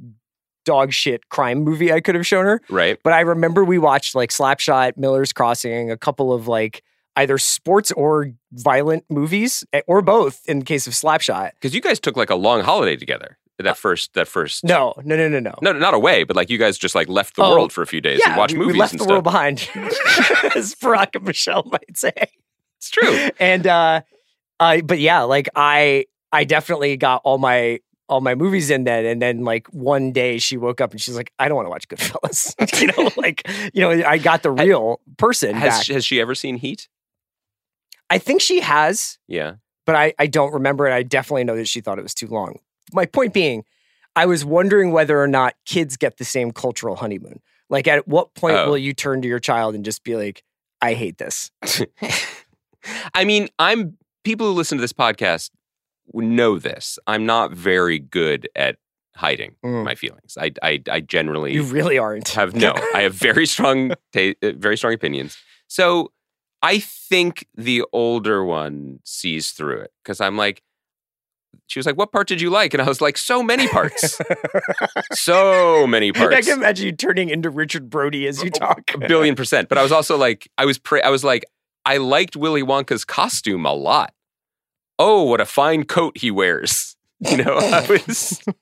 dog 0.69 0.91
shit 0.93 1.29
crime 1.29 1.59
movie 1.63 1.91
I 1.91 1.99
could 2.01 2.15
have 2.15 2.27
shown 2.27 2.45
her. 2.45 2.61
right? 2.69 2.97
But 3.03 3.13
I 3.13 3.21
remember 3.21 3.63
we 3.63 3.77
watched 3.79 4.13
like 4.15 4.29
Slapshot, 4.29 4.97
Miller's 4.97 5.33
Crossing, 5.33 5.89
a 5.91 5.97
couple 5.97 6.31
of 6.31 6.47
like 6.47 6.83
either 7.15 7.37
sports 7.37 7.91
or 7.93 8.31
violent 8.53 9.03
movies 9.09 9.63
eh, 9.73 9.81
or 9.87 10.01
both 10.01 10.41
in 10.47 10.59
the 10.59 10.65
case 10.65 10.85
of 10.87 10.93
Slapshot. 10.93 11.51
Because 11.55 11.73
you 11.73 11.81
guys 11.81 11.99
took 11.99 12.15
like 12.15 12.29
a 12.29 12.35
long 12.35 12.61
holiday 12.61 12.95
together. 12.95 13.37
That 13.61 13.75
first, 13.77 14.13
that 14.13 14.27
first. 14.29 14.63
Uh, 14.63 14.67
No, 14.69 14.93
no, 15.03 15.15
no, 15.17 15.27
no, 15.27 15.39
no. 15.39 15.55
No, 15.61 15.73
not 15.73 15.93
away, 15.93 16.23
but 16.23 16.35
like 16.37 16.49
you 16.49 16.57
guys 16.57 16.77
just 16.77 16.95
like 16.95 17.09
left 17.09 17.35
the 17.35 17.43
Oh, 17.43 17.51
world 17.51 17.73
for 17.73 17.81
a 17.81 17.87
few 17.87 17.99
days 17.99 18.21
and 18.25 18.37
watched 18.37 18.53
we, 18.53 18.59
movies 18.59 18.73
we 18.73 18.79
left 18.79 18.93
and 18.93 18.99
the 19.01 19.03
stuff. 19.03 19.11
world 19.11 19.23
behind, 19.25 19.57
as 20.55 20.75
Barack 20.75 21.15
and 21.15 21.25
Michelle 21.25 21.63
might 21.65 21.97
say. 21.97 22.13
It's 22.77 22.89
true. 22.89 23.29
and 23.39 23.67
uh 23.67 24.01
I 24.61 24.79
but 24.81 24.99
yeah, 24.99 25.21
like 25.23 25.49
I 25.55 26.05
I 26.31 26.43
definitely 26.45 26.95
got 26.95 27.19
all 27.25 27.37
my 27.37 27.79
all 28.09 28.21
my 28.21 28.35
movies 28.35 28.69
in 28.69 28.83
then 28.83 29.05
and 29.05 29.21
then 29.21 29.43
like 29.43 29.67
one 29.67 30.11
day 30.11 30.37
she 30.39 30.57
woke 30.57 30.81
up 30.81 30.91
and 30.91 30.99
she's 31.01 31.15
like, 31.15 31.31
I 31.39 31.47
don't 31.47 31.55
want 31.55 31.67
to 31.67 31.69
watch 31.69 31.87
Goodfellas. 31.87 32.81
you 32.81 32.87
know, 32.87 33.11
like, 33.17 33.47
you 33.73 33.81
know, 33.81 33.91
I 34.05 34.17
got 34.17 34.43
the 34.43 34.51
real 34.51 34.99
person 35.17 35.55
Has 35.55 35.87
has 35.87 36.03
she 36.03 36.19
ever 36.19 36.35
seen 36.35 36.57
Heat? 36.57 36.89
I 38.09 38.17
think 38.17 38.41
she 38.41 38.59
has, 38.61 39.19
Yeah. 39.27 39.55
but 39.85 39.95
I, 39.95 40.13
I 40.17 40.25
don't 40.27 40.51
remember 40.53 40.87
it. 40.87 40.93
I 40.93 41.03
definitely 41.03 41.43
know 41.43 41.55
that 41.55 41.67
she 41.67 41.79
thought 41.81 41.99
it 41.99 42.03
was 42.03 42.15
too 42.15 42.27
long. 42.27 42.59
My 42.91 43.05
point 43.05 43.33
being, 43.33 43.63
I 44.15 44.25
was 44.25 44.43
wondering 44.43 44.91
whether 44.91 45.21
or 45.21 45.27
not 45.27 45.53
kids 45.67 45.95
get 45.95 46.17
the 46.17 46.25
same 46.25 46.51
cultural 46.51 46.95
honeymoon. 46.95 47.39
Like 47.69 47.87
at 47.87 48.07
what 48.07 48.33
point 48.33 48.55
Oh. 48.57 48.69
will 48.71 48.77
you 48.79 48.93
turn 48.95 49.21
to 49.21 49.27
your 49.27 49.39
child 49.39 49.75
and 49.75 49.85
just 49.85 50.03
be 50.03 50.15
like, 50.15 50.43
I 50.81 50.95
hate 50.95 51.19
this? 51.19 51.51
I 53.13 53.25
mean, 53.25 53.49
I'm 53.59 53.97
people 54.23 54.47
who 54.47 54.53
listen 54.53 54.77
to 54.77 54.81
this 54.81 54.93
podcast 54.93 55.51
know 56.13 56.57
this. 56.59 56.97
I'm 57.07 57.25
not 57.25 57.51
very 57.51 57.99
good 57.99 58.47
at 58.55 58.77
hiding 59.15 59.55
Mm. 59.65 59.83
my 59.83 59.95
feelings. 59.95 60.37
I, 60.39 60.51
I, 60.63 60.81
I 60.89 60.99
generally 61.01 61.53
You 61.53 61.63
really 61.63 61.97
aren't. 61.97 62.29
have 62.29 62.55
no. 62.55 62.73
I 62.95 63.01
have 63.01 63.13
very 63.13 63.45
strong, 63.45 63.89
ta- 64.13 64.33
uh, 64.41 64.51
very 64.55 64.77
strong 64.77 64.93
opinions. 64.93 65.37
So 65.67 66.11
I 66.61 66.79
think 66.79 67.45
the 67.55 67.83
older 67.93 68.43
one 68.43 68.99
sees 69.03 69.51
through 69.51 69.79
it 69.81 69.91
because 70.03 70.21
I'm 70.21 70.37
like, 70.37 70.61
she 71.67 71.79
was 71.79 71.85
like, 71.85 71.97
"What 71.97 72.11
part 72.11 72.27
did 72.27 72.41
you 72.41 72.49
like?" 72.49 72.73
And 72.73 72.81
I 72.81 72.87
was 72.87 73.01
like, 73.01 73.17
"So 73.17 73.41
many 73.43 73.67
parts, 73.67 74.19
so 75.13 75.85
many 75.87 76.11
parts." 76.11 76.35
I 76.35 76.41
can 76.41 76.59
imagine 76.59 76.85
you 76.87 76.91
turning 76.91 77.29
into 77.29 77.49
Richard 77.49 77.89
Brody 77.89 78.27
as 78.27 78.43
you 78.43 78.49
talk. 78.49 78.91
a 78.93 78.97
billion 78.99 79.35
percent. 79.35 79.69
But 79.69 79.77
I 79.77 79.83
was 79.83 79.91
also 79.91 80.17
like, 80.17 80.49
I 80.57 80.65
was, 80.65 80.77
pra- 80.77 81.05
I 81.05 81.09
was 81.09 81.23
like, 81.23 81.45
I 81.85 81.97
liked 81.97 82.35
Willy 82.35 82.63
Wonka's 82.63 83.05
costume 83.05 83.65
a 83.65 83.73
lot. 83.73 84.13
Oh, 84.99 85.23
what 85.23 85.41
a 85.41 85.45
fine 85.45 85.85
coat 85.85 86.17
he 86.17 86.29
wears! 86.29 86.95
You 87.21 87.35
know, 87.43 87.57
I 87.57 87.85
was. 87.87 88.41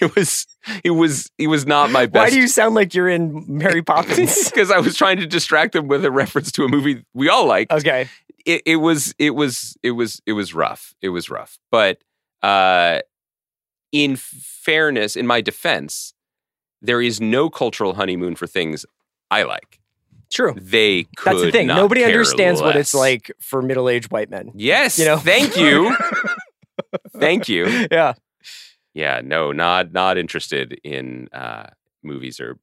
It 0.00 0.14
was, 0.14 0.46
it 0.84 0.90
was, 0.90 1.32
it 1.36 1.48
was 1.48 1.66
not 1.66 1.90
my 1.90 2.06
best. 2.06 2.22
Why 2.26 2.30
do 2.30 2.38
you 2.38 2.46
sound 2.46 2.76
like 2.76 2.94
you're 2.94 3.08
in 3.08 3.44
Mary 3.48 3.82
Poppins? 3.82 4.48
Because 4.50 4.70
I 4.70 4.78
was 4.78 4.96
trying 4.96 5.16
to 5.18 5.26
distract 5.26 5.72
them 5.72 5.88
with 5.88 6.04
a 6.04 6.12
reference 6.12 6.52
to 6.52 6.64
a 6.64 6.68
movie 6.68 7.04
we 7.12 7.28
all 7.28 7.46
like. 7.46 7.72
okay. 7.72 8.08
It, 8.46 8.62
it 8.66 8.76
was, 8.76 9.16
it 9.18 9.30
was, 9.30 9.76
it 9.82 9.90
was, 9.90 10.22
it 10.26 10.34
was 10.34 10.54
rough. 10.54 10.94
It 11.02 11.08
was 11.08 11.28
rough. 11.28 11.58
But 11.72 11.98
uh, 12.40 13.00
in 13.90 14.14
fairness, 14.14 15.16
in 15.16 15.26
my 15.26 15.40
defense, 15.40 16.14
there 16.80 17.02
is 17.02 17.20
no 17.20 17.50
cultural 17.50 17.94
honeymoon 17.94 18.36
for 18.36 18.46
things 18.46 18.86
I 19.28 19.42
like. 19.42 19.80
True. 20.34 20.52
They 20.60 21.04
could. 21.16 21.32
That's 21.34 21.42
the 21.42 21.52
thing. 21.52 21.68
Nobody 21.68 22.02
understands 22.04 22.60
what 22.60 22.74
it's 22.76 22.92
like 22.92 23.30
for 23.40 23.62
middle-aged 23.62 24.10
white 24.10 24.28
men. 24.28 24.50
Yes. 24.54 24.98
You 24.98 25.04
know? 25.04 25.16
Thank 25.16 25.56
you. 25.56 25.96
Thank 27.16 27.48
you. 27.48 27.86
Yeah. 27.90 28.14
Yeah. 28.94 29.20
No, 29.24 29.52
not 29.52 29.92
not 29.92 30.18
interested 30.18 30.78
in 30.84 31.28
uh, 31.32 31.66
movies 32.02 32.40
or 32.40 32.58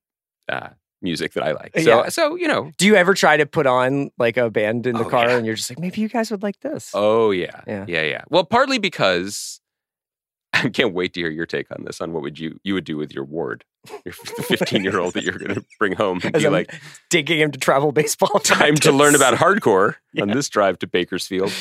uh, 0.50 0.70
music 1.02 1.34
that 1.34 1.44
I 1.44 1.54
like. 1.54 1.72
So 1.80 2.04
Yeah. 2.04 2.10
so 2.10 2.36
you 2.36 2.48
know. 2.48 2.72
Do 2.78 2.86
you 2.86 2.96
ever 2.96 3.14
try 3.14 3.38
to 3.38 3.46
put 3.46 3.66
on 3.68 4.12
like 4.18 4.36
a 4.38 4.50
band 4.50 4.86
in 4.86 4.96
the 4.98 5.06
Oh, 5.06 5.10
car 5.10 5.30
yeah. 5.30 5.38
and 5.38 5.46
you're 5.46 5.56
just 5.56 5.70
like, 5.72 5.80
maybe 5.80 6.02
you 6.02 6.10
guys 6.10 6.30
would 6.32 6.44
like 6.44 6.60
this? 6.60 6.92
Oh 6.94 7.32
yeah. 7.32 7.62
Yeah. 7.66 7.86
Yeah. 7.88 8.04
Yeah. 8.04 8.24
Well, 8.30 8.44
partly 8.44 8.80
because 8.80 9.62
I 10.54 10.68
can't 10.70 10.94
wait 10.94 11.14
to 11.14 11.22
hear 11.22 11.30
your 11.30 11.46
take 11.46 11.72
on 11.72 11.86
this. 11.86 12.02
On 12.02 12.12
what 12.12 12.22
would 12.22 12.38
you 12.38 12.60
you 12.64 12.74
would 12.74 12.84
do 12.86 12.98
with 12.98 13.14
your 13.14 13.24
ward, 13.24 13.64
your 14.06 14.14
fifteen 14.14 14.84
year 14.84 15.00
old 15.00 15.14
that 15.16 15.24
you're 15.24 15.38
going 15.38 15.56
to 15.56 15.66
bring 15.80 15.94
home 15.94 16.20
and 16.24 16.36
As 16.36 16.42
be 16.44 16.48
I'm 16.48 16.54
like, 16.54 16.74
Taking 17.10 17.40
him 17.40 17.52
to 17.52 17.60
travel 17.60 17.92
baseball. 17.92 18.40
time 18.44 18.76
to 18.76 18.92
learn 18.92 19.16
about 19.16 19.36
hardcore 19.36 19.96
on 20.20 20.30
this 20.30 20.50
drive 20.50 20.80
to 20.80 20.88
Bakersfield. 20.88 21.52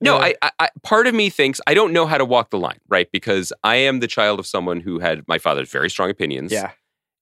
No, 0.00 0.18
Yeah. 0.18 0.24
I, 0.24 0.34
I, 0.42 0.50
I, 0.60 0.68
part 0.82 1.06
of 1.06 1.14
me 1.14 1.30
thinks 1.30 1.60
I 1.66 1.74
don't 1.74 1.92
know 1.92 2.06
how 2.06 2.18
to 2.18 2.24
walk 2.24 2.50
the 2.50 2.58
line, 2.58 2.78
right? 2.88 3.08
Because 3.12 3.52
I 3.62 3.76
am 3.76 4.00
the 4.00 4.08
child 4.08 4.40
of 4.40 4.46
someone 4.46 4.80
who 4.80 4.98
had 4.98 5.22
my 5.28 5.38
father's 5.38 5.70
very 5.70 5.88
strong 5.90 6.10
opinions, 6.10 6.50
Yeah. 6.52 6.72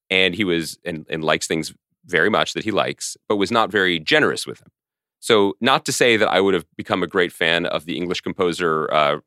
and 0.08 0.34
he 0.34 0.44
was 0.44 0.78
and, 0.84 1.04
and 1.10 1.22
likes 1.22 1.46
things 1.46 1.74
very 2.06 2.30
much 2.30 2.54
that 2.54 2.64
he 2.64 2.70
likes, 2.70 3.16
but 3.28 3.36
was 3.36 3.50
not 3.50 3.70
very 3.70 3.98
generous 3.98 4.46
with 4.46 4.58
them. 4.60 4.68
So, 5.22 5.54
not 5.60 5.84
to 5.84 5.92
say 5.92 6.16
that 6.16 6.28
I 6.30 6.40
would 6.40 6.54
have 6.54 6.64
become 6.78 7.02
a 7.02 7.06
great 7.06 7.30
fan 7.30 7.66
of 7.66 7.84
the 7.84 7.98
English 7.98 8.22
composer 8.22 8.90
uh, 8.90 9.18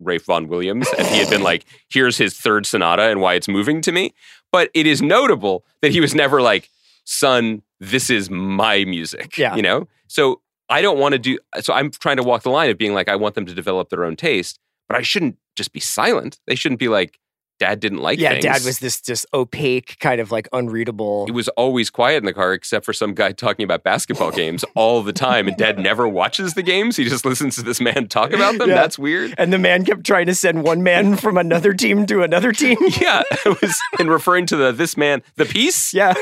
Ralph 0.00 0.22
Vaughan 0.24 0.48
Williams 0.48 0.88
and 0.98 1.06
he 1.06 1.18
had 1.18 1.30
been 1.30 1.42
like, 1.52 1.64
"Here's 1.90 2.18
his 2.18 2.36
third 2.36 2.66
sonata 2.66 3.02
and 3.04 3.20
why 3.20 3.34
it's 3.34 3.48
moving 3.48 3.80
to 3.82 3.92
me," 3.92 4.14
but 4.50 4.70
it 4.74 4.86
is 4.86 5.00
notable 5.02 5.64
that 5.80 5.92
he 5.92 6.00
was 6.00 6.14
never 6.14 6.40
like, 6.42 6.68
"Son, 7.04 7.62
this 7.80 8.10
is 8.10 8.30
my 8.30 8.84
music," 8.84 9.36
Yeah. 9.38 9.54
you 9.56 9.62
know. 9.62 9.88
So 10.08 10.40
I 10.68 10.82
don't 10.82 10.98
want 10.98 11.12
to 11.12 11.18
do. 11.18 11.38
So 11.60 11.72
I'm 11.72 11.90
trying 11.90 12.16
to 12.16 12.22
walk 12.22 12.42
the 12.42 12.50
line 12.50 12.70
of 12.70 12.78
being 12.78 12.94
like, 12.94 13.08
I 13.08 13.16
want 13.16 13.34
them 13.34 13.46
to 13.46 13.54
develop 13.54 13.88
their 13.90 14.04
own 14.04 14.16
taste, 14.16 14.58
but 14.88 14.96
I 14.98 15.02
shouldn't 15.02 15.36
just 15.56 15.72
be 15.72 15.80
silent. 15.80 16.38
They 16.46 16.54
shouldn't 16.54 16.78
be 16.78 16.88
like, 16.88 17.18
dad 17.58 17.78
didn't 17.80 17.98
like 17.98 18.18
yeah, 18.18 18.30
things. 18.30 18.44
dad 18.44 18.62
was 18.64 18.80
this 18.80 19.00
just 19.00 19.24
opaque, 19.32 19.96
kind 20.00 20.20
of 20.20 20.32
like 20.32 20.48
unreadable. 20.52 21.26
He 21.26 21.32
was 21.32 21.48
always 21.50 21.90
quiet 21.90 22.16
in 22.16 22.24
the 22.24 22.32
car, 22.32 22.52
except 22.52 22.84
for 22.84 22.92
some 22.92 23.14
guy 23.14 23.32
talking 23.32 23.62
about 23.64 23.84
basketball 23.84 24.30
games 24.32 24.64
all 24.74 25.02
the 25.02 25.12
time. 25.12 25.46
And 25.46 25.56
dad 25.56 25.78
never 25.78 26.08
watches 26.08 26.54
the 26.54 26.62
games. 26.62 26.96
He 26.96 27.04
just 27.04 27.24
listens 27.24 27.54
to 27.56 27.62
this 27.62 27.80
man 27.80 28.08
talk 28.08 28.32
about 28.32 28.58
them. 28.58 28.68
Yeah. 28.68 28.74
That's 28.74 28.98
weird. 28.98 29.34
and 29.38 29.52
the 29.52 29.58
man 29.58 29.84
kept 29.84 30.04
trying 30.04 30.26
to 30.26 30.34
send 30.34 30.64
one 30.64 30.82
man 30.82 31.16
from 31.16 31.38
another 31.38 31.72
team 31.72 32.04
to 32.06 32.22
another 32.22 32.52
team. 32.52 32.76
Yeah, 33.00 33.22
it 33.46 33.60
was 33.60 33.80
in 33.98 34.08
referring 34.08 34.46
to 34.46 34.56
the 34.56 34.72
this 34.72 34.96
man, 34.96 35.22
the 35.36 35.44
piece, 35.44 35.92
Yeah. 35.94 36.14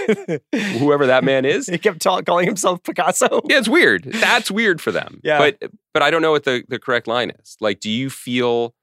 whoever 0.78 1.06
that 1.06 1.24
man 1.24 1.44
is. 1.44 1.66
he 1.66 1.78
kept 1.78 2.00
ta- 2.02 2.22
calling 2.22 2.46
himself 2.46 2.82
Picasso. 2.82 3.40
Yeah, 3.44 3.58
it's 3.58 3.68
weird. 3.68 4.04
That's 4.04 4.50
weird 4.50 4.80
for 4.80 4.90
them. 4.92 5.20
Yeah. 5.22 5.38
But 5.38 5.70
but 5.92 6.02
I 6.02 6.10
don't 6.10 6.22
know 6.22 6.30
what 6.32 6.44
the, 6.44 6.64
the 6.68 6.78
correct 6.78 7.06
line 7.06 7.30
is. 7.42 7.56
Like, 7.60 7.80
do 7.80 7.90
you 7.90 8.10
feel 8.10 8.74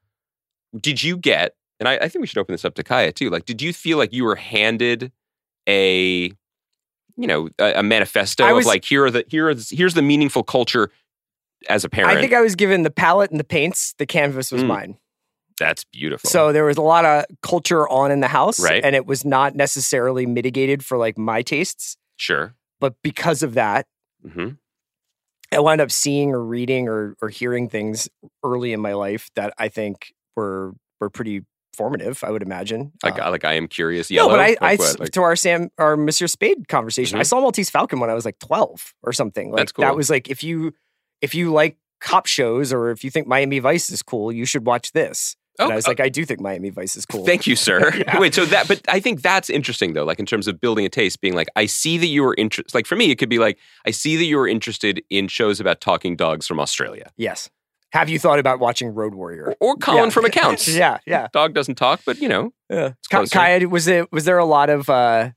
did 0.79 1.01
you 1.01 1.17
get 1.17 1.55
and 1.79 1.87
I, 1.89 1.95
I 1.97 2.07
think 2.09 2.21
we 2.21 2.27
should 2.27 2.37
open 2.39 2.53
this 2.53 2.65
up 2.65 2.75
to 2.75 2.83
Kaya 2.83 3.11
too. 3.11 3.29
Like, 3.29 3.45
did 3.45 3.61
you 3.61 3.73
feel 3.73 3.97
like 3.97 4.13
you 4.13 4.23
were 4.23 4.35
handed 4.35 5.11
a 5.67 6.31
you 7.19 7.25
know, 7.25 7.49
a, 7.57 7.79
a 7.79 7.83
manifesto 7.83 8.43
I 8.45 8.51
of 8.51 8.57
was- 8.57 8.65
like 8.67 8.85
here 8.85 9.05
are 9.05 9.11
the 9.11 9.25
here 9.27 9.49
is 9.49 9.69
here's 9.69 9.93
the 9.95 10.01
meaningful 10.03 10.43
culture 10.43 10.91
as 11.67 11.83
a 11.83 11.89
parent. 11.89 12.15
I 12.15 12.21
think 12.21 12.33
I 12.33 12.41
was 12.41 12.55
given 12.55 12.83
the 12.83 12.91
palette 12.91 13.31
and 13.31 13.39
the 13.39 13.43
paints. 13.43 13.93
The 13.97 14.05
canvas 14.05 14.51
was 14.51 14.63
Mm. 14.63 14.67
mine. 14.67 14.97
that's 15.59 15.83
beautiful. 15.85 16.29
So 16.29 16.51
there 16.53 16.65
was 16.65 16.77
a 16.77 16.83
lot 16.83 17.03
of 17.03 17.25
culture 17.41 17.89
on 17.89 18.11
in 18.11 18.19
the 18.19 18.27
house, 18.27 18.59
Right. 18.59 18.83
and 18.85 18.95
it 18.95 19.07
was 19.07 19.25
not 19.25 19.55
necessarily 19.55 20.27
mitigated 20.27 20.85
for 20.85 20.99
like 20.99 21.17
my 21.17 21.41
tastes. 21.41 21.97
sure. 22.17 22.53
But 22.79 22.93
because 23.01 23.41
of 23.41 23.55
that, 23.55 23.87
hmm 24.21 24.49
I 25.51 25.59
wound 25.61 25.81
up 25.81 25.89
seeing 25.91 26.31
or 26.31 26.43
reading 26.43 26.87
or 26.87 27.15
or 27.21 27.29
hearing 27.29 27.69
things 27.69 28.07
early 28.43 28.73
in 28.73 28.79
my 28.81 28.93
life 28.93 29.31
that 29.35 29.53
I 29.57 29.69
think 29.69 30.13
were 30.35 30.73
were 30.99 31.09
pretty 31.09 31.41
formative. 31.77 32.23
I 32.23 32.31
would 32.31 32.41
imagine. 32.41 32.91
Like 33.03 33.19
Uh, 33.19 33.29
like 33.31 33.45
I 33.45 33.53
am 33.53 33.67
curious 33.67 34.09
no, 34.11 34.15
yellow. 34.15 34.29
but 34.31 34.39
I, 34.39 34.47
Like 34.49 34.61
I 34.61 34.75
what? 34.75 34.99
Like- 34.99 35.11
to 35.11 35.21
our 35.21 35.35
Sam 35.35 35.69
our 35.77 35.95
Monsieur 35.95 36.27
Spade 36.27 36.67
conversation. 36.67 37.17
I 37.17 37.21
Mhm. 37.21 37.27
saw 37.27 37.39
Maltese 37.41 37.69
Falcon 37.69 37.99
when 37.99 38.09
I 38.09 38.13
was 38.15 38.25
like 38.25 38.39
twelve 38.39 38.93
or 39.03 39.13
something. 39.13 39.51
Like 39.51 39.59
That's 39.59 39.71
cool. 39.71 39.83
that 39.85 39.95
was 39.95 40.09
like 40.09 40.29
if 40.29 40.43
you 40.43 40.73
if 41.21 41.33
you 41.35 41.51
like 41.53 41.77
cop 42.01 42.25
shows 42.27 42.73
or 42.73 42.91
if 42.91 43.03
you 43.03 43.09
think 43.09 43.27
Miami 43.27 43.59
Vice 43.59 43.89
is 43.89 44.01
cool, 44.03 44.31
you 44.31 44.45
should 44.45 44.65
watch 44.65 44.91
this. 44.91 45.35
and 45.59 45.71
I 45.71 45.75
was 45.75 45.87
oh, 45.87 45.89
like, 45.89 45.99
I 45.99 46.09
do 46.09 46.23
think 46.23 46.39
Miami 46.39 46.69
Vice 46.69 46.95
is 46.95 47.03
cool. 47.07 47.25
Thank 47.25 47.47
you, 47.47 47.55
sir. 47.55 47.91
Yeah. 47.97 48.19
Wait, 48.19 48.35
so 48.35 48.45
that, 48.45 48.67
but 48.67 48.79
I 48.87 48.99
think 48.99 49.23
that's 49.23 49.49
interesting 49.49 49.93
though, 49.93 50.03
like 50.05 50.19
in 50.19 50.27
terms 50.27 50.47
of 50.47 50.61
building 50.61 50.85
a 50.85 50.89
taste, 50.89 51.19
being 51.19 51.33
like, 51.33 51.47
I 51.55 51.65
see 51.65 51.97
that 51.97 52.05
you 52.05 52.21
were 52.21 52.35
interested. 52.37 52.75
Like 52.75 52.85
for 52.85 52.95
me, 52.95 53.09
it 53.09 53.15
could 53.17 53.29
be 53.29 53.39
like, 53.39 53.57
I 53.83 53.89
see 53.89 54.15
that 54.17 54.25
you 54.25 54.37
were 54.37 54.47
interested 54.47 55.01
in 55.09 55.27
shows 55.27 55.59
about 55.59 55.81
talking 55.81 56.15
dogs 56.15 56.45
from 56.45 56.59
Australia 56.59 57.09
Yes. 57.17 57.49
Have 57.93 58.09
you 58.09 58.19
thought 58.19 58.37
about 58.39 58.59
watching 58.59 58.89
Road 58.93 59.15
Warrior? 59.15 59.55
or, 59.61 59.71
or 59.71 59.75
Colin 59.77 60.05
Yeah. 60.05 60.09
from 60.09 60.25
Accounts. 60.25 60.67
yeah, 60.75 60.97
yeah. 61.07 61.27
Dog 61.33 61.53
doesn't 61.53 61.75
talk, 61.75 62.01
but 62.05 62.19
you 62.19 62.27
know, 62.27 62.51
yeah. 62.69 62.91
Ka- 63.09 63.25
Kaya, 63.31 63.67
was 63.69 63.87
it 63.87 64.11
was 64.11 64.25
there 64.25 64.37
a 64.37 64.45
lot 64.45 64.69
of 64.69 64.89
uh 64.89 65.29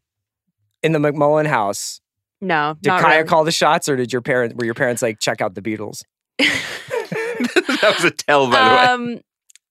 in 0.83 0.93
the 0.93 0.99
McMullen 0.99 1.47
house? 1.47 2.01
No, 2.41 2.75
Did 2.81 2.89
not 2.89 3.03
Kaya 3.03 3.17
really. 3.19 3.29
call 3.29 3.45
the 3.45 3.53
shots, 3.53 3.89
or 3.89 3.97
did 3.97 4.13
your 4.13 4.23
parents 4.23 4.55
were 4.57 4.65
your 4.65 4.75
parents 4.75 5.03
like 5.03 5.21
check 5.21 5.41
out 5.41 5.55
the 5.55 5.63
Beatles? 5.63 6.03
that 6.39 7.93
was 7.97 8.05
a 8.05 8.11
tell, 8.11 8.51
by 8.51 8.69
the 8.69 8.75
way. 8.75 8.85
um, 9.15 9.21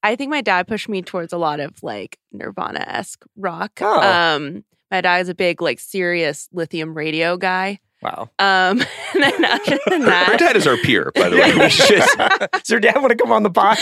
I 0.04 0.15
think 0.15 0.30
my 0.30 0.42
dad 0.42 0.68
pushed 0.68 0.88
me 0.88 1.02
towards 1.02 1.34
a 1.34 1.38
lot 1.38 1.60
of 1.60 1.82
like 1.84 2.18
Nirvana 2.32 2.80
esque 2.88 3.26
rock. 3.36 3.72
Oh. 3.82 4.02
Um, 4.02 4.63
my 4.92 5.02
dad 5.02 5.22
is 5.22 5.30
a 5.30 5.36
big 5.36 5.62
like 5.62 5.80
Sirius 5.80 6.48
Lithium 6.54 6.96
radio 6.96 7.38
guy. 7.38 7.80
Wow. 8.02 8.30
Um, 8.40 8.82
and 9.14 9.24
then 9.24 9.46
other 9.46 9.80
than 9.88 10.06
that, 10.06 10.30
Her 10.32 10.38
dad 10.38 10.56
is 10.56 10.66
our 10.66 10.78
peer, 10.78 11.12
by 11.16 11.28
the 11.30 11.36
way. 11.38 12.48
Does 12.60 12.70
your 12.70 12.80
dad 12.80 12.96
want 12.98 13.10
to 13.10 13.16
come 13.18 13.32
on 13.32 13.44
the 13.44 13.50
pod? 13.50 13.78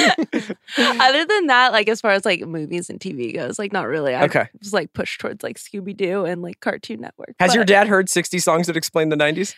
other 0.77 1.25
than 1.25 1.47
that, 1.47 1.71
like 1.71 1.87
as 1.87 2.01
far 2.01 2.11
as 2.11 2.25
like 2.25 2.41
movies 2.41 2.89
and 2.89 2.99
TV 2.99 3.33
goes, 3.35 3.59
like 3.59 3.71
not 3.71 3.87
really. 3.87 4.15
I 4.15 4.23
Okay. 4.25 4.47
was 4.59 4.73
like 4.73 4.93
pushed 4.93 5.21
towards 5.21 5.43
like 5.43 5.57
Scooby 5.57 5.95
Doo 5.95 6.25
and 6.25 6.41
like 6.41 6.59
Cartoon 6.59 6.99
Network. 7.01 7.35
Has 7.39 7.53
your 7.53 7.63
dad 7.65 7.87
heard 7.87 8.09
60 8.09 8.39
songs 8.39 8.67
that 8.67 8.75
explain 8.77 9.09
the 9.09 9.15
90s? 9.15 9.53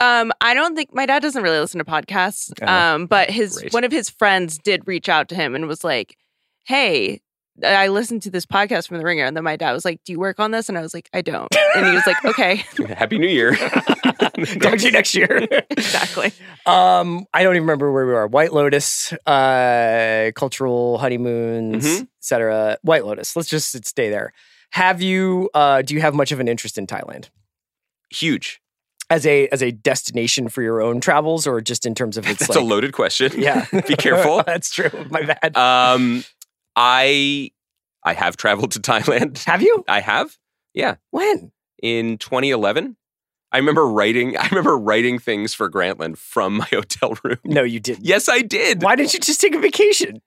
Um, 0.00 0.32
I 0.40 0.54
don't 0.54 0.74
think 0.74 0.92
my 0.94 1.06
dad 1.06 1.22
doesn't 1.22 1.42
really 1.42 1.58
listen 1.58 1.78
to 1.78 1.84
podcasts. 1.84 2.52
Oh, 2.62 2.66
um, 2.66 3.06
but 3.06 3.30
his 3.30 3.58
great. 3.58 3.72
one 3.72 3.84
of 3.84 3.92
his 3.92 4.10
friends 4.10 4.58
did 4.58 4.86
reach 4.86 5.08
out 5.08 5.28
to 5.28 5.34
him 5.34 5.54
and 5.54 5.66
was 5.68 5.84
like, 5.84 6.16
"Hey, 6.64 7.20
I 7.62 7.88
listened 7.88 8.22
to 8.22 8.30
this 8.30 8.46
podcast 8.46 8.88
from 8.88 8.98
the 8.98 9.04
Ringer," 9.04 9.24
and 9.24 9.36
then 9.36 9.44
my 9.44 9.56
dad 9.56 9.72
was 9.72 9.84
like, 9.84 10.02
"Do 10.04 10.12
you 10.12 10.18
work 10.18 10.40
on 10.40 10.50
this?" 10.50 10.68
And 10.68 10.76
I 10.76 10.80
was 10.80 10.92
like, 10.94 11.08
"I 11.12 11.20
don't," 11.22 11.54
and 11.76 11.86
he 11.86 11.92
was 11.92 12.06
like, 12.06 12.24
"Okay, 12.24 12.56
Happy 12.94 13.18
New 13.18 13.28
Year. 13.28 13.54
Talk 14.60 14.78
to 14.78 14.84
you 14.84 14.90
next 14.90 15.14
year. 15.14 15.46
exactly." 15.70 16.32
Um, 16.66 17.26
I 17.32 17.42
don't 17.42 17.54
even 17.54 17.62
remember 17.62 17.92
where 17.92 18.06
we 18.06 18.14
are. 18.14 18.26
White 18.26 18.52
Lotus, 18.52 19.12
uh, 19.26 20.32
cultural 20.34 20.98
honeymoons, 20.98 21.84
Mhm. 21.84 22.08
etc. 22.20 22.78
White 22.82 23.04
Lotus. 23.04 23.36
Let's 23.36 23.48
just 23.48 23.84
stay 23.86 24.10
there. 24.10 24.32
Have 24.70 25.00
you? 25.02 25.50
Uh, 25.54 25.82
do 25.82 25.94
you 25.94 26.00
have 26.00 26.14
much 26.14 26.32
of 26.32 26.40
an 26.40 26.48
interest 26.48 26.76
in 26.78 26.86
Thailand 26.88 27.28
Huge. 28.10 28.60
as 29.10 29.24
a 29.26 29.46
as 29.48 29.62
a 29.62 29.70
destination 29.70 30.48
for 30.48 30.62
your 30.62 30.80
own 30.82 31.00
travels, 31.00 31.46
or 31.46 31.60
just 31.60 31.86
in 31.86 31.94
terms 31.94 32.16
of 32.16 32.26
its 32.26 32.40
That's 32.40 32.50
like? 32.56 32.58
a 32.58 32.62
loaded 32.62 32.92
question. 32.92 33.32
yeah, 33.36 33.66
Be 33.86 33.94
careful. 33.96 34.42
That's 34.44 34.70
true. 34.74 34.90
My 35.10 35.22
bad. 35.22 35.56
Um, 35.56 36.24
I 36.76 37.50
I 38.02 38.12
have 38.14 38.36
traveled 38.36 38.72
to 38.72 38.80
Thailand. 38.80 39.44
have 39.44 39.62
you? 39.62 39.84
I 39.88 40.00
have. 40.00 40.36
Yeah. 40.74 40.96
When? 41.10 41.52
in 41.82 42.16
2011. 42.18 42.96
I 43.52 43.58
remember 43.58 43.86
writing. 43.86 44.36
I 44.38 44.48
remember 44.48 44.76
writing 44.78 45.18
things 45.18 45.52
for 45.54 45.70
Grantland 45.70 46.16
from 46.16 46.56
my 46.58 46.64
hotel 46.70 47.16
room. 47.22 47.36
No, 47.44 47.62
you 47.62 47.78
didn't. 47.78 48.04
Yes, 48.06 48.28
I 48.28 48.40
did. 48.40 48.82
Why 48.82 48.96
didn't 48.96 49.12
you 49.12 49.20
just 49.20 49.40
take 49.40 49.54
a 49.54 49.58
vacation? 49.58 50.22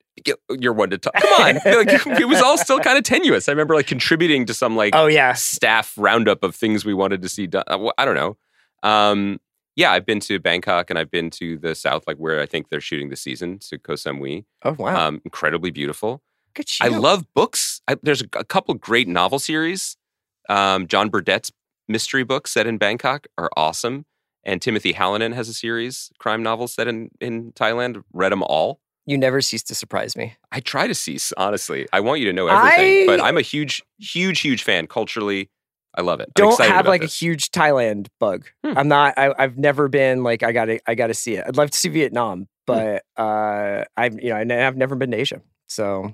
You're 0.49 0.73
one 0.73 0.89
to 0.91 0.97
talk. 0.97 1.13
Come 1.13 1.33
on, 1.41 1.55
like, 1.65 1.89
it 2.19 2.27
was 2.27 2.41
all 2.41 2.57
still 2.57 2.79
kind 2.79 2.97
of 2.97 3.03
tenuous. 3.03 3.47
I 3.47 3.51
remember 3.53 3.75
like 3.75 3.87
contributing 3.87 4.45
to 4.47 4.53
some 4.53 4.75
like 4.75 4.93
Oh 4.95 5.05
yeah, 5.07 5.33
staff 5.33 5.93
roundup 5.97 6.43
of 6.43 6.55
things 6.55 6.85
we 6.85 6.93
wanted 6.93 7.21
to 7.21 7.29
see 7.29 7.47
done. 7.47 7.63
Uh, 7.67 7.89
I 7.97 8.05
don't 8.05 8.15
know. 8.15 8.37
Um, 8.87 9.39
yeah, 9.75 9.91
I've 9.91 10.05
been 10.05 10.19
to 10.21 10.39
Bangkok 10.39 10.89
and 10.89 10.97
I've 10.97 11.11
been 11.11 11.29
to 11.31 11.57
the 11.59 11.75
south, 11.75 12.05
like 12.07 12.17
where 12.17 12.39
I 12.41 12.45
think 12.47 12.69
they're 12.69 12.81
shooting 12.81 13.09
the 13.09 13.15
season 13.15 13.59
to 13.69 13.77
Koh 13.77 13.93
Samui. 13.93 14.45
Oh 14.63 14.75
wow, 14.77 15.07
Um, 15.07 15.21
incredibly 15.23 15.69
beautiful. 15.71 16.21
Good 16.57 16.67
I 16.81 16.87
love 16.89 17.25
books. 17.33 17.81
I, 17.87 17.95
there's 18.03 18.21
a, 18.21 18.25
a 18.37 18.43
couple 18.43 18.73
great 18.75 19.07
novel 19.07 19.39
series. 19.39 19.95
Um, 20.49 20.87
John 20.87 21.09
Burdett's 21.09 21.51
mystery 21.87 22.23
books 22.23 22.51
set 22.51 22.67
in 22.67 22.77
Bangkok 22.77 23.27
are 23.37 23.49
awesome, 23.55 24.05
and 24.43 24.61
Timothy 24.61 24.93
Hallinan 24.93 25.33
has 25.33 25.49
a 25.49 25.53
series 25.53 26.11
crime 26.19 26.43
novels 26.43 26.73
set 26.73 26.87
in 26.87 27.09
in 27.21 27.51
Thailand. 27.53 28.03
Read 28.13 28.31
them 28.31 28.43
all. 28.43 28.79
You 29.05 29.17
never 29.17 29.39
cease 29.41 29.63
to 29.63 29.75
surprise 29.75 30.17
me. 30.17 30.35
I 30.51 30.59
try 30.59 30.85
to 30.87 30.93
cease. 30.93 31.31
Honestly, 31.37 31.87
I 31.93 32.01
want 32.01 32.19
you 32.19 32.25
to 32.27 32.33
know 32.33 32.47
everything, 32.47 33.03
I- 33.03 33.05
but 33.07 33.21
I'm 33.21 33.37
a 33.37 33.41
huge, 33.41 33.81
huge, 33.99 34.41
huge 34.41 34.63
fan 34.63 34.85
culturally. 34.87 35.49
I 35.95 36.01
love 36.01 36.19
it. 36.19 36.27
I'm 36.27 36.31
Don't 36.35 36.51
excited 36.51 36.73
have 36.73 36.85
like 36.87 37.01
this. 37.01 37.15
a 37.15 37.25
huge 37.25 37.49
Thailand 37.51 38.07
bug. 38.19 38.45
Hmm. 38.63 38.77
I'm 38.77 38.87
not. 38.87 39.13
I, 39.17 39.33
I've 39.39 39.57
never 39.57 39.87
been 39.87 40.23
like 40.23 40.43
I 40.43 40.51
gotta. 40.51 40.79
I 40.87 40.93
gotta 40.95 41.13
see 41.13 41.35
it. 41.35 41.45
I'd 41.47 41.55
love 41.57 41.71
to 41.71 41.77
see 41.77 41.87
Hmm. 41.89 41.93
Vietnam, 41.93 42.47
but 42.67 43.03
uh, 43.17 43.83
I've 43.95 44.21
you 44.21 44.29
know 44.29 44.35
I- 44.35 44.67
I've 44.67 44.77
never 44.77 44.95
been 44.95 45.11
to 45.11 45.17
Asia. 45.17 45.41
So 45.67 46.13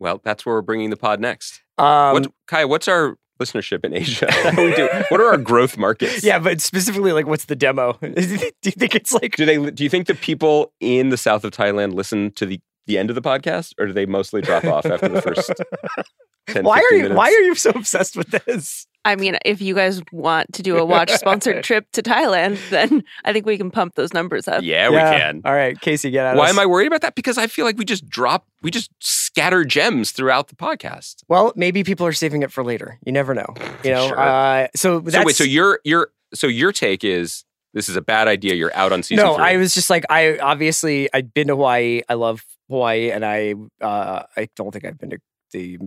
Well, 0.00 0.20
that's 0.24 0.44
where 0.44 0.56
we're 0.56 0.62
bringing 0.62 0.90
the 0.90 0.96
pod 0.96 1.20
next. 1.20 1.60
um, 1.78 2.14
what, 2.14 2.32
Kai, 2.48 2.64
what's 2.64 2.88
our 2.88 3.16
listenership 3.40 3.84
in 3.84 3.94
Asia? 3.94 4.26
How 4.30 4.50
do 4.50 4.64
we 4.64 4.74
do? 4.74 4.88
What 5.08 5.20
are 5.20 5.26
our 5.26 5.36
growth 5.36 5.78
markets? 5.78 6.24
yeah, 6.24 6.38
but 6.38 6.60
specifically 6.60 7.12
like 7.12 7.26
what's 7.26 7.44
the 7.44 7.56
demo? 7.56 7.92
do 8.00 8.08
you 8.08 8.72
think 8.72 8.94
it's 8.94 9.12
like 9.12 9.36
Do 9.36 9.46
they? 9.46 9.70
Do 9.70 9.84
you 9.84 9.90
think 9.90 10.06
the 10.06 10.14
people 10.14 10.72
in 10.80 11.10
the 11.10 11.16
south 11.16 11.44
of 11.44 11.52
Thailand 11.52 11.94
listen 11.94 12.32
to 12.32 12.46
the 12.46 12.60
the 12.86 12.98
end 12.98 13.10
of 13.10 13.14
the 13.14 13.22
podcast, 13.22 13.74
or 13.78 13.86
do 13.86 13.92
they 13.92 14.06
mostly 14.06 14.40
drop 14.40 14.64
off 14.64 14.84
after 14.86 15.08
the 15.08 15.22
first 15.22 15.52
10, 16.52 16.64
why 16.64 16.78
are 16.78 16.94
you 16.94 17.02
minutes? 17.02 17.16
why 17.16 17.26
are 17.26 17.42
you 17.42 17.54
so 17.54 17.70
obsessed 17.74 18.16
with 18.16 18.28
this? 18.28 18.86
I 19.04 19.16
mean, 19.16 19.38
if 19.46 19.62
you 19.62 19.74
guys 19.74 20.02
want 20.12 20.52
to 20.52 20.62
do 20.62 20.76
a 20.76 20.84
watch 20.84 21.10
sponsored 21.12 21.64
trip 21.64 21.90
to 21.92 22.02
Thailand, 22.02 22.58
then 22.68 23.02
I 23.24 23.32
think 23.32 23.46
we 23.46 23.56
can 23.56 23.70
pump 23.70 23.94
those 23.94 24.12
numbers 24.12 24.46
up. 24.46 24.62
Yeah, 24.62 24.90
we 24.90 24.96
can. 24.96 25.40
All 25.44 25.54
right, 25.54 25.80
Casey, 25.80 26.10
get 26.10 26.26
out. 26.26 26.36
Why 26.36 26.50
am 26.50 26.58
I 26.58 26.66
worried 26.66 26.86
about 26.86 27.00
that? 27.00 27.14
Because 27.14 27.38
I 27.38 27.46
feel 27.46 27.64
like 27.64 27.78
we 27.78 27.86
just 27.86 28.08
drop, 28.08 28.46
we 28.62 28.70
just 28.70 28.90
scatter 29.00 29.64
gems 29.64 30.10
throughout 30.10 30.48
the 30.48 30.56
podcast. 30.56 31.24
Well, 31.28 31.52
maybe 31.56 31.82
people 31.82 32.06
are 32.06 32.12
saving 32.12 32.42
it 32.42 32.52
for 32.52 32.62
later. 32.62 32.98
You 33.04 33.12
never 33.12 33.34
know. 33.34 33.54
You 33.82 33.92
know. 33.92 34.08
Sure. 34.08 34.20
Uh, 34.20 34.68
so 34.76 35.00
that's 35.00 35.14
So 35.14 35.24
wait, 35.24 35.36
so 35.36 35.44
your 35.44 35.80
your 35.84 36.10
so 36.34 36.48
your 36.48 36.70
take 36.70 37.02
is 37.02 37.44
this 37.72 37.88
is 37.88 37.96
a 37.96 38.02
bad 38.02 38.28
idea. 38.28 38.54
You're 38.54 38.74
out 38.74 38.92
on 38.92 39.02
season 39.02 39.24
no. 39.24 39.36
three. 39.36 39.44
I 39.44 39.56
was 39.56 39.72
just 39.72 39.88
like 39.88 40.04
I 40.10 40.38
obviously 40.38 41.08
I'd 41.14 41.32
been 41.32 41.46
to 41.46 41.54
Hawaii. 41.54 42.02
I 42.10 42.14
love 42.14 42.44
Hawaii, 42.68 43.10
and 43.10 43.24
I 43.24 43.54
uh, 43.80 44.24
I 44.36 44.48
don't 44.54 44.70
think 44.70 44.84
I've 44.84 44.98
been 44.98 45.10
to 45.10 45.18
the 45.52 45.78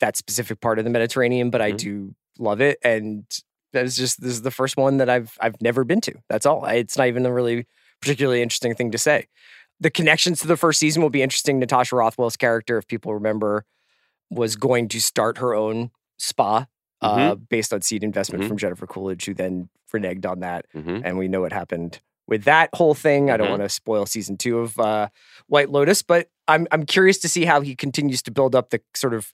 that 0.00 0.16
specific 0.16 0.60
part 0.60 0.78
of 0.78 0.84
the 0.84 0.90
Mediterranean, 0.90 1.50
but 1.50 1.60
I 1.62 1.72
Mhm. 1.72 1.76
do 1.78 2.14
love 2.38 2.60
it, 2.60 2.78
and 2.82 3.24
that 3.72 3.84
is 3.84 3.96
just 3.96 4.20
this 4.20 4.32
is 4.32 4.42
the 4.42 4.50
first 4.50 4.76
one 4.76 4.96
that 4.98 5.08
I've 5.08 5.36
I've 5.40 5.60
never 5.62 5.84
been 5.84 6.00
to. 6.02 6.14
That's 6.28 6.46
all. 6.46 6.64
I, 6.64 6.74
it's 6.74 6.98
not 6.98 7.06
even 7.08 7.24
a 7.26 7.32
really 7.32 7.66
particularly 8.00 8.42
interesting 8.42 8.74
thing 8.74 8.90
to 8.90 8.98
say. 8.98 9.26
The 9.78 9.90
connections 9.90 10.40
to 10.40 10.46
the 10.46 10.56
first 10.56 10.78
season 10.80 11.02
will 11.02 11.10
be 11.10 11.22
interesting. 11.22 11.58
Natasha 11.58 11.96
Rothwell's 11.96 12.36
character, 12.36 12.76
if 12.78 12.86
people 12.86 13.14
remember, 13.14 13.64
was 14.30 14.56
going 14.56 14.88
to 14.88 15.00
start 15.00 15.38
her 15.38 15.54
own 15.54 15.90
spa 16.18 16.66
uh, 17.02 17.34
based 17.34 17.72
on 17.72 17.80
seed 17.80 18.04
investment 18.04 18.44
Mhm. 18.44 18.48
from 18.48 18.56
Jennifer 18.58 18.86
Coolidge, 18.86 19.24
who 19.24 19.32
then 19.34 19.70
reneged 19.92 20.26
on 20.26 20.40
that 20.40 20.66
Mhm. 20.74 21.00
and 21.04 21.16
we 21.18 21.28
know 21.28 21.40
what 21.40 21.52
happened 21.52 22.00
with 22.26 22.44
that 22.44 22.68
whole 22.74 22.92
thing. 22.94 23.30
I 23.30 23.36
don't 23.38 23.46
Mhm. 23.46 23.50
want 23.58 23.62
to 23.62 23.68
spoil 23.70 24.04
season 24.06 24.36
two 24.36 24.58
of 24.58 24.78
uh, 24.78 25.08
White 25.46 25.70
Lotus, 25.70 26.02
but 26.02 26.28
I'm 26.46 26.66
I'm 26.70 26.84
curious 26.84 27.18
to 27.20 27.28
see 27.28 27.44
how 27.46 27.60
he 27.62 27.74
continues 27.74 28.20
to 28.22 28.30
build 28.30 28.54
up 28.54 28.68
the 28.70 28.80
sort 28.94 29.14
of 29.14 29.32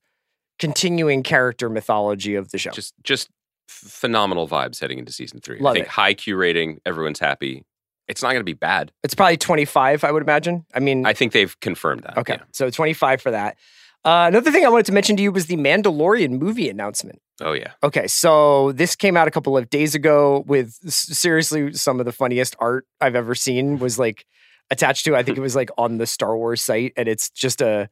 continuing 0.59 1.23
character 1.23 1.69
mythology 1.69 2.35
of 2.35 2.51
the 2.51 2.59
show. 2.59 2.71
Just 2.71 2.95
just 3.03 3.29
phenomenal 3.69 4.49
vibes 4.49 4.81
heading 4.81 4.99
into 4.99 5.13
season 5.13 5.41
three. 5.41 5.59
Love 5.59 5.73
I 5.73 5.75
think 5.75 5.87
it. 5.87 5.91
high 5.91 6.15
Q 6.15 6.37
rating, 6.37 6.81
everyone's 6.87 7.19
happy. 7.19 7.65
It's 8.09 8.23
not 8.23 8.29
going 8.29 8.41
to 8.41 8.45
be 8.45 8.53
bad. 8.53 8.93
it's 9.03 9.17
probably 9.17 9.37
25, 9.37 10.05
I 10.05 10.13
would 10.13 10.23
imagine. 10.23 10.65
I 10.73 10.79
mean, 10.79 11.05
I 11.05 11.13
think 11.13 11.33
they've 11.33 11.59
confirmed 11.59 12.05
that. 12.05 12.17
okay, 12.19 12.35
yeah. 12.35 12.45
so 12.53 12.71
25 12.71 13.21
for 13.21 13.33
that. 13.33 13.57
Uh, 14.05 14.27
another 14.29 14.53
thing 14.53 14.65
I 14.65 14.69
wanted 14.69 14.87
to 14.87 14.93
mention 14.93 15.17
to 15.17 15.23
you 15.25 15.33
was 15.33 15.47
the 15.47 15.57
Mandalorian 15.57 16.39
movie 16.39 16.69
announcement. 16.69 17.21
Oh 17.41 17.53
yeah. 17.53 17.73
Okay, 17.83 18.07
so 18.07 18.71
this 18.73 18.95
came 18.95 19.17
out 19.17 19.27
a 19.27 19.33
couple 19.33 19.59
of 19.59 19.69
days 19.69 19.97
ago 19.97 20.45
with 20.47 20.71
seriously 20.91 21.73
some 21.73 21.99
of 21.99 22.07
the 22.07 22.13
funniest 22.13 22.55
art 22.61 22.87
I've 23.01 23.17
ever 23.17 23.35
seen 23.35 23.81
was 23.81 23.99
like 23.99 24.25
attached 24.71 25.05
to. 25.07 25.17
I 25.17 25.25
think 25.25 25.37
it 25.37 25.41
was 25.41 25.57
like 25.57 25.71
on 25.77 25.99
the 25.99 26.07
Star 26.07 26.37
Wars 26.37 26.63
site, 26.63 26.93
and 26.97 27.09
it's 27.09 27.31
just 27.31 27.61
a 27.61 27.91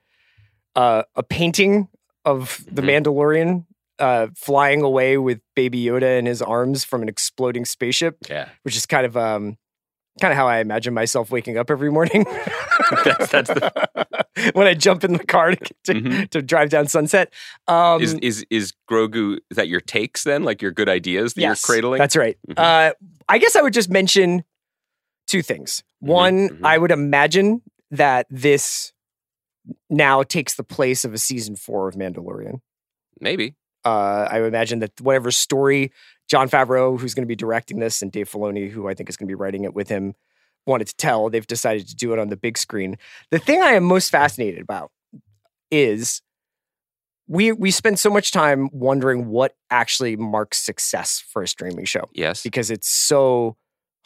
a, 0.76 1.04
a 1.16 1.22
painting 1.24 1.88
of 2.24 2.64
the 2.70 2.82
Mhm. 2.82 3.04
Mandalorian 3.04 3.64
uh, 3.98 4.26
flying 4.36 4.82
away 4.82 5.16
with 5.18 5.40
Baby 5.54 5.84
Yoda 5.84 6.18
in 6.18 6.26
his 6.26 6.42
arms 6.42 6.82
from 6.84 7.02
an 7.02 7.08
exploding 7.08 7.64
spaceship, 7.64 8.16
Yeah. 8.28 8.48
which 8.62 8.76
is 8.76 8.86
kind 8.86 9.06
of 9.06 9.16
um 9.16 9.56
kind 10.20 10.30
of 10.32 10.36
how 10.36 10.46
I 10.46 10.58
imagine 10.58 10.94
myself 10.94 11.30
waking 11.30 11.58
up 11.58 11.70
every 11.70 11.90
morning. 11.90 12.24
That's- 13.04 13.30
that's 13.30 13.50
the- 13.50 14.50
when 14.54 14.66
I 14.66 14.74
jump 14.74 15.04
in 15.04 15.12
the 15.12 15.24
car 15.24 15.52
to, 15.52 15.74
to, 15.84 15.94
Mhm. 15.94 16.30
to 16.30 16.42
drive 16.42 16.70
down 16.70 16.86
Sunset. 16.88 17.32
Um, 17.68 18.00
is 18.02 18.14
is 18.14 18.44
is 18.50 18.72
Grogu 18.90 19.38
is 19.50 19.56
that 19.56 19.68
your 19.68 19.80
takes 19.80 20.24
then? 20.24 20.42
Like 20.44 20.60
your 20.62 20.70
good 20.72 20.88
ideas 20.88 21.34
that 21.34 21.40
yes, 21.40 21.62
you're 21.68 21.74
cradling? 21.76 21.98
That's 21.98 22.16
right. 22.16 22.36
Mhm. 22.48 22.54
Uh, 22.58 22.94
I 23.28 23.38
guess 23.38 23.54
I 23.56 23.62
would 23.62 23.72
just 23.74 23.90
mention 23.90 24.44
two 25.28 25.42
things. 25.42 25.82
One, 26.00 26.48
mhm. 26.48 26.60
I 26.64 26.78
would 26.78 26.90
imagine 26.90 27.62
that 27.92 28.26
this 28.30 28.92
now 29.90 30.22
takes 30.22 30.54
the 30.54 30.64
place 30.64 31.04
of 31.04 31.14
a 31.14 31.18
season 31.18 31.56
four 31.56 31.88
of 31.88 31.94
Mandalorian. 31.94 32.60
Maybe. 33.20 33.54
Uh, 33.84 34.26
I 34.30 34.42
imagine 34.42 34.78
that 34.80 34.98
whatever 35.00 35.30
story 35.30 35.92
Jon 36.28 36.48
Favreau, 36.48 36.98
who's 36.98 37.14
going 37.14 37.22
to 37.24 37.28
be 37.28 37.36
directing 37.36 37.78
this, 37.80 38.00
and 38.00 38.10
Dave 38.10 38.30
Filoni, 38.30 38.70
who 38.70 38.88
I 38.88 38.94
think 38.94 39.08
is 39.10 39.16
going 39.16 39.26
to 39.26 39.30
be 39.30 39.34
writing 39.34 39.64
it 39.64 39.74
with 39.74 39.88
him, 39.88 40.14
wanted 40.66 40.86
to 40.88 40.96
tell, 40.96 41.28
they've 41.28 41.46
decided 41.46 41.86
to 41.88 41.94
do 41.94 42.12
it 42.14 42.18
on 42.18 42.28
the 42.28 42.36
big 42.36 42.56
screen. 42.56 42.96
The 43.30 43.38
thing 43.38 43.62
I 43.62 43.72
am 43.72 43.84
most 43.84 44.10
fascinated 44.10 44.60
about 44.62 44.90
is 45.70 46.22
we 47.28 47.52
we 47.52 47.70
spend 47.70 47.98
so 47.98 48.10
much 48.10 48.32
time 48.32 48.68
wondering 48.72 49.28
what 49.28 49.54
actually 49.70 50.16
marks 50.16 50.58
success 50.58 51.22
for 51.26 51.42
a 51.42 51.48
streaming 51.48 51.84
show 51.86 52.08
Yes. 52.12 52.42
because 52.42 52.70
it's 52.70 52.88
so 52.88 53.56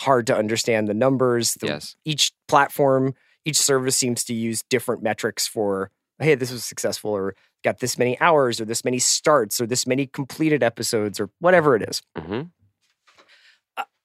hard 0.00 0.26
to 0.28 0.36
understand 0.36 0.88
the 0.88 0.94
numbers. 0.94 1.54
The, 1.54 1.66
Yes. 1.68 1.96
Each 2.04 2.32
platform, 2.46 3.14
each 3.48 3.56
service 3.56 3.96
seems 3.96 4.24
to 4.24 4.34
use 4.34 4.62
different 4.68 5.02
metrics 5.02 5.46
for, 5.46 5.90
hey, 6.18 6.34
this 6.34 6.52
was 6.52 6.64
successful, 6.64 7.10
or 7.10 7.34
got 7.64 7.78
this 7.80 7.98
many 7.98 8.18
hours, 8.20 8.60
or 8.60 8.64
this 8.64 8.84
many 8.84 8.98
starts, 8.98 9.60
or 9.60 9.66
this 9.66 9.86
many 9.86 10.06
completed 10.06 10.62
episodes, 10.62 11.18
or 11.20 11.30
whatever 11.40 11.74
it 11.76 11.82
is. 11.88 12.02
hmm 12.16 12.42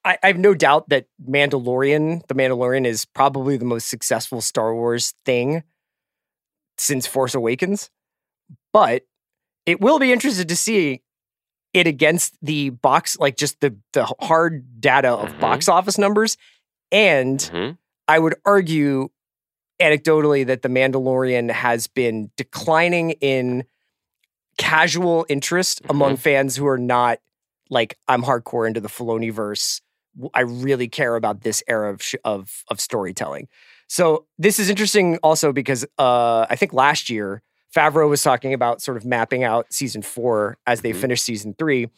I, 0.06 0.18
I 0.22 0.28
have 0.28 0.38
no 0.38 0.54
doubt 0.54 0.90
that 0.90 1.06
Mandalorian, 1.26 2.28
the 2.28 2.36
Mandalorian, 2.36 2.86
is 2.86 3.06
probably 3.06 3.56
the 3.56 3.66
most 3.66 3.88
successful 3.88 4.42
Star 4.42 4.76
Wars 4.76 5.14
thing 5.26 5.64
since 6.78 7.08
Force 7.08 7.34
Awakens. 7.34 7.90
But 8.74 9.04
it 9.66 9.80
will 9.80 10.00
be 10.00 10.12
interesting 10.12 10.48
to 10.48 10.56
see 10.58 11.02
it 11.74 11.88
against 11.88 12.36
the 12.42 12.70
box, 12.72 13.18
like 13.18 13.38
just 13.38 13.62
the 13.62 13.76
the 13.94 14.06
hard 14.20 14.82
data 14.82 15.10
of 15.10 15.30
Mhm. 15.34 15.40
box 15.40 15.70
office 15.70 15.98
numbers. 15.98 16.36
And 16.92 17.42
hmm 17.42 17.72
I 18.08 18.20
would 18.20 18.36
argue 18.46 19.10
anecdotally 19.84 20.46
that 20.48 20.62
the 20.62 20.70
Mandalorian 20.70 21.52
has 21.52 21.88
been 21.88 22.32
declining 22.38 23.12
in 23.22 23.66
casual 24.58 25.26
interest 25.30 25.82
among 25.90 26.18
fans 26.18 26.56
who 26.56 26.68
are 26.68 26.78
not 26.78 27.20
like 27.70 27.98
I'm 28.08 28.24
hardcore 28.24 28.68
into 28.68 28.80
the 28.80 28.88
Filoni 28.90 29.32
verse. 29.32 29.82
I 30.34 30.42
really 30.42 30.88
care 30.88 31.16
about 31.16 31.42
this 31.42 31.64
era 31.68 31.92
of 31.92 32.02
sh- 32.04 32.16
of 32.24 32.64
of 32.68 32.80
storytelling. 32.80 33.48
So 33.88 34.26
this 34.38 34.60
is 34.60 34.70
interesting 34.70 35.18
also 35.24 35.52
because 35.52 35.86
uh, 35.98 36.46
I 36.50 36.56
think 36.56 36.72
last 36.74 37.10
year 37.10 37.42
Favreau 37.76 38.08
was 38.10 38.22
talking 38.22 38.54
about 38.54 38.82
sort 38.82 38.98
of 38.98 39.06
mapping 39.06 39.44
out 39.44 39.74
season 39.74 40.02
four 40.04 40.58
as 40.68 40.82
they 40.82 40.92
Mhm. 40.94 41.02
finished 41.02 41.26
season 41.26 41.56
three, 41.58 41.90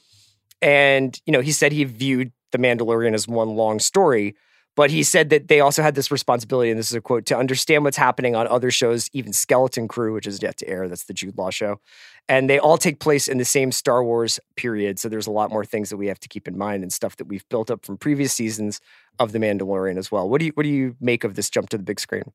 and 0.61 1.19
you 1.25 1.33
know 1.33 1.41
he 1.41 1.51
said 1.51 1.73
he 1.73 1.83
viewed 1.83 2.31
the 2.53 2.57
Mandalorian 2.57 3.13
as 3.13 3.27
one 3.27 3.49
long 3.49 3.79
story. 3.79 4.35
But 4.75 4.91
he 4.91 5.03
said 5.03 5.29
that 5.29 5.47
they 5.47 5.61
also 5.61 5.81
had 5.81 5.95
this 5.95 6.11
responsibility, 6.11 6.69
and 6.69 6.77
this 6.77 6.89
is 6.89 6.95
a 6.95 7.01
quote, 7.01 7.25
to 7.27 7.37
understand 7.37 7.85
what's 7.85 7.95
happening 7.95 8.35
on 8.35 8.45
other 8.47 8.71
shows, 8.71 9.09
even 9.13 9.31
Skeleton 9.31 9.87
Crew, 9.87 10.13
which 10.13 10.27
is 10.27 10.41
yet 10.41 10.57
to 10.57 10.67
air. 10.67 10.89
That's 10.89 11.05
the 11.05 11.13
Jude 11.13 11.37
Law 11.37 11.49
show. 11.49 11.79
And 12.27 12.49
they 12.49 12.59
all 12.59 12.77
take 12.77 12.99
place 12.99 13.27
in 13.29 13.37
the 13.37 13.45
same 13.45 13.71
Star 13.71 14.03
Wars 14.03 14.37
period. 14.57 14.99
So 14.99 15.07
there's 15.07 15.27
a 15.27 15.31
lot 15.31 15.49
more 15.49 15.63
things 15.63 15.89
that 15.91 15.97
we 15.97 16.07
have 16.07 16.19
to 16.19 16.27
keep 16.27 16.45
in 16.47 16.57
mind 16.57 16.83
and 16.83 16.91
stuff 16.91 17.15
that 17.17 17.25
we've 17.27 17.47
built 17.49 17.71
up 17.71 17.85
from 17.85 17.97
previous 17.97 18.33
seasons 18.33 18.81
of 19.17 19.31
The 19.31 19.39
Mandalorian 19.39 19.97
as 19.97 20.11
well. 20.11 20.27
What 20.27 20.39
do 20.39 20.45
you 20.47 20.51
what 20.55 20.63
do 20.63 20.69
you 20.69 20.95
make 20.99 21.23
of 21.23 21.35
this 21.35 21.49
jump 21.49 21.69
to 21.69 21.77
the 21.77 21.83
big 21.83 21.99
screen? 21.99 22.33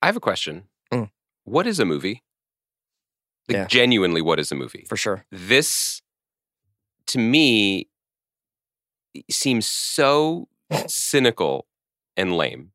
I 0.00 0.06
have 0.06 0.16
a 0.16 0.20
question. 0.20 0.64
Mm. 0.92 1.10
What 1.44 1.66
is 1.66 1.78
a 1.78 1.84
movie? 1.84 2.22
Like 3.48 3.56
Yeah. 3.56 3.66
genuinely, 3.66 4.22
what 4.22 4.38
is 4.40 4.50
a 4.50 4.54
movie? 4.54 4.86
For 4.88 4.96
sure. 4.96 5.26
this 5.30 6.00
to 7.08 7.18
me 7.18 7.88
seems 9.30 9.66
so 9.66 10.48
cynical 10.86 11.66
and 12.16 12.36
lame. 12.36 12.72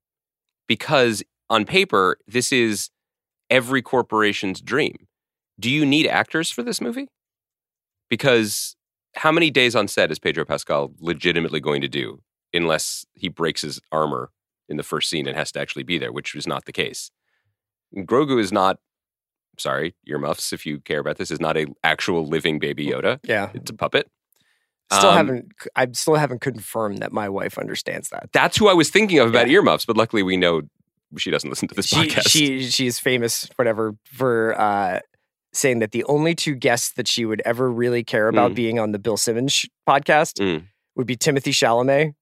Because 0.68 1.24
on 1.50 1.66
paper 1.66 2.18
this 2.28 2.52
is 2.52 2.90
every 3.50 3.82
corporation's 3.82 4.62
dream. 4.62 5.08
Do 5.60 5.70
you 5.70 5.86
need 5.86 6.08
actors 6.08 6.50
for 6.50 6.64
this 6.64 6.82
movie? 6.82 7.08
Because 8.10 8.76
how 9.16 9.32
many 9.32 9.52
days 9.52 9.76
on 9.76 9.88
set 9.88 10.12
is 10.12 10.20
pedro 10.20 10.46
pascal 10.46 10.94
legitimately 11.00 11.60
going 11.60 11.82
to 11.82 11.88
do 11.88 12.22
unless 12.54 13.06
he 13.14 13.28
breaks 13.30 13.62
his 13.62 13.80
armor 13.92 14.32
in 14.70 14.78
the 14.78 14.84
first 14.84 15.10
scene 15.10 15.28
and 15.28 15.36
has 15.36 15.52
to 15.52 15.60
actually 15.60 15.84
be 15.84 15.98
there 15.98 16.12
which 16.12 16.34
is 16.36 16.48
not 16.48 16.66
the 16.66 16.72
case? 16.72 17.12
Grogu 17.96 18.40
is 18.40 18.52
not 18.52 18.80
sorry 19.58 19.96
earmuffs 20.08 20.54
if 20.54 20.66
you 20.66 20.80
care 20.80 21.00
about 21.00 21.18
this 21.18 21.30
is 21.30 21.42
not 21.42 21.58
a 21.58 21.68
actual 21.84 22.26
living 22.26 22.58
baby 22.58 22.88
yoda. 22.88 23.20
Yeah. 23.24 23.50
it's 23.54 23.70
a 23.70 23.74
puppet 23.74 24.10
Still 24.92 25.10
Um, 25.10 25.16
haven't 25.18 25.52
I 25.76 25.88
still 25.94 26.16
haven't 26.16 26.42
confirmed 26.42 27.00
that 27.00 27.12
my 27.12 27.30
wife 27.30 27.58
understands 27.58 28.10
that. 28.10 28.30
That's 28.34 28.58
who 28.58 28.68
I 28.68 28.74
was 28.74 28.90
thinking 28.90 29.20
of 29.20 29.30
about 29.30 29.48
Yeah. 29.48 29.56
earmuffs, 29.58 29.86
but 29.86 29.96
luckily 29.98 30.24
we 30.24 30.38
know 30.38 30.62
she 31.18 31.32
doesn't 31.32 31.50
listen 31.50 31.68
to 31.70 31.76
this 31.76 31.88
She 31.88 31.96
podcast. 32.08 32.30
she 32.30 32.70
she 32.70 32.88
is 32.88 33.00
famous, 33.00 33.50
whatever, 33.56 33.96
for 34.06 34.60
uh 34.60 35.00
saying 35.54 35.80
that 35.80 35.92
the 35.92 36.04
only 36.06 36.34
two 36.36 36.56
guests 36.56 36.94
that 36.94 37.08
she 37.08 37.26
would 37.26 37.42
ever 37.46 37.70
really 37.72 38.04
care 38.04 38.28
about 38.30 38.52
Mm. 38.52 38.56
being 38.56 38.80
on 38.80 38.92
the 38.94 39.00
Bill 39.00 39.18
Simmons 39.18 39.52
sh- 39.54 39.66
podcast 39.88 40.40
Mm. 40.42 40.64
would 40.96 41.06
be 41.08 41.18
Timothée 41.18 41.52
Chalamet 41.54 42.14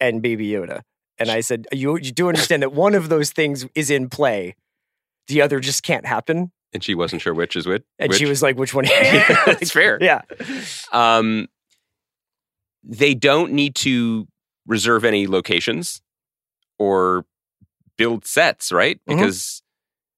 and 0.00 0.20
Baby 0.20 0.48
Yoda. 0.48 0.80
And 1.18 1.30
I 1.30 1.40
said, 1.40 1.66
you 1.72 1.96
you 1.96 2.12
do 2.12 2.28
understand 2.28 2.62
that 2.62 2.72
one 2.74 2.94
of 2.94 3.08
those 3.08 3.30
things 3.30 3.66
is 3.74 3.90
in 3.90 4.10
play. 4.10 4.54
The 5.28 5.40
other 5.40 5.58
just 5.60 5.82
can't 5.82 6.04
happen. 6.06 6.52
and 6.74 6.84
she 6.84 6.94
wasn't 6.94 7.22
sure 7.22 7.32
which 7.32 7.56
is 7.56 7.66
which. 7.66 7.82
And 7.98 8.10
which. 8.10 8.18
she 8.18 8.26
was 8.26 8.42
like, 8.42 8.58
which 8.58 8.74
one? 8.74 8.84
It's 8.90 9.70
fair. 9.70 9.96
Yeah. 10.02 10.20
Um, 10.92 11.48
they 12.86 13.14
don't 13.14 13.52
need 13.52 13.74
to 13.76 14.28
reserve 14.66 15.04
any 15.04 15.26
locations 15.26 16.00
or 16.78 17.26
build 17.98 18.24
sets, 18.24 18.72
right? 18.72 19.00
Mhm. 19.08 19.16
Because 19.16 19.62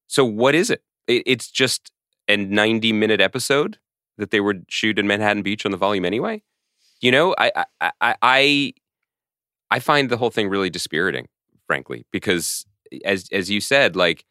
so 0.07 0.24
what 0.24 0.54
is 0.54 0.70
it? 0.70 0.83
it? 1.07 1.22
It's 1.26 1.50
just 1.50 1.92
a 2.28 2.37
90 2.37 2.92
minute 2.92 3.20
episode 3.20 3.78
that 4.18 4.31
they 4.31 4.40
would 4.40 4.66
shoot 4.68 4.98
in 4.98 5.07
Manhattan 5.07 5.42
Beach 5.42 5.64
on 5.64 5.72
the 5.72 5.78
volume 5.78 6.04
anyway. 6.04 6.42
You 7.00 7.12
know, 7.12 7.35
I 7.38 7.52
I 7.81 7.92
I 8.00 8.16
I, 8.22 8.72
I 9.70 9.78
find 9.81 10.11
the 10.11 10.16
whole 10.16 10.31
thing 10.31 10.48
really 10.48 10.70
dispiriting, 10.70 11.28
frankly, 11.66 12.07
because 12.12 12.66
as 13.04 13.28
as 13.33 13.50
you 13.50 13.61
said, 13.61 13.96
like 13.96 14.24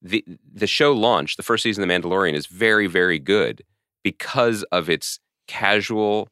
the 0.00 0.24
the 0.52 0.66
show 0.66 0.92
launch, 0.92 1.36
the 1.36 1.42
first 1.42 1.62
season 1.62 1.82
of 1.82 1.88
The 1.88 1.94
Mandalorian 2.08 2.34
is 2.34 2.46
very 2.46 2.86
very 2.86 3.18
good 3.18 3.62
because 4.04 4.62
of 4.64 4.88
its 4.90 5.18
casual 5.48 6.28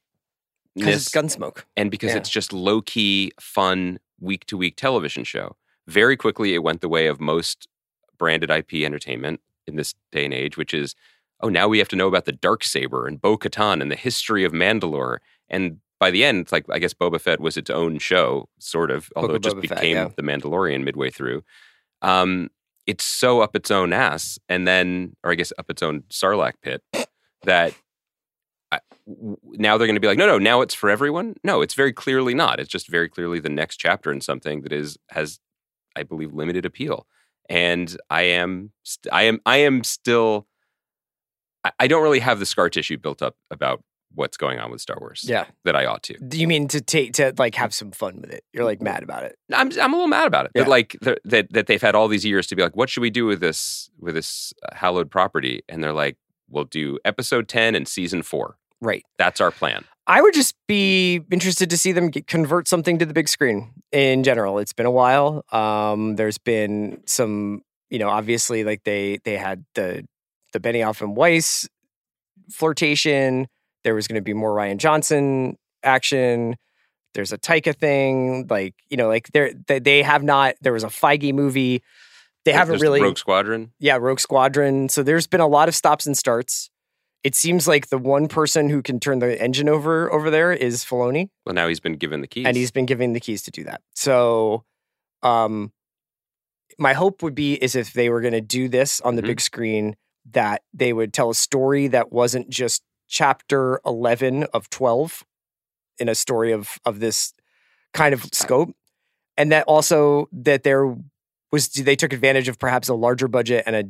Because 0.80 1.06
it's 1.06 1.14
Gunsmoke. 1.14 1.64
and 1.76 1.90
because 1.90 2.10
Yeah. 2.12 2.18
it's 2.18 2.30
just 2.30 2.52
low 2.52 2.80
key, 2.82 3.32
fun, 3.40 3.98
week 4.20 4.44
to 4.46 4.56
week 4.56 4.76
television 4.76 5.24
show. 5.24 5.56
Very 5.86 6.16
quickly, 6.16 6.54
it 6.54 6.62
went 6.62 6.80
the 6.80 6.88
way 6.88 7.06
of 7.06 7.20
most 7.20 7.68
branded 8.18 8.50
IP 8.50 8.84
entertainment 8.84 9.40
in 9.66 9.76
this 9.76 9.94
day 10.12 10.24
and 10.24 10.34
age, 10.34 10.56
which 10.56 10.74
is, 10.74 10.94
oh, 11.40 11.48
now 11.48 11.66
we 11.68 11.78
have 11.78 11.88
to 11.88 11.96
know 11.96 12.06
about 12.08 12.26
the 12.26 12.32
dark 12.32 12.64
saber 12.64 13.06
and 13.06 13.20
Bo 13.20 13.36
Katan 13.38 13.80
and 13.80 13.90
the 13.90 13.96
history 13.96 14.44
of 14.44 14.52
Mandalore. 14.52 15.18
And 15.48 15.78
by 15.98 16.10
the 16.10 16.24
end, 16.24 16.40
it's 16.40 16.52
like 16.52 16.64
I 16.70 16.78
guess 16.78 16.94
Boba 16.94 17.20
Fett 17.20 17.40
was 17.40 17.56
its 17.56 17.70
own 17.70 17.98
show, 17.98 18.48
sort 18.58 18.90
of, 18.90 19.10
although 19.16 19.30
of 19.30 19.36
it 19.36 19.42
just 19.42 19.56
Boba 19.56 19.68
Fett, 19.68 19.78
became 19.78 19.96
yeah. 19.96 20.08
the 20.16 20.22
Mandalorian 20.22 20.82
midway 20.84 21.10
through. 21.10 21.42
Um, 22.02 22.50
it's 22.86 23.04
so 23.04 23.40
up 23.40 23.54
its 23.54 23.70
own 23.70 23.92
ass, 23.92 24.38
and 24.48 24.66
then, 24.66 25.14
or 25.22 25.30
I 25.30 25.34
guess 25.34 25.52
up 25.58 25.70
its 25.70 25.82
own 25.82 26.02
Sarlacc 26.10 26.54
pit, 26.62 26.82
that 27.44 27.74
I- 28.72 28.80
now 29.06 29.76
they're 29.76 29.86
going 29.86 29.94
to 29.96 30.00
be 30.00 30.06
like, 30.06 30.18
no, 30.18 30.26
no, 30.26 30.38
now 30.38 30.60
it's 30.60 30.74
for 30.74 30.88
everyone. 30.90 31.34
No, 31.42 31.60
it's 31.62 31.74
very 31.74 31.92
clearly 31.92 32.34
not. 32.34 32.60
It's 32.60 32.68
just 32.68 32.88
very 32.88 33.08
clearly 33.08 33.40
the 33.40 33.48
next 33.48 33.76
chapter 33.78 34.12
in 34.12 34.20
something 34.20 34.62
that 34.62 34.72
is 34.72 34.96
has, 35.10 35.40
I 35.96 36.02
believe, 36.04 36.32
limited 36.32 36.64
appeal. 36.64 37.06
And 37.48 37.96
I 38.08 38.22
am, 38.22 38.70
st- 38.84 39.12
I 39.12 39.22
am, 39.24 39.40
I 39.44 39.56
am 39.58 39.82
still 39.82 40.46
I, 41.64 41.72
I 41.80 41.86
don't 41.88 42.02
really 42.02 42.20
have 42.20 42.38
the 42.38 42.46
scar 42.46 42.70
tissue 42.70 42.96
built 42.98 43.22
up 43.22 43.36
about 43.50 43.82
what's 44.14 44.36
going 44.36 44.58
on 44.58 44.70
with 44.70 44.80
Star 44.80 44.96
Wars 45.00 45.24
Yeah. 45.26 45.44
that 45.64 45.76
I 45.76 45.86
ought 45.86 46.02
to. 46.04 46.14
Do 46.18 46.38
you 46.40 46.48
mean 46.48 46.66
to 46.68 46.80
take 46.80 47.12
to 47.14 47.32
like 47.38 47.54
have 47.56 47.72
some 47.74 47.90
fun 47.92 48.20
with 48.20 48.30
it? 48.32 48.44
You're 48.52 48.64
like 48.64 48.80
mad 48.82 49.02
about 49.02 49.24
it. 49.24 49.36
I'm 49.52 49.70
I'm 49.80 49.92
a 49.92 49.96
little 49.96 50.08
mad 50.08 50.26
about 50.26 50.46
it. 50.46 50.52
Yeah. 50.54 50.62
That 50.62 50.68
like 50.70 50.96
that 51.00 51.48
that 51.52 51.66
they've 51.66 51.82
had 51.82 51.94
all 51.94 52.08
these 52.08 52.24
years 52.24 52.46
to 52.48 52.56
be 52.56 52.62
like, 52.62 52.76
what 52.76 52.88
should 52.88 53.02
we 53.02 53.10
do 53.10 53.26
with 53.26 53.40
this 53.40 53.90
with 53.98 54.14
this 54.14 54.52
uh, 54.64 54.74
hallowed 54.74 55.10
property? 55.10 55.62
And 55.68 55.82
they're 55.82 55.92
like, 55.92 56.16
we'll 56.48 56.64
do 56.64 56.98
episode 57.04 57.46
ten 57.48 57.74
and 57.74 57.86
season 57.86 58.22
four. 58.22 58.56
Right. 58.80 59.04
That's 59.18 59.40
our 59.40 59.50
plan. 59.50 59.84
I 60.06 60.22
would 60.22 60.34
just 60.34 60.54
be 60.66 61.20
interested 61.30 61.70
to 61.70 61.76
see 61.78 61.92
them 61.92 62.08
get, 62.08 62.26
convert 62.26 62.66
something 62.66 62.98
to 62.98 63.06
the 63.06 63.14
big 63.14 63.28
screen 63.28 63.72
in 63.92 64.24
general. 64.24 64.58
It's 64.58 64.72
been 64.72 64.86
a 64.86 64.90
while. 64.90 65.44
Um, 65.52 66.16
there's 66.16 66.38
been 66.38 67.02
some, 67.06 67.62
you 67.90 67.98
know, 67.98 68.08
obviously 68.08 68.64
like 68.64 68.82
they 68.84 69.18
they 69.24 69.36
had 69.36 69.64
the 69.74 70.06
the 70.52 70.60
Benioff 70.60 71.00
and 71.00 71.16
Weiss 71.16 71.68
flirtation. 72.50 73.46
There 73.84 73.94
was 73.94 74.08
going 74.08 74.16
to 74.16 74.22
be 74.22 74.34
more 74.34 74.54
Rian 74.54 74.78
Johnson 74.78 75.56
action. 75.84 76.56
There's 77.14 77.32
a 77.32 77.38
Taika 77.38 77.76
thing, 77.76 78.46
like 78.48 78.74
you 78.88 78.96
know, 78.96 79.08
like 79.08 79.28
they 79.32 79.52
they 79.78 80.02
have 80.02 80.22
not. 80.22 80.54
There 80.60 80.72
was 80.72 80.84
a 80.84 80.88
Feige 80.88 81.32
movie. 81.32 81.82
They 82.44 82.52
haven't 82.52 82.80
really 82.80 83.02
Rogue 83.02 83.18
Squadron. 83.18 83.72
yeah, 83.78 83.96
Rogue 83.96 84.20
Squadron. 84.20 84.88
So 84.88 85.02
there's 85.02 85.26
been 85.26 85.40
a 85.40 85.46
lot 85.46 85.68
of 85.68 85.74
stops 85.74 86.06
and 86.06 86.16
starts. 86.16 86.70
It 87.22 87.34
seems 87.34 87.68
like 87.68 87.88
the 87.88 87.98
one 87.98 88.28
person 88.28 88.70
who 88.70 88.82
can 88.82 88.98
turn 88.98 89.18
the 89.18 89.40
engine 89.40 89.68
over 89.68 90.10
over 90.12 90.30
there 90.30 90.52
is 90.52 90.84
Filoni, 90.84 91.28
Well, 91.44 91.54
now 91.54 91.68
he's 91.68 91.80
been 91.80 91.96
given 91.96 92.20
the 92.22 92.26
keys. 92.26 92.46
and 92.46 92.56
he's 92.56 92.70
been 92.70 92.86
given 92.86 93.12
the 93.12 93.20
keys 93.20 93.42
to 93.42 93.50
do 93.50 93.64
that. 93.64 93.82
So, 93.94 94.64
um, 95.22 95.72
my 96.78 96.94
hope 96.94 97.22
would 97.22 97.34
be 97.34 97.54
is 97.54 97.74
if 97.74 97.92
they 97.92 98.08
were 98.08 98.22
going 98.22 98.32
to 98.32 98.40
do 98.40 98.68
this 98.68 99.00
on 99.02 99.16
the 99.16 99.22
Mhm. 99.22 99.26
big 99.26 99.40
screen, 99.40 99.96
that 100.30 100.62
they 100.72 100.92
would 100.92 101.12
tell 101.12 101.28
a 101.30 101.34
story 101.34 101.88
that 101.88 102.10
wasn't 102.10 102.48
just 102.48 102.82
chapter 103.06 103.80
eleven 103.84 104.44
of 104.54 104.70
twelve 104.70 105.24
in 105.98 106.08
a 106.08 106.14
story 106.14 106.52
of 106.52 106.78
of 106.86 107.00
this 107.00 107.34
kind 107.92 108.14
of 108.14 108.24
scope, 108.32 108.70
and 109.36 109.52
that 109.52 109.64
also 109.66 110.26
that 110.32 110.62
there 110.62 110.96
was 111.52 111.68
they 111.68 111.96
took 111.96 112.12
advantage 112.14 112.48
of 112.48 112.58
perhaps 112.58 112.88
a 112.88 112.94
larger 112.94 113.28
budget 113.28 113.64
and 113.66 113.76
a 113.76 113.84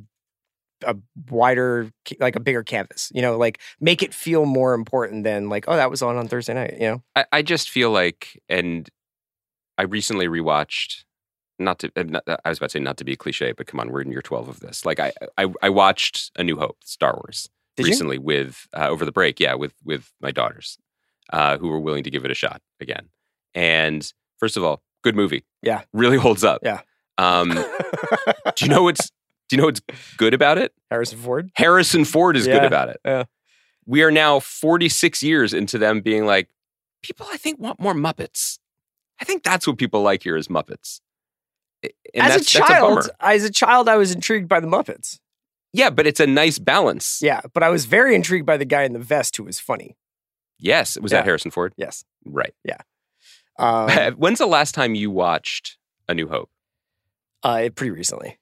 a 0.87 0.97
wider 1.29 1.91
like 2.19 2.37
a 2.37 2.41
bigger 2.41 2.63
canvas 2.63 3.11
you 3.15 3.21
know 3.23 3.37
like 3.37 3.61
make 3.81 4.03
it 4.03 4.15
feel 4.15 4.47
more 4.47 4.75
important 4.75 5.25
than 5.25 5.49
like 5.49 5.65
oh 5.69 5.77
that 5.77 5.91
was 5.91 6.03
on 6.03 6.17
on 6.17 6.27
thursday 6.29 6.55
night 6.55 6.75
you 6.75 6.89
know 6.89 7.03
I, 7.17 7.25
I 7.33 7.43
just 7.43 7.71
feel 7.71 7.91
like, 7.91 8.41
and 8.49 8.89
I 9.79 9.83
recently 9.83 10.27
rewatched. 10.27 11.05
Not 11.59 11.79
to, 11.81 11.91
not, 12.05 12.23
I 12.27 12.49
was 12.49 12.57
about 12.57 12.71
to 12.71 12.79
say 12.79 12.81
not 12.81 12.97
to 12.99 13.05
be 13.05 13.13
a 13.13 13.17
cliche, 13.17 13.53
but 13.53 13.67
come 13.67 13.81
on, 13.81 13.91
we're 13.91 14.01
in 14.01 14.11
year 14.11 14.23
twelve 14.23 14.49
of 14.49 14.61
this. 14.61 14.87
Like 14.87 14.99
I, 14.99 15.13
I, 15.37 15.53
I 15.61 15.69
watched 15.69 16.31
A 16.37 16.43
New 16.43 16.57
Hope, 16.57 16.79
Star 16.85 17.13
Wars, 17.15 17.51
Did 17.77 17.85
you? 17.85 17.91
recently 17.91 18.17
with 18.17 18.67
uh, 18.75 18.89
over 18.89 19.05
the 19.05 19.13
break. 19.13 19.39
Yeah, 19.39 19.55
with 19.55 19.75
with 19.85 20.11
my 20.23 20.31
daughters, 20.31 20.79
uh, 21.33 21.59
who 21.59 21.69
were 21.69 21.81
willing 21.81 22.05
to 22.05 22.11
give 22.11 22.25
it 22.25 22.31
a 22.31 22.35
shot 22.35 22.63
again. 22.81 23.11
And 23.55 24.11
first 24.39 24.57
of 24.57 24.65
all, 24.65 24.83
good 25.03 25.15
movie. 25.15 25.45
Yeah. 25.63 25.83
really 25.93 26.17
holds 26.17 26.45
up. 26.45 26.61
Yeah. 26.63 26.81
Um, 27.19 27.51
do 28.57 28.65
you 28.65 28.69
know 28.69 28.85
what's 28.85 29.11
Do 29.51 29.57
you 29.57 29.61
know 29.61 29.67
what's 29.67 29.83
good 30.17 30.33
about 30.35 30.57
it? 30.59 30.73
harrison 30.91 31.19
ford 31.19 31.51
Harrison 31.55 32.05
Ford 32.05 32.37
is 32.37 32.47
good 32.47 32.65
about 32.65 32.89
it. 32.89 33.01
yeah. 33.05 33.25
We 33.87 34.03
are 34.03 34.11
now 34.11 34.41
46 34.41 35.23
years 35.23 35.53
into 35.53 35.77
them 35.79 36.01
being 36.01 36.25
like, 36.25 36.49
people 37.03 37.27
I 37.33 37.37
think 37.37 37.59
want 37.61 37.81
more 37.81 37.95
Muppets. 37.95 38.59
I 39.21 39.25
think 39.25 39.43
that's 39.43 39.67
what 39.67 39.77
people 39.79 40.03
like 40.03 40.23
here 40.23 40.37
is 40.37 40.49
Muppets. 40.49 41.01
And 41.83 41.93
as 42.15 42.43
a 42.43 42.45
child 42.45 42.97
bummer. 42.97 43.11
as 43.21 43.45
a 43.45 43.51
child 43.51 43.89
i 43.89 43.97
was 43.97 44.13
intrigued 44.13 44.49
by 44.49 44.61
the 44.61 44.67
muppets 44.67 45.19
yeah, 45.73 45.89
but 45.89 46.07
it's 46.07 46.21
a 46.21 46.27
nice 46.27 46.59
balance. 46.59 47.21
yeah 47.23 47.41
but 47.55 47.63
i 47.63 47.69
was 47.71 47.87
very 47.87 48.15
intrigued 48.15 48.45
by 48.45 48.57
the 48.59 48.65
guy 48.67 48.83
in 48.83 48.93
the 48.93 48.99
vest 48.99 49.37
who 49.37 49.45
was 49.45 49.59
funny 49.61 49.97
Yes. 50.63 50.99
Was 51.01 51.11
Yeah. 51.11 51.19
that 51.21 51.25
Harrison 51.25 51.51
Ford? 51.51 51.73
yes 51.79 52.05
Right. 52.27 52.53
Yeah. 52.65 52.77
Um, 53.59 53.89
When's 54.19 54.41
the 54.41 54.47
last 54.47 54.75
time 54.75 54.95
you 54.95 55.11
watched 55.11 55.79
A 56.09 56.13
New 56.15 56.29
Hope? 56.29 56.51
uh, 57.43 57.71
pretty 57.75 57.91
recently 57.93 58.39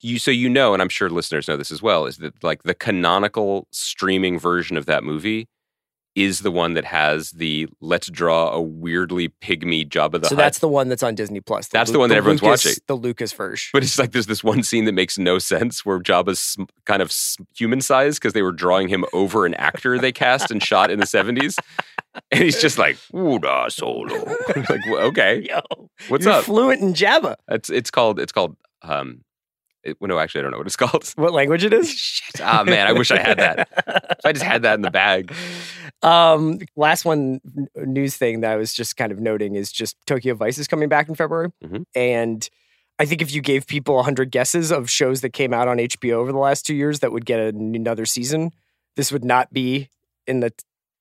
You 0.00 0.18
so 0.18 0.30
you 0.30 0.48
know, 0.48 0.72
and 0.72 0.82
I'm 0.82 0.88
sure 0.88 1.10
listeners 1.10 1.48
know 1.48 1.56
this 1.56 1.70
as 1.72 1.82
well, 1.82 2.06
is 2.06 2.18
that 2.18 2.42
like 2.44 2.62
the 2.62 2.74
canonical 2.74 3.66
streaming 3.72 4.38
version 4.38 4.76
of 4.76 4.86
that 4.86 5.02
movie 5.04 5.48
is 6.14 6.40
the 6.40 6.50
one 6.50 6.74
that 6.74 6.84
has 6.84 7.30
the 7.32 7.68
let's 7.80 8.08
draw 8.08 8.50
a 8.50 8.60
weirdly 8.60 9.28
pigmy 9.40 9.88
Jabba 9.88 10.20
the 10.20 10.26
so 10.28 10.34
Hutt 10.34 10.38
that's 10.38 10.58
the 10.58 10.66
one 10.66 10.88
that's 10.88 11.02
on 11.04 11.14
disney 11.14 11.40
plus 11.40 11.68
That's 11.68 11.92
the 11.92 11.98
one 12.00 12.08
that 12.08 12.16
everyone's 12.16 12.42
Lucas, 12.42 12.64
watching. 12.64 12.82
the 12.88 12.96
lucas 12.96 13.32
version 13.32 13.70
But 13.72 13.84
it's 13.84 13.98
like 14.00 14.10
there's 14.10 14.26
this 14.26 14.42
one 14.42 14.64
scene 14.64 14.84
that 14.86 14.92
makes 14.94 15.16
no 15.16 15.38
sense 15.38 15.84
where 15.86 16.00
Jabba's 16.00 16.56
kind 16.86 17.02
of 17.02 17.12
human 17.56 17.80
sized 17.80 18.20
because 18.20 18.32
they 18.32 18.42
were 18.42 18.50
drawing 18.52 18.88
him 18.88 19.04
over 19.12 19.46
an 19.46 19.54
actor 19.54 19.96
they 19.98 20.10
cast 20.10 20.50
and 20.50 20.60
shot 20.60 20.90
in 20.90 20.98
the 20.98 21.04
70s. 21.06 21.56
And 22.32 22.42
he's 22.42 22.60
just 22.60 22.78
like, 22.78 22.96
Uda 23.12 23.70
solo. 23.70 24.24
like, 24.56 24.80
well, 24.90 25.06
okay, 25.08 25.46
yo 25.48 25.60
what's 26.08 26.26
up? 26.26 26.44
fluent 26.44 26.80
in 26.80 26.94
java 26.94 27.36
It's 27.48 27.70
it's 27.70 27.90
called 27.92 28.18
it's 28.18 28.32
called 28.32 28.56
um 28.82 29.20
it, 29.88 29.96
well, 30.00 30.08
no, 30.08 30.18
actually 30.18 30.40
I 30.40 30.42
don't 30.42 30.52
know 30.52 30.58
what 30.58 30.66
it's 30.66 30.76
called. 30.84 31.06
what 31.16 31.32
language 31.32 31.64
it 31.64 31.72
is 31.72 31.90
Shit. 31.90 32.40
Ah 32.42 32.62
man, 32.64 32.86
I 32.86 32.92
wish 32.92 33.10
I 33.10 33.18
had 33.18 33.38
that. 33.38 33.68
If 34.18 34.20
I 34.26 34.32
just 34.32 34.44
had 34.44 34.62
that 34.62 34.74
in 34.74 34.82
the 34.82 34.90
bag. 34.90 35.32
Um, 36.02 36.60
last 36.76 37.04
one 37.04 37.40
news 37.74 38.16
thing 38.16 38.40
that 38.42 38.52
I 38.52 38.56
was 38.56 38.72
just 38.72 38.96
kind 38.96 39.10
of 39.12 39.18
noting 39.20 39.54
is 39.56 39.72
just 39.72 39.96
Tokyo 40.06 40.34
Vice 40.34 40.58
is 40.58 40.68
coming 40.68 40.88
back 40.88 41.08
in 41.08 41.14
February, 41.14 41.48
Mhm. 41.64 41.84
and 41.94 42.48
I 43.00 43.04
think 43.04 43.22
if 43.22 43.32
you 43.32 43.40
gave 43.40 43.66
people 43.66 44.02
hundred 44.02 44.30
guesses 44.30 44.70
of 44.70 44.90
shows 44.90 45.20
that 45.22 45.30
came 45.30 45.52
out 45.54 45.68
on 45.68 45.78
HBO 45.78 46.14
over 46.14 46.32
the 46.32 46.38
last 46.38 46.66
two 46.66 46.74
years 46.74 47.00
that 47.00 47.12
would 47.12 47.24
get 47.26 47.40
another 47.40 48.06
season, 48.06 48.50
this 48.96 49.10
would 49.12 49.24
not 49.24 49.52
be 49.52 49.88
in 50.26 50.40
the 50.40 50.52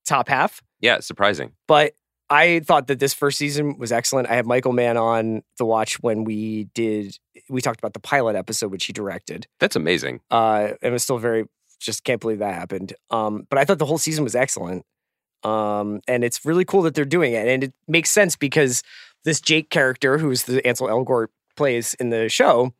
top 0.05 0.29
half. 0.29 0.61
Yeah, 0.79 0.99
surprising. 0.99 1.51
But 1.67 1.93
I 2.29 2.59
thought 2.59 2.87
that 2.87 2.99
this 2.99 3.13
first 3.13 3.37
season 3.37 3.77
was 3.77 3.91
excellent. 3.91 4.29
I 4.29 4.35
had 4.35 4.45
Michael 4.45 4.73
Mann 4.73 4.97
on 4.97 5.43
the 5.57 5.65
watch 5.65 6.01
when 6.01 6.23
we 6.23 6.65
did 6.73 7.17
we 7.49 7.61
talked 7.61 7.79
about 7.79 7.93
the 7.93 7.99
pilot 7.99 8.35
episode 8.35 8.71
which 8.71 8.85
he 8.85 8.93
directed. 8.93 9.47
That's 9.59 9.75
amazing. 9.75 10.19
Uh, 10.29 10.69
and 10.81 10.93
was 10.93 11.03
still 11.03 11.17
very 11.17 11.45
just 11.79 12.03
can't 12.03 12.19
believe 12.19 12.39
that 12.39 12.53
happened. 12.53 12.93
Um, 13.11 13.47
but 13.49 13.59
I 13.59 13.65
thought 13.65 13.79
the 13.79 13.85
whole 13.85 13.97
season 13.97 14.23
was 14.23 14.35
excellent. 14.35 14.83
Um, 15.43 16.01
and 16.07 16.23
it's 16.23 16.43
really 16.45 16.65
cool 16.65 16.81
that 16.81 16.95
they're 16.95 17.05
doing 17.05 17.33
it, 17.33 17.47
and 17.47 17.63
it 17.63 17.73
makes 17.87 18.09
sense 18.09 18.35
because 18.35 18.81
this 19.23 19.39
Jake 19.39 19.69
character, 19.69 20.17
who's 20.17 20.43
the 20.43 20.65
Ansel 20.65 20.87
Elgort 20.87 21.27
plays 21.55 21.93
in 21.95 22.09
the 22.09 22.27
show, 22.27 22.73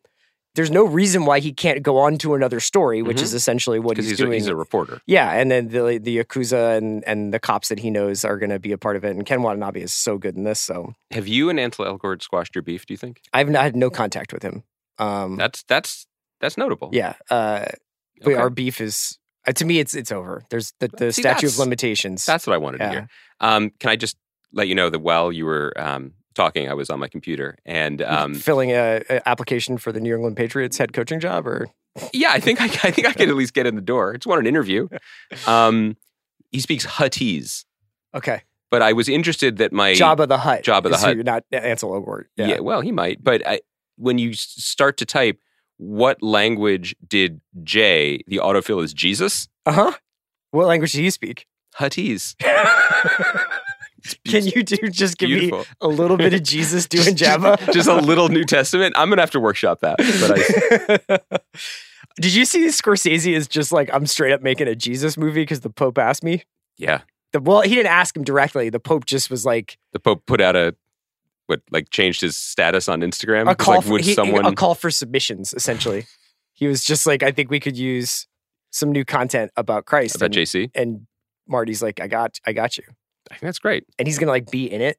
there's 0.58 0.70
no 0.72 0.84
reason 0.84 1.24
why 1.24 1.40
he 1.40 1.54
can't 1.54 1.82
go 1.84 1.98
on 2.00 2.18
to 2.18 2.34
another 2.36 2.60
story, 2.60 3.02
which 3.02 3.18
Mhm. 3.20 3.22
is 3.24 3.34
essentially 3.34 3.80
what 3.80 3.96
he's, 3.96 4.10
he's, 4.10 4.20
a, 4.20 4.24
doing. 4.24 4.34
he's 4.34 4.48
a 4.48 4.56
reporter. 4.56 5.00
yeah, 5.06 5.32
and 5.32 5.50
then 5.50 5.70
the 5.70 5.98
the 6.00 6.18
yakuza 6.18 6.76
and 6.78 7.04
and 7.08 7.34
the 7.34 7.40
cops 7.40 7.70
that 7.70 7.80
he 7.80 7.90
knows 7.90 8.26
are 8.26 8.38
going 8.38 8.50
to 8.50 8.60
be 8.60 8.74
a 8.74 8.78
part 8.78 8.96
of 8.98 9.06
it. 9.06 9.12
And 9.12 9.26
Ken 9.26 9.42
Watanabe 9.44 9.80
is 9.82 9.94
so 9.94 10.18
good 10.18 10.36
in 10.36 10.44
this. 10.44 10.60
So 10.60 10.96
Have 11.12 11.28
you 11.28 11.50
and 11.50 11.58
Ansel 11.60 11.86
Elgort 11.86 12.22
squashed 12.22 12.54
your 12.56 12.64
beef, 12.64 12.86
do 12.86 12.94
you 12.94 12.98
think? 12.98 13.22
I've 13.32 13.50
not 13.50 13.64
had 13.64 13.76
no 13.78 13.90
contact 13.90 14.34
with 14.34 14.44
him. 14.44 14.64
Um, 15.00 15.38
That's 15.38 15.64
that's 15.64 16.08
that's 16.42 16.58
notable. 16.58 16.90
yeah, 16.92 17.14
uh, 17.30 17.66
but 18.24 18.32
Okay. 18.34 18.42
our 18.42 18.50
beef 18.50 18.82
is 18.82 19.18
uh, 19.48 19.52
to 19.54 19.64
me 19.64 19.80
it's 19.80 19.94
it's 19.96 20.12
over. 20.12 20.44
There's 20.50 20.74
the, 20.80 20.88
the 20.90 21.14
See, 21.14 21.22
statute 21.22 21.52
of 21.52 21.60
limitations. 21.60 22.26
That's 22.26 22.48
what 22.48 22.54
I 22.54 22.58
wanted 22.58 22.80
to 22.80 22.90
hear. 22.90 23.08
Um, 23.40 23.72
can 23.80 23.92
I 23.92 23.96
just 23.96 24.18
let 24.52 24.68
you 24.68 24.74
know 24.76 24.90
that 24.90 25.00
while 25.00 25.32
you 25.32 25.46
were 25.46 25.72
um, 25.78 26.14
talking, 26.38 26.70
I 26.70 26.74
was 26.74 26.90
on 26.90 27.00
my 27.00 27.10
computer, 27.10 27.58
and 27.66 28.02
um, 28.02 28.34
filling 28.36 28.72
a, 28.72 29.02
a 29.10 29.28
application 29.28 29.78
for 29.78 29.92
the 29.92 30.00
New 30.00 30.16
England 30.16 30.38
Patriots 30.38 30.78
head 30.78 30.94
coaching 30.94 31.20
job, 31.20 31.46
or 31.46 31.68
yeah, 32.14 32.32
I 32.32 32.40
think 32.40 32.62
I, 32.62 32.66
I 32.66 32.92
think 32.92 33.06
I 33.06 33.12
could 33.12 33.28
at 33.28 33.36
least 33.36 33.54
get 33.54 33.66
in 33.68 33.76
the 33.76 33.82
door. 33.82 34.14
I 34.14 34.18
just 34.18 34.28
want 34.28 34.40
an 34.40 34.48
interview. 34.48 34.88
Um, 35.48 35.98
he 36.52 36.62
speaks 36.62 36.86
Huttese, 36.86 37.66
okay, 38.16 38.44
but 38.72 38.82
I 38.82 38.94
was 38.94 39.10
interested 39.10 39.58
that 39.58 39.74
my 39.74 39.94
the 39.94 40.38
Hutt. 40.38 40.64
Jabba 40.64 40.84
the 40.84 40.90
is 40.92 41.02
who 41.02 41.08
Hutt. 41.08 41.16
you're 41.16 41.24
not 41.26 41.44
Ansel 41.52 41.92
Elgort. 41.92 42.26
yeah. 42.38 42.48
Yeah. 42.48 42.60
well, 42.60 42.80
he 42.80 42.94
might, 42.94 43.22
but 43.22 43.46
I, 43.46 43.60
when 43.98 44.18
you 44.18 44.34
start 44.34 44.96
to 44.98 45.06
type, 45.06 45.40
what 45.78 46.22
language 46.24 46.96
did 47.06 47.42
Jay, 47.64 48.22
the 48.28 48.38
autofill 48.38 48.84
is 48.84 48.94
Jesus? 48.94 49.48
Uh 49.66 49.72
huh. 49.74 49.92
What 50.52 50.68
language 50.68 50.94
do 50.94 51.04
you 51.04 51.12
speak? 51.12 51.46
Huttese. 51.78 52.36
Can 54.28 54.46
you 54.46 54.64
do 54.64 54.78
just 54.90 55.18
give 55.18 55.28
Beautiful. 55.28 55.60
me 55.60 55.66
a 55.82 55.88
little 55.88 56.18
bit 56.18 56.34
of 56.34 56.44
Jesus 56.44 56.86
doing 56.90 57.16
Java? 57.16 57.58
just 57.72 57.90
a 57.90 57.96
little 57.96 58.30
New 58.30 58.44
Testament. 58.44 58.94
I'm 58.98 59.10
gonna 59.10 59.22
have 59.22 59.32
to 59.32 59.40
workshop 59.40 59.80
that. 59.82 59.98
But 59.98 61.20
I, 61.20 61.38
Did 62.22 62.34
you 62.34 62.46
see 62.46 62.66
Scorsese 62.68 63.32
is 63.34 63.48
just 63.48 63.72
like 63.72 63.90
I'm 63.94 64.06
straight 64.08 64.34
up 64.34 64.42
making 64.42 64.68
a 64.68 64.76
Jesus 64.76 65.18
movie 65.18 65.42
because 65.44 65.60
the 65.62 65.70
Pope 65.70 65.98
asked 65.98 66.24
me? 66.24 66.44
yeah, 66.78 67.02
The, 67.32 67.40
well, 67.40 67.62
he 67.62 67.74
didn't 67.76 67.92
ask 67.92 68.16
him 68.16 68.24
directly. 68.24 68.70
The 68.70 68.80
Pope 68.80 69.06
just 69.06 69.30
was 69.30 69.46
like 69.46 69.78
the 69.94 70.00
Pope 70.00 70.26
put 70.26 70.42
out 70.42 70.56
a 70.56 70.76
what 71.48 71.62
like 71.72 71.90
changed 71.90 72.22
his 72.22 72.36
status 72.36 72.90
on 72.90 73.02
Instagram. 73.02 73.50
a 73.50 73.56
call 73.56 73.76
like, 73.78 73.86
for 73.86 73.98
he- 74.00 74.14
someone 74.14 74.46
a 74.46 74.54
call 74.54 74.76
for 74.76 74.90
submissions. 74.92 75.54
Essentially, 75.54 76.06
he 76.54 76.68
was 76.68 76.84
just 76.84 77.06
like, 77.08 77.24
I 77.24 77.32
think 77.32 77.50
we 77.52 77.60
could 77.60 77.78
use 77.78 78.28
some 78.72 78.92
new 78.92 79.06
content 79.06 79.52
about 79.56 79.86
Christ. 79.86 80.16
about 80.18 80.26
and, 80.28 80.36
JC? 80.36 80.72
and 80.76 81.08
Marty's 81.48 81.82
like, 81.82 82.00
I 82.02 82.08
got, 82.08 82.38
I 82.46 82.52
got 82.52 82.78
you, 82.78 82.84
I 83.30 83.36
think 83.36 83.42
that's 83.44 83.60
great. 83.60 83.84
and 84.00 84.08
he's 84.08 84.18
gonna 84.20 84.32
like 84.32 84.50
be 84.52 84.72
in 84.72 84.82
it. 84.82 84.98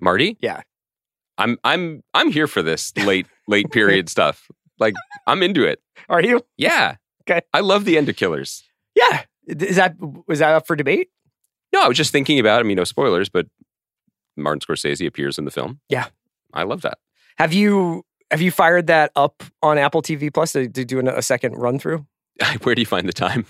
Marty? 0.00 0.36
Yeah. 0.40 0.62
I'm 1.38 1.58
I'm 1.64 2.02
I'm 2.14 2.30
here 2.30 2.46
for 2.46 2.62
this 2.62 2.96
late 2.98 3.26
late 3.48 3.70
period 3.70 4.08
stuff. 4.08 4.50
Like 4.78 4.94
I'm 5.26 5.42
into 5.42 5.64
it. 5.64 5.80
Are 6.08 6.22
you? 6.22 6.44
Yeah. 6.56 6.96
Okay. 7.28 7.42
I 7.52 7.60
love 7.60 7.84
the 7.84 7.96
end 7.98 8.08
of 8.08 8.16
killers. 8.16 8.64
Yeah. 8.96 9.22
Is 9.46 9.76
that 9.76 9.94
was 10.26 10.40
that 10.40 10.52
up 10.54 10.66
for 10.66 10.74
debate? 10.74 11.10
No, 11.72 11.84
I 11.84 11.86
was 11.86 11.96
just 11.96 12.10
thinking 12.10 12.40
about. 12.40 12.58
I 12.58 12.62
mean, 12.64 12.76
no 12.76 12.82
spoilers, 12.84 13.28
but 13.28 13.46
Martin 14.36 14.58
Scorsese 14.60 15.06
appears 15.06 15.38
in 15.38 15.44
the 15.44 15.50
film. 15.52 15.80
Yeah. 15.88 16.06
I 16.52 16.64
love 16.64 16.80
that. 16.80 16.98
Have 17.38 17.52
you 17.52 18.04
have 18.32 18.40
you 18.40 18.50
fired 18.50 18.88
that 18.88 19.12
up 19.14 19.44
on 19.62 19.78
Apple 19.78 20.02
TV 20.02 20.32
Plus 20.32 20.52
to, 20.52 20.66
to 20.68 20.84
do 20.84 20.98
an- 20.98 21.08
a 21.08 21.22
second 21.22 21.52
run 21.56 21.78
through? 21.78 22.04
Where 22.62 22.74
do 22.74 22.80
you 22.82 22.86
find 22.86 23.06
the 23.08 23.12
time? 23.12 23.44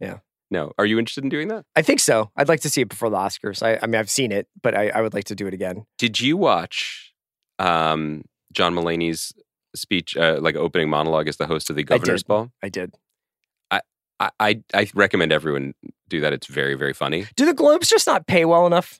Yeah. 0.00 0.18
No. 0.50 0.72
Are 0.78 0.86
you 0.86 0.98
interested 0.98 1.24
in 1.24 1.30
doing 1.30 1.48
that? 1.48 1.64
I 1.74 1.82
think 1.82 2.00
so. 2.00 2.30
I'd 2.36 2.48
like 2.48 2.60
to 2.60 2.70
see 2.70 2.82
it 2.82 2.88
before 2.88 3.10
the 3.10 3.16
Oscars. 3.16 3.62
I, 3.62 3.78
I 3.82 3.86
mean, 3.86 3.96
I've 3.96 4.10
seen 4.10 4.30
it, 4.30 4.46
but 4.62 4.76
I, 4.76 4.88
I 4.90 5.00
would 5.00 5.14
like 5.14 5.24
to 5.24 5.34
do 5.34 5.46
it 5.46 5.54
again. 5.54 5.86
Did 5.98 6.20
you 6.20 6.36
watch 6.36 7.12
um, 7.58 8.24
John 8.52 8.74
Mulaney's 8.74 9.32
speech, 9.74 10.16
uh, 10.16 10.38
like 10.40 10.56
opening 10.56 10.88
monologue 10.88 11.28
as 11.28 11.36
the 11.36 11.46
host 11.46 11.70
of 11.70 11.76
the 11.76 11.84
Governor's 11.84 12.22
did. 12.22 12.28
Ball? 12.28 12.50
I 12.62 12.68
did. 12.68 12.94
I, 14.18 14.30
I 14.40 14.62
I 14.72 14.88
recommend 14.94 15.30
everyone 15.30 15.74
do 16.08 16.20
that. 16.20 16.32
It's 16.32 16.46
very 16.46 16.74
very 16.74 16.94
funny. 16.94 17.26
Do 17.36 17.44
the 17.44 17.52
Globes 17.52 17.88
just 17.88 18.06
not 18.06 18.26
pay 18.26 18.46
well 18.46 18.66
enough? 18.66 18.98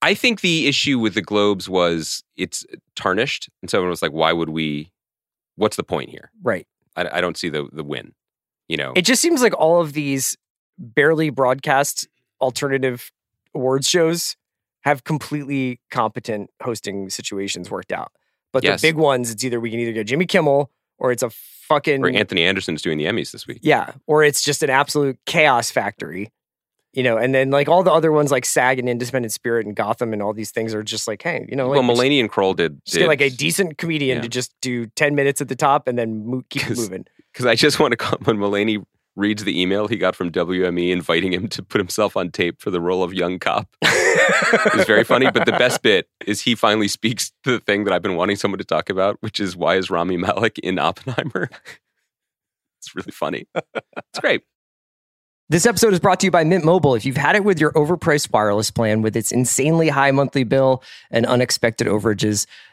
I 0.00 0.14
think 0.14 0.40
the 0.40 0.68
issue 0.68 1.00
with 1.00 1.14
the 1.14 1.22
Globes 1.22 1.68
was 1.68 2.22
it's 2.36 2.64
tarnished, 2.94 3.48
and 3.60 3.68
so 3.68 3.78
everyone 3.78 3.90
was 3.90 4.02
like, 4.02 4.12
"Why 4.12 4.32
would 4.32 4.50
we? 4.50 4.92
What's 5.56 5.76
the 5.76 5.82
point 5.82 6.10
here? 6.10 6.30
Right. 6.42 6.66
I, 6.94 7.08
I 7.14 7.20
don't 7.20 7.36
see 7.36 7.48
the 7.48 7.68
the 7.72 7.82
win." 7.82 8.12
You 8.68 8.76
know, 8.76 8.92
It 8.94 9.04
just 9.04 9.20
seems 9.20 9.42
like 9.42 9.52
all 9.58 9.80
of 9.80 9.92
these 9.92 10.36
barely 10.78 11.30
broadcast 11.30 12.08
alternative 12.40 13.10
awards 13.54 13.88
shows 13.88 14.36
have 14.80 15.04
completely 15.04 15.80
competent 15.90 16.50
hosting 16.62 17.08
situations 17.10 17.70
worked 17.70 17.92
out. 17.92 18.12
But 18.52 18.64
Yes. 18.64 18.80
the 18.80 18.88
big 18.88 18.96
ones, 18.96 19.30
it's 19.30 19.44
either 19.44 19.60
we 19.60 19.70
can 19.70 19.78
either 19.80 19.92
get 19.92 20.06
Jimmy 20.06 20.26
Kimmel 20.26 20.70
or 20.98 21.12
it's 21.12 21.22
a 21.22 21.30
fucking 21.30 22.04
or 22.04 22.08
Anthony 22.08 22.42
Anderson's 22.42 22.82
doing 22.82 22.98
the 22.98 23.04
Emmys 23.04 23.30
this 23.32 23.46
week. 23.46 23.60
yeah, 23.62 23.92
or 24.06 24.24
it's 24.24 24.42
just 24.42 24.62
an 24.62 24.70
absolute 24.70 25.18
chaos 25.26 25.70
factory. 25.70 26.30
You 26.94 27.02
know, 27.02 27.16
and 27.16 27.34
then 27.34 27.50
like 27.50 27.70
all 27.70 27.82
the 27.82 27.90
other 27.90 28.12
ones 28.12 28.30
like 28.30 28.44
SAG 28.44 28.78
and 28.78 28.86
Independent 28.86 29.32
Spirit 29.32 29.64
and 29.64 29.74
Gotham 29.74 30.12
and 30.12 30.20
all 30.20 30.34
these 30.34 30.50
things 30.50 30.74
are 30.74 30.82
just 30.82 31.08
like, 31.08 31.22
hey, 31.22 31.46
you 31.48 31.56
know, 31.56 31.70
like, 31.70 31.80
well, 31.80 31.96
Mulaney 31.96 32.20
and 32.20 32.28
Kroll 32.28 32.52
did, 32.52 32.84
just 32.84 32.98
get 32.98 33.08
like 33.08 33.22
a 33.22 33.30
decent 33.30 33.78
comedian 33.78 34.16
Yeah. 34.16 34.22
to 34.22 34.28
just 34.28 34.54
do 34.60 34.84
10 34.88 35.14
minutes 35.14 35.40
at 35.40 35.48
the 35.48 35.56
top 35.56 35.88
and 35.88 35.96
then 35.98 36.26
mo- 36.26 36.42
keep 36.50 36.68
moving. 36.76 37.06
because 37.32 37.46
I 37.46 37.54
just 37.54 37.80
want 37.80 37.92
to 37.92 37.96
comment 37.96 38.26
when 38.26 38.36
Mulaney 38.36 38.84
reads 39.16 39.44
the 39.44 39.60
email 39.60 39.88
he 39.88 39.96
got 39.96 40.16
from 40.16 40.30
WME 40.30 40.90
inviting 40.90 41.32
him 41.32 41.48
to 41.48 41.62
put 41.62 41.80
himself 41.80 42.16
on 42.16 42.30
tape 42.30 42.60
for 42.60 42.70
the 42.70 42.80
role 42.80 43.02
of 43.02 43.12
young 43.12 43.38
cop. 43.38 43.68
it's 43.82 44.86
very 44.86 45.04
funny, 45.04 45.30
but 45.30 45.44
the 45.46 45.52
best 45.52 45.82
bit 45.82 46.08
is 46.26 46.42
he 46.42 46.54
finally 46.54 46.88
speaks 46.88 47.32
to 47.44 47.52
the 47.52 47.60
thing 47.60 47.84
that 47.84 47.92
I've 47.92 48.02
been 48.02 48.16
wanting 48.16 48.36
someone 48.36 48.58
to 48.58 48.64
talk 48.64 48.88
about, 48.88 49.16
which 49.20 49.40
is 49.40 49.56
why 49.56 49.76
is 49.76 49.90
Rami 49.90 50.16
Malek 50.16 50.58
in 50.58 50.78
Oppenheimer? 50.78 51.50
It's 52.78 52.96
really 52.96 53.12
funny. 53.12 53.46
It's 53.54 54.18
great. 54.18 54.42
This 55.48 55.66
episode 55.66 55.92
is 55.92 56.00
brought 56.00 56.18
to 56.18 56.26
you 56.26 56.32
by 56.32 56.42
Mint 56.42 56.64
Mobile. 56.64 56.96
If 56.96 57.04
you've 57.04 57.16
had 57.16 57.36
it 57.36 57.44
with 57.44 57.60
your 57.60 57.70
overpriced 57.74 58.32
wireless 58.32 58.72
plan 58.72 59.02
with 59.02 59.16
its 59.16 59.30
insanely 59.30 59.88
high 59.88 60.10
monthly 60.10 60.42
bill 60.42 60.82
and 61.10 61.24
unexpected 61.24 61.86
overages, 61.86 62.46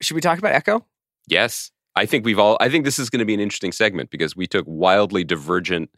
should 0.00 0.14
we 0.14 0.20
talk 0.20 0.38
about 0.38 0.52
Echo? 0.52 0.84
Yes, 1.26 1.70
I 1.96 2.06
think 2.06 2.24
we've 2.24 2.38
all. 2.38 2.56
I 2.60 2.68
think 2.68 2.84
this 2.84 2.98
is 2.98 3.10
going 3.10 3.18
to 3.20 3.24
be 3.24 3.34
an 3.34 3.40
interesting 3.40 3.72
segment 3.72 4.10
because 4.10 4.36
we 4.36 4.46
took 4.46 4.64
wildly 4.68 5.24
divergent 5.24 5.90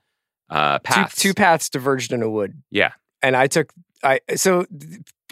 uh, 0.48 0.78
paths. 0.80 1.14
Two, 1.16 1.28
two 1.30 1.34
paths 1.34 1.68
diverged 1.68 2.12
in 2.12 2.22
a 2.22 2.28
wood. 2.30 2.54
Yeah. 2.70 2.92
and 3.22 3.36
I 3.36 3.46
took 3.46 3.72
I 4.02 4.20
so 4.34 4.64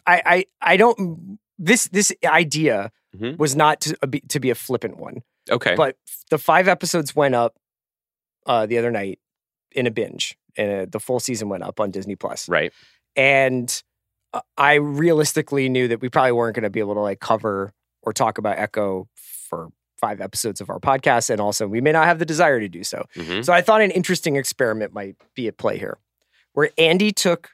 I 0.07 0.23
I 0.27 0.45
I 0.61 0.77
don't 0.77 1.39
this 1.59 1.89
this 1.89 2.13
idea 2.25 2.93
Mhm. 3.17 3.39
was 3.39 3.57
not 3.57 3.81
to 3.81 3.97
be, 4.07 4.21
to 4.29 4.39
be 4.39 4.51
a 4.51 4.55
flippant 4.55 4.99
one, 4.99 5.23
Okay. 5.51 5.75
but 5.75 5.97
the 6.31 6.37
five 6.37 6.69
episodes 6.69 7.17
went 7.17 7.35
up 7.35 7.57
uh, 8.45 8.67
the 8.67 8.77
other 8.77 8.91
night 8.91 9.19
in 9.73 9.87
a 9.87 9.91
binge, 9.91 10.37
and 10.59 10.71
uh, 10.83 10.87
the 10.91 11.01
full 11.01 11.19
season 11.19 11.49
went 11.49 11.63
up 11.63 11.81
on 11.81 11.91
Disney 11.91 12.17
Plus, 12.17 12.47
right. 12.51 12.71
and 13.17 13.83
uh, 14.35 14.43
I 14.59 14.75
realistically 14.75 15.71
knew 15.71 15.89
that 15.89 16.03
we 16.03 16.11
probably 16.11 16.33
weren't 16.33 16.55
going 16.55 16.65
to 16.65 16.71
be 16.71 16.81
able 16.81 16.95
to 16.95 17.01
like 17.01 17.21
cover 17.21 17.73
or 18.09 18.13
talk 18.13 18.39
about 18.39 18.59
Echo 18.59 19.07
for 19.15 19.69
five 20.01 20.21
episodes 20.21 20.61
of 20.61 20.71
our 20.71 20.79
podcast, 20.79 21.29
and 21.29 21.41
also 21.41 21.67
we 21.67 21.81
may 21.81 21.93
not 21.93 22.07
have 22.07 22.19
the 22.19 22.25
desire 22.25 22.59
to 22.61 22.69
do 22.69 22.83
so. 22.85 23.05
Mhm. 23.17 23.45
So 23.45 23.53
I 23.53 23.61
thought 23.61 23.81
an 23.83 23.91
interesting 23.91 24.37
experiment 24.37 24.93
might 24.95 25.17
be 25.35 25.47
at 25.49 25.59
play 25.59 25.77
here, 25.79 25.99
where 26.55 26.71
Andy 26.79 27.13
took 27.13 27.51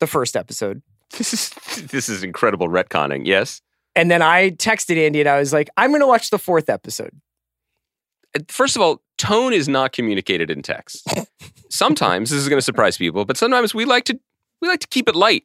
the 0.00 0.06
first 0.06 0.36
episode. 0.36 0.82
This 1.16 1.32
is 1.32 1.50
this 1.88 2.08
is 2.08 2.22
incredible 2.22 2.68
retconning. 2.68 3.22
Yes. 3.24 3.62
And 3.94 4.10
then 4.10 4.20
I 4.20 4.50
texted 4.50 4.98
Andy 4.98 5.20
and 5.20 5.28
I 5.28 5.38
was 5.38 5.52
like, 5.54 5.70
I'm 5.78 5.90
going 5.90 6.02
to 6.02 6.06
watch 6.06 6.28
the 6.28 6.38
fourth 6.38 6.68
episode. 6.68 7.12
First 8.48 8.76
of 8.76 8.82
all, 8.82 9.00
tone 9.16 9.54
is 9.54 9.68
not 9.68 9.92
communicated 9.92 10.50
in 10.50 10.60
text. 10.60 11.08
sometimes 11.70 12.28
this 12.28 12.38
is 12.40 12.48
going 12.50 12.58
to 12.58 12.62
surprise 12.64 12.98
people, 12.98 13.24
but 13.24 13.38
sometimes 13.38 13.74
we 13.74 13.86
like 13.86 14.04
to 14.04 14.18
we 14.60 14.68
like 14.68 14.80
to 14.80 14.88
keep 14.88 15.08
it 15.08 15.14
light. 15.16 15.44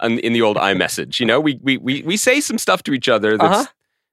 On, 0.00 0.18
in 0.20 0.32
the 0.32 0.42
old 0.42 0.56
iMessage. 0.56 1.20
You 1.20 1.26
know, 1.26 1.40
we 1.40 1.58
we 1.62 1.76
we 1.76 2.02
we 2.02 2.16
say 2.16 2.40
some 2.40 2.58
stuff 2.58 2.82
to 2.84 2.92
each 2.92 3.08
other 3.08 3.36
that's 3.38 3.58
Uh-huh. 3.60 3.66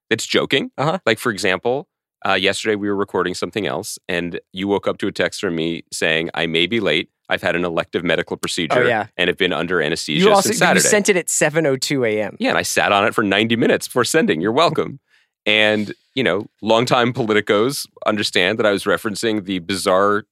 that's 0.10 0.26
joking. 0.26 0.72
Uh-huh. 0.78 1.00
Like 1.06 1.20
for 1.20 1.32
example, 1.32 1.88
uh, 2.28 2.34
yesterday 2.34 2.76
we 2.76 2.88
were 2.90 2.96
recording 2.96 3.34
something 3.34 3.66
else, 3.68 3.98
and 4.08 4.40
you 4.54 4.68
woke 4.68 4.88
up 4.88 4.98
to 5.00 5.08
a 5.08 5.12
text 5.12 5.42
from 5.42 5.56
me 5.56 5.84
saying, 5.92 6.30
"I 6.34 6.46
may 6.48 6.68
be 6.68 6.80
late. 6.80 7.10
I've 7.30 7.42
had 7.42 7.56
an 7.58 7.66
elective 7.66 8.04
medical 8.06 8.38
procedure, 8.38 8.84
Oh, 8.84 8.88
yeah. 8.88 9.08
and 9.18 9.28
have 9.28 9.38
been 9.38 9.52
under 9.52 9.82
anesthesia 9.82 10.26
You 10.26 10.32
also 10.34 10.52
since 10.52 10.62
you 10.62 10.80
sent 10.80 11.10
it 11.10 11.18
at 11.18 11.28
7:02 11.28 12.06
a.m. 12.08 12.38
Yeah, 12.40 12.50
and 12.50 12.58
I 12.58 12.62
sat 12.62 12.92
on 12.94 13.06
it 13.06 13.14
for 13.14 13.22
90 13.24 13.56
minutes 13.58 13.88
before 13.88 14.06
sending. 14.06 14.40
You're 14.42 14.54
welcome. 14.54 15.00
and, 15.46 15.94
you 16.14 16.24
know, 16.24 16.46
longtime 16.62 17.14
politicos 17.14 17.86
understand 18.06 18.60
that 18.60 18.66
I 18.66 18.72
was 18.72 18.84
referencing 18.86 19.46
the 19.46 19.60
bizarre 19.60 20.24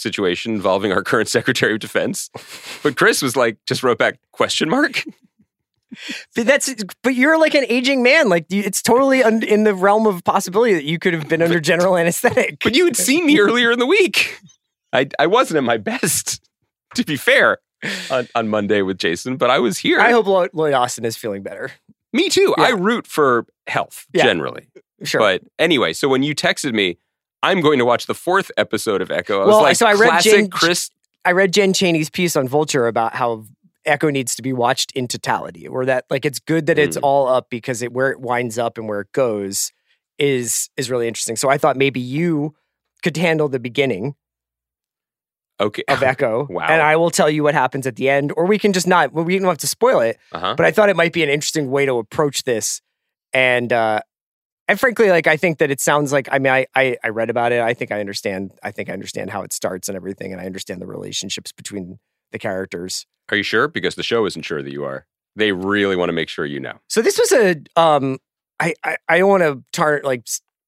situation 0.00 0.54
involving 0.54 0.92
our 0.92 1.02
current 1.02 1.28
Secretary 1.38 1.74
of 1.74 1.78
Defense. 1.80 2.30
But 2.82 2.96
Chris 2.96 3.22
was 3.22 3.36
like, 3.36 3.58
just 3.66 3.82
wrote 3.82 3.98
back, 3.98 4.18
question 4.32 4.68
mark? 4.68 5.04
But 6.36 6.46
that's 6.46 6.72
but 7.02 7.16
you're 7.16 7.36
like 7.38 7.54
an 7.56 7.64
aging 7.68 8.02
man. 8.04 8.28
Like 8.28 8.46
it's 8.48 8.80
totally 8.80 9.24
un, 9.24 9.42
in 9.42 9.64
the 9.64 9.74
realm 9.74 10.06
of 10.06 10.22
possibility 10.22 10.72
that 10.74 10.84
you 10.84 11.00
could 11.00 11.14
have 11.14 11.28
been 11.28 11.42
under 11.42 11.58
general 11.60 11.96
anesthetic. 11.96 12.58
But 12.62 12.76
you 12.76 12.84
had 12.84 12.96
seen 13.08 13.26
me 13.26 13.40
earlier 13.40 13.72
in 13.72 13.80
the 13.80 13.86
week. 13.86 14.38
I, 14.92 15.08
I 15.18 15.26
wasn't 15.26 15.58
at 15.58 15.64
my 15.64 15.78
best, 15.78 16.40
to 16.94 17.04
be 17.04 17.16
fair, 17.16 17.58
on, 18.10 18.28
on 18.36 18.48
Monday 18.48 18.82
with 18.82 18.98
Jason, 18.98 19.36
but 19.36 19.50
I 19.50 19.58
was 19.58 19.78
here. 19.78 19.98
I 20.00 20.12
hope 20.12 20.26
Lloyd, 20.26 20.50
Lloyd 20.52 20.74
Austin 20.74 21.04
is 21.04 21.16
feeling 21.16 21.42
better. 21.42 21.72
me 22.12 22.28
too. 22.28 22.54
I 22.56 22.70
root 22.70 23.06
for 23.06 23.46
health 23.66 24.06
Yeah. 24.12 24.24
generally. 24.24 24.68
Sure. 25.02 25.20
But 25.20 25.42
anyway, 25.58 25.92
so 25.92 26.08
when 26.08 26.22
you 26.22 26.34
texted 26.36 26.72
me, 26.72 26.98
I'm 27.42 27.60
going 27.60 27.78
to 27.78 27.84
watch 27.84 28.06
the 28.06 28.14
fourth 28.14 28.50
episode 28.56 29.00
of 29.00 29.10
Echo. 29.10 29.36
I 29.42 29.46
was 29.46 29.48
Well, 29.54 29.62
like, 29.62 29.76
so 29.76 29.86
I 29.86 29.92
read 29.94 30.10
classic 30.10 30.32
Jane- 30.32 30.50
Chris. 30.50 30.90
I 31.24 31.32
read 31.32 31.52
Jen 31.52 31.72
Chaney's 31.72 32.10
piece 32.10 32.36
on 32.36 32.48
Vulture 32.48 32.86
about 32.86 33.14
how 33.14 33.44
Echo 33.86 34.10
needs 34.10 34.34
to 34.36 34.42
be 34.42 34.52
watched 34.52 34.92
in 34.92 35.08
totality, 35.08 35.66
or 35.66 35.84
that 35.86 36.04
like 36.10 36.24
it's 36.26 36.38
good 36.38 36.66
that 36.66 36.78
it's 36.78 36.96
Mm. 36.98 37.02
all 37.02 37.28
up 37.28 37.48
because 37.50 37.80
it 37.82 37.92
where 37.92 38.10
it 38.10 38.20
winds 38.20 38.58
up 38.58 38.76
and 38.78 38.88
where 38.88 39.00
it 39.00 39.12
goes 39.12 39.72
is 40.18 40.68
is 40.76 40.90
really 40.90 41.08
interesting. 41.08 41.36
So 41.36 41.48
I 41.48 41.56
thought 41.56 41.76
maybe 41.76 41.98
you 42.00 42.54
could 43.02 43.16
handle 43.16 43.48
the 43.48 43.58
beginning 43.58 44.14
Okay. 45.60 45.82
of 45.88 46.02
Echo, 46.02 46.46
Wow. 46.50 46.66
and 46.68 46.80
I 46.82 46.96
will 46.96 47.10
tell 47.10 47.28
you 47.30 47.42
what 47.42 47.54
happens 47.54 47.86
at 47.86 47.96
the 47.96 48.08
end, 48.10 48.32
or 48.36 48.44
we 48.46 48.58
can 48.58 48.72
just 48.72 48.86
not. 48.86 49.12
well, 49.12 49.24
We 49.24 49.38
don't 49.38 49.48
have 49.48 49.58
to 49.58 49.66
spoil 49.66 50.00
it, 50.00 50.18
Uh-huh. 50.32 50.54
but 50.56 50.64
I 50.66 50.70
thought 50.70 50.88
it 50.90 50.96
might 50.96 51.12
be 51.14 51.22
an 51.22 51.28
interesting 51.30 51.70
way 51.70 51.86
to 51.86 51.96
approach 51.98 52.42
this, 52.44 52.80
and 53.32 53.72
uh, 53.72 54.00
and 54.70 54.78
frankly, 54.80 55.10
like 55.10 55.26
I 55.26 55.36
think 55.36 55.58
that 55.58 55.70
it 55.70 55.80
sounds 55.80 56.12
like 56.12 56.28
I 56.30 56.38
mean 56.38 56.52
I, 56.52 56.66
I 56.74 56.96
I 57.04 57.08
read 57.08 57.28
about 57.28 57.52
it. 57.52 57.60
I 57.60 57.74
think 57.74 57.92
I 57.92 58.00
understand. 58.00 58.52
I 58.62 58.70
think 58.70 58.88
I 58.88 58.92
understand 58.92 59.30
how 59.30 59.42
it 59.42 59.52
starts 59.52 59.88
and 59.88 59.96
everything, 59.96 60.32
and 60.32 60.40
I 60.40 60.46
understand 60.46 60.80
the 60.80 60.86
relationships 60.86 61.52
between 61.52 61.98
the 62.32 62.38
characters. 62.38 63.04
Are 63.30 63.36
you 63.36 63.42
sure? 63.42 63.68
Because 63.68 63.96
the 63.96 64.02
show 64.02 64.24
isn't 64.26 64.42
sure 64.42 64.62
that 64.62 64.72
you 64.72 64.84
are. 64.84 65.06
They 65.36 65.52
really 65.52 65.96
want 65.96 66.08
to 66.08 66.12
make 66.12 66.28
sure 66.28 66.46
you 66.46 66.60
know. 66.60 66.78
So 66.88 67.02
this 67.02 67.18
was 67.18 67.32
a 67.32 67.56
um 67.76 68.18
I 68.60 68.74
I, 68.84 68.96
I 69.08 69.18
don't 69.18 69.28
want 69.28 69.42
to 69.42 69.62
tar 69.72 70.00
like 70.04 70.22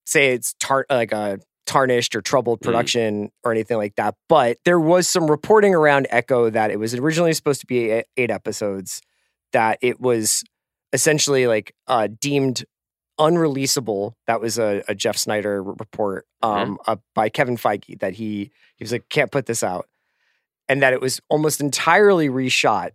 say 0.04 0.32
it's 0.34 0.54
tar 0.58 0.84
like 0.90 1.12
a 1.12 1.38
tarnished 1.66 2.16
or 2.16 2.20
troubled 2.20 2.58
Mm. 2.60 2.64
production 2.64 3.30
or 3.44 3.52
anything 3.52 3.76
like 3.76 3.94
that, 3.94 4.16
but 4.28 4.58
there 4.64 4.80
was 4.80 5.06
some 5.06 5.30
reporting 5.30 5.74
around 5.76 6.08
Echo 6.10 6.50
that 6.50 6.72
it 6.72 6.78
was 6.78 6.92
originally 6.94 7.32
supposed 7.34 7.60
to 7.60 7.66
be 7.66 7.90
eight, 7.90 8.06
eight 8.16 8.30
episodes 8.32 9.00
that 9.52 9.78
it 9.80 10.00
was 10.00 10.42
essentially 10.92 11.46
like 11.46 11.72
uh 11.86 12.08
deemed 12.20 12.64
unreleasable. 13.26 14.14
That 14.26 14.40
was 14.40 14.58
a, 14.58 14.82
a 14.88 14.94
Jeff 14.94 15.16
Sneider 15.16 15.62
report 15.62 16.26
um 16.42 16.78
uh, 16.86 16.96
by 17.14 17.28
Kevin 17.28 17.56
Feige 17.56 17.98
that 18.00 18.14
he 18.14 18.50
he 18.76 18.84
was 18.84 18.92
like 18.92 19.08
can't 19.08 19.30
put 19.30 19.46
this 19.46 19.62
out. 19.62 19.88
And 20.68 20.82
that 20.82 20.92
it 20.92 21.00
was 21.00 21.20
almost 21.28 21.60
entirely 21.60 22.28
reshot 22.28 22.90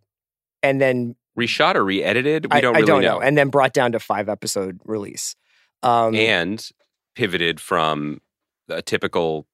and 0.64 0.82
then 0.82 1.16
Reshot 1.38 1.76
or 1.76 1.86
re-edited? 1.86 2.52
We 2.52 2.58
I, 2.58 2.62
don't 2.62 2.76
I 2.76 2.80
really 2.80 2.88
don't 2.88 3.02
know. 3.04 3.20
know. 3.20 3.22
And 3.22 3.38
then 3.38 3.50
brought 3.50 3.74
down 3.74 3.92
to 3.92 4.00
five 4.00 4.28
episode 4.28 4.80
release. 4.86 5.36
Um, 5.84 6.16
and 6.16 6.68
pivoted 7.16 7.60
from 7.60 8.22
a 8.68 8.82
typical 8.82 9.46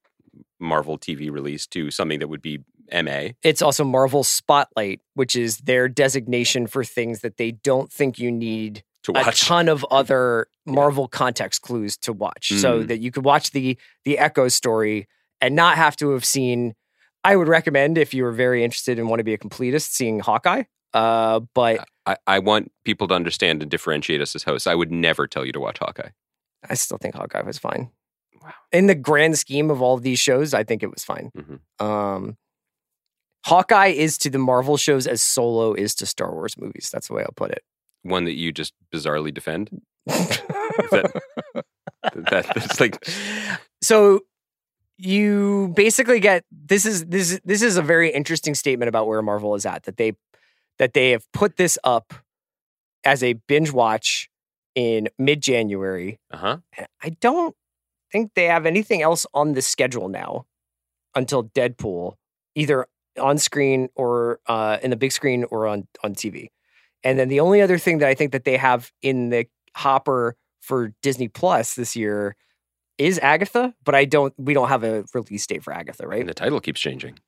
Marvel 0.59 0.97
TV 0.97 1.29
release 1.29 1.67
to 1.67 1.91
something 1.91 2.19
that 2.19 2.29
would 2.29 2.41
be 2.41 2.59
MA. 2.91 3.29
it's 3.43 3.61
also 3.61 3.83
Marvel 3.83 4.23
Spotlight, 4.23 5.01
which 5.15 5.35
is 5.35 5.57
their 5.59 5.87
designation 5.87 6.67
for 6.67 6.83
things 6.83 7.21
that 7.21 7.37
they 7.37 7.51
don't 7.51 7.91
think 7.91 8.19
you 8.19 8.31
need 8.31 8.83
to 9.03 9.11
a 9.15 9.31
ton 9.31 9.67
of 9.69 9.85
other 9.91 10.47
Marvel 10.65 11.07
context 11.07 11.61
clues 11.61 11.97
to 11.97 12.13
watch, 12.13 12.49
so 12.53 12.81
Mm. 12.83 12.87
that 12.87 12.99
you 12.99 13.11
could 13.11 13.25
watch 13.25 13.51
the 13.51 13.77
the 14.05 14.17
Echo 14.17 14.47
story 14.47 15.07
and 15.41 15.55
not 15.55 15.77
have 15.77 15.95
to 15.97 16.11
have 16.11 16.25
seen. 16.25 16.73
I 17.25 17.35
would 17.35 17.47
recommend 17.47 17.97
if 17.97 18.13
you 18.13 18.23
were 18.23 18.31
very 18.33 18.63
interested 18.63 18.99
and 18.99 19.09
want 19.09 19.19
to 19.19 19.23
be 19.23 19.33
a 19.33 19.37
completist, 19.37 19.91
seeing 19.91 20.19
Hawkeye. 20.19 20.63
Uh, 20.93 21.39
but 21.55 21.85
I, 22.05 22.17
I 22.27 22.39
want 22.39 22.71
people 22.85 23.07
to 23.07 23.13
understand 23.15 23.61
and 23.61 23.71
differentiate 23.71 24.21
us 24.21 24.35
as 24.35 24.43
hosts. 24.43 24.67
I 24.67 24.75
would 24.75 24.91
never 24.91 25.25
tell 25.25 25.45
you 25.45 25.51
to 25.53 25.59
watch 25.59 25.79
Hawkeye. 25.79 26.09
I 26.69 26.73
still 26.75 26.97
think 26.97 27.15
Hawkeye 27.15 27.41
was 27.41 27.57
fine. 27.57 27.89
Wow. 28.41 28.51
In 28.73 28.87
the 28.87 28.95
grand 28.95 29.37
scheme 29.39 29.71
of 29.71 29.81
all 29.81 29.95
of 29.95 30.03
these 30.03 30.19
shows, 30.19 30.53
I 30.53 30.63
think 30.63 30.83
it 30.83 30.91
was 30.91 31.03
fine. 31.03 31.31
Mhm. 31.35 31.83
Um, 31.85 32.37
Hawkeye 33.45 33.87
is 33.87 34.17
to 34.19 34.29
the 34.29 34.37
Marvel 34.37 34.77
shows 34.77 35.05
as 35.07 35.21
Solo 35.21 35.73
is 35.73 35.95
to 35.95 36.05
Star 36.05 36.31
Wars 36.33 36.57
movies. 36.57 36.89
That's 36.91 37.07
the 37.07 37.13
way 37.13 37.23
I'll 37.23 37.33
put 37.35 37.51
it. 37.51 37.63
One 38.03 38.25
that 38.25 38.33
you 38.33 38.51
just 38.51 38.73
bizarrely 38.93 39.33
defend. 39.33 39.69
that- 40.05 41.11
That, 42.15 42.45
that's 42.53 42.79
like 42.81 43.07
so 43.81 44.19
you 44.97 45.71
basically 45.75 46.19
get 46.19 46.43
this 46.51 46.85
is 46.85 47.05
this 47.05 47.39
this 47.45 47.61
is 47.61 47.77
a 47.77 47.81
very 47.81 48.11
interesting 48.11 48.55
statement 48.55 48.89
about 48.89 49.07
where 49.07 49.21
Marvel 49.21 49.55
is 49.55 49.65
at 49.65 49.83
that 49.83 49.95
they 49.97 50.13
that 50.79 50.93
they 50.93 51.11
have 51.11 51.25
put 51.31 51.55
this 51.55 51.77
up 51.85 52.13
as 53.05 53.23
a 53.23 53.33
binge 53.47 53.71
watch 53.71 54.29
in 54.75 55.07
mid 55.17 55.41
January. 55.41 56.19
uh 56.31 56.37
huh. 56.37 56.57
I 57.01 57.09
don't 57.21 57.55
think 58.11 58.31
they 58.35 58.45
have 58.45 58.65
anything 58.65 59.01
else 59.01 59.25
on 59.33 59.53
the 59.53 59.61
schedule 59.61 60.09
now 60.09 60.45
until 61.15 61.45
Deadpool, 61.45 62.15
either 62.55 62.85
on 63.19 63.37
screen 63.37 63.87
or 63.95 64.39
uh, 64.47 64.77
in 64.83 64.89
the 64.89 64.97
big 64.97 65.13
screen 65.13 65.45
or 65.45 65.67
on 65.67 65.87
on 66.03 66.15
TV. 66.15 66.49
And 67.03 67.19
then 67.19 67.27
the 67.29 67.39
only 67.39 67.61
other 67.61 67.77
thing 67.77 67.97
that 67.99 68.09
I 68.09 68.13
think 68.15 68.31
that 68.31 68.43
they 68.45 68.57
have 68.57 68.91
in 69.01 69.29
the 69.29 69.45
hopper 69.75 70.35
for 70.61 70.93
Disney 71.01 71.27
Plus 71.27 71.75
this 71.75 71.95
year 71.95 72.35
is 72.97 73.19
Agatha, 73.19 73.73
but 73.83 73.95
I 73.95 74.05
don't. 74.05 74.33
We 74.37 74.53
don't 74.53 74.69
have 74.69 74.83
a 74.83 75.03
release 75.13 75.45
date 75.47 75.63
for 75.63 75.73
Agatha, 75.73 76.07
right? 76.07 76.21
And 76.21 76.29
the 76.29 76.33
title 76.33 76.59
keeps 76.59 76.79
changing. 76.79 77.19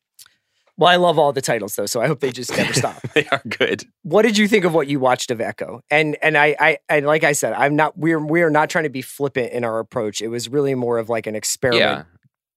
Well, 0.77 0.89
I 0.89 0.97
love 0.97 1.17
all 1.17 1.31
the 1.31 1.41
titles 1.41 1.75
though, 1.75 1.85
so 1.85 2.01
I 2.01 2.07
hope 2.07 2.19
they 2.19 2.31
just 2.31 2.55
never 2.55 2.73
stop. 2.83 3.01
they 3.13 3.25
are 3.31 3.41
good. 3.47 3.83
What 4.03 4.23
did 4.23 4.37
you 4.37 4.47
think 4.47 4.65
of 4.65 4.73
what 4.73 4.87
you 4.87 4.99
watched 4.99 5.31
of 5.31 5.39
Echo? 5.41 5.81
And 5.89 6.17
and 6.21 6.37
I 6.37 6.55
I 6.59 6.77
and 6.89 7.05
like 7.05 7.23
I 7.23 7.31
said, 7.31 7.53
I'm 7.53 7.75
not. 7.75 7.97
We're 7.97 8.19
we're 8.23 8.49
not 8.49 8.69
trying 8.69 8.83
to 8.83 8.89
be 8.89 9.01
flippant 9.01 9.51
in 9.53 9.63
our 9.63 9.79
approach. 9.79 10.21
It 10.21 10.27
was 10.27 10.47
really 10.49 10.75
more 10.75 10.97
of 10.97 11.09
like 11.09 11.27
an 11.27 11.35
experiment 11.35 11.81
Yeah. 11.81 12.03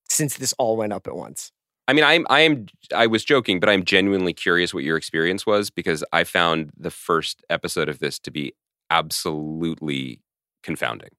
since 0.08 0.36
this 0.36 0.52
all 0.58 0.76
went 0.76 0.92
up 0.92 1.06
at 1.06 1.16
once. 1.16 1.50
I 1.88 1.92
mean, 1.94 2.04
I'm 2.04 2.26
I 2.30 2.40
am 2.40 2.66
I 2.94 3.06
was 3.06 3.24
joking, 3.24 3.58
but 3.60 3.68
I'm 3.68 3.82
genuinely 3.84 4.32
curious 4.34 4.72
what 4.74 4.84
your 4.84 4.96
experience 4.96 5.46
was 5.46 5.70
because 5.70 6.04
I 6.12 6.22
found 6.24 6.70
the 6.76 6.90
first 6.90 7.42
episode 7.50 7.88
of 7.88 7.98
this 7.98 8.18
to 8.20 8.30
be 8.30 8.52
absolutely 8.90 10.20
confounding. 10.62 11.10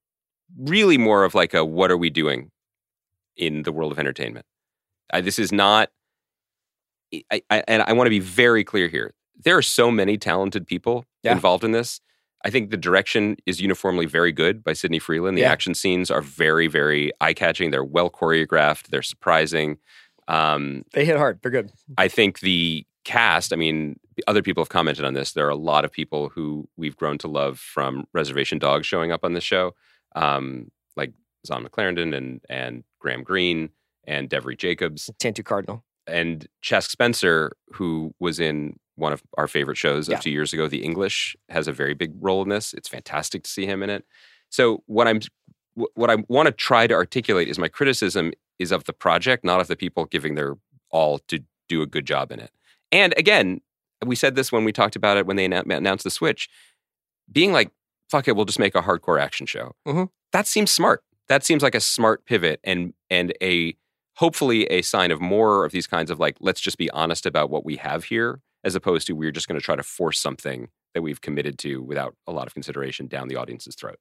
Really, 0.57 0.97
more 0.97 1.23
of 1.25 1.35
like 1.35 1.53
a 1.53 1.65
what 1.65 1.91
are 1.91 1.97
we 1.97 2.09
doing 2.09 2.51
in 3.35 3.63
the 3.63 3.71
world 3.71 3.91
of 3.91 3.99
entertainment? 3.99 4.45
I, 5.11 5.21
this 5.21 5.39
is 5.39 5.51
not. 5.51 5.89
I, 7.31 7.41
I, 7.49 7.63
and 7.67 7.81
I 7.83 7.93
want 7.93 8.05
to 8.05 8.11
be 8.11 8.19
very 8.19 8.63
clear 8.63 8.87
here. 8.87 9.13
There 9.43 9.57
are 9.57 9.63
so 9.63 9.89
many 9.89 10.17
talented 10.17 10.67
people 10.67 11.05
Yeah. 11.23 11.31
involved 11.31 11.63
in 11.63 11.71
this. 11.71 11.99
I 12.45 12.49
think 12.51 12.69
the 12.69 12.77
direction 12.77 13.35
is 13.47 13.59
uniformly 13.59 14.05
very 14.05 14.31
good 14.31 14.63
by 14.63 14.73
Sydney 14.73 14.99
Freeland. 14.99 15.35
The 15.35 15.41
Yeah. 15.41 15.51
action 15.51 15.73
scenes 15.73 16.11
are 16.11 16.21
very, 16.21 16.67
very 16.67 17.11
eye 17.19 17.33
catching. 17.33 17.71
They're 17.71 17.83
well 17.83 18.09
choreographed. 18.11 18.87
They're 18.89 19.01
surprising. 19.01 19.77
Um, 20.29 20.85
They 20.93 21.03
hit 21.05 21.17
hard. 21.17 21.39
They're 21.41 21.51
good. 21.51 21.71
I 21.97 22.07
think 22.07 22.39
the 22.39 22.85
cast, 23.03 23.51
I 23.51 23.55
mean, 23.55 23.99
other 24.27 24.41
people 24.41 24.61
have 24.63 24.69
commented 24.69 25.03
on 25.05 25.13
this. 25.13 25.33
There 25.33 25.45
are 25.47 25.49
a 25.49 25.55
lot 25.55 25.83
of 25.85 25.91
people 25.91 26.29
who 26.29 26.67
we've 26.77 26.95
grown 26.95 27.17
to 27.19 27.27
love 27.27 27.59
from 27.59 28.05
Reservation 28.13 28.59
Dogs 28.59 28.85
showing 28.85 29.11
up 29.11 29.23
on 29.23 29.33
this 29.33 29.43
show, 29.43 29.73
um, 30.15 30.69
like 30.95 31.13
Zahn 31.47 31.65
McClarnon 31.65 32.15
and, 32.15 32.41
and 32.49 32.83
Graham 32.99 33.23
Greene 33.23 33.69
and 34.05 34.29
Devery 34.29 34.57
Jacobs 34.57 35.09
Tantoo 35.19 35.43
Cardinal. 35.43 35.83
and 36.07 36.47
Chaske 36.61 36.91
Spencer, 36.91 37.53
who 37.73 38.13
was 38.19 38.39
in 38.39 38.77
one 38.95 39.13
of 39.13 39.23
our 39.37 39.47
favorite 39.47 39.77
shows 39.77 40.07
of 40.09 40.13
Yeah. 40.13 40.19
two 40.19 40.31
years 40.31 40.51
ago, 40.53 40.67
The 40.67 40.83
English, 40.83 41.35
has 41.47 41.67
a 41.67 41.71
very 41.73 41.93
big 41.93 42.11
role 42.19 42.41
in 42.43 42.49
this. 42.49 42.73
It's 42.73 42.89
fantastic 42.89 43.43
to 43.43 43.49
see 43.49 43.65
him 43.65 43.81
in 43.81 43.89
it. 43.89 44.05
So 44.49 44.83
what 44.87 45.07
I'm 45.07 45.21
what 45.95 46.09
I 46.09 46.17
want 46.27 46.47
to 46.47 46.51
try 46.51 46.87
to 46.87 46.93
articulate 46.93 47.47
is 47.47 47.57
my 47.57 47.69
criticism 47.69 48.33
is 48.59 48.71
of 48.71 48.83
the 48.85 48.93
project, 48.93 49.43
not 49.43 49.61
of 49.61 49.67
the 49.67 49.75
people 49.75 50.05
giving 50.05 50.35
their 50.35 50.55
all 50.91 51.19
to 51.27 51.39
do 51.67 51.81
a 51.81 51.85
good 51.87 52.05
job 52.05 52.31
in 52.31 52.39
it. 52.39 52.51
And 52.91 53.13
again, 53.17 53.61
we 54.05 54.15
said 54.15 54.35
this 54.35 54.51
when 54.51 54.63
we 54.63 54.71
talked 54.71 54.95
about 54.95 55.17
it 55.17 55.25
when 55.25 55.35
they 55.35 55.45
announced 55.45 56.03
the 56.03 56.09
switch, 56.11 56.49
being 57.31 57.51
like, 57.53 57.71
"Fuck 58.09 58.27
it, 58.27 58.35
we'll 58.35 58.45
just 58.45 58.59
make 58.59 58.75
a 58.75 58.81
hardcore 58.81 59.19
action 59.21 59.45
show." 59.45 59.75
Mhm. 59.87 60.09
That 60.31 60.47
seems 60.47 60.71
smart. 60.71 61.03
That 61.27 61.43
seems 61.43 61.61
like 61.63 61.75
a 61.75 61.79
smart 61.81 62.25
pivot 62.25 62.59
and 62.63 62.93
and 63.09 63.33
a 63.41 63.75
hopefully 64.15 64.65
a 64.65 64.81
sign 64.81 65.11
of 65.11 65.21
more 65.21 65.63
of 65.65 65.71
these 65.71 65.87
kinds 65.87 66.09
of 66.11 66.19
like 66.19 66.37
let's 66.39 66.59
just 66.61 66.77
be 66.77 66.89
honest 66.91 67.25
about 67.25 67.49
what 67.49 67.63
we 67.65 67.77
have 67.77 68.05
here 68.05 68.41
as 68.63 68.75
opposed 68.75 69.07
to 69.07 69.13
we're 69.13 69.31
just 69.31 69.47
going 69.47 69.59
to 69.59 69.63
try 69.63 69.75
to 69.75 69.83
force 69.83 70.19
something 70.19 70.69
that 70.93 71.01
we've 71.01 71.21
committed 71.21 71.57
to 71.59 71.81
without 71.81 72.15
a 72.27 72.31
lot 72.31 72.47
of 72.47 72.53
consideration 72.53 73.07
down 73.07 73.27
the 73.29 73.35
audience's 73.37 73.75
throat. 73.75 73.99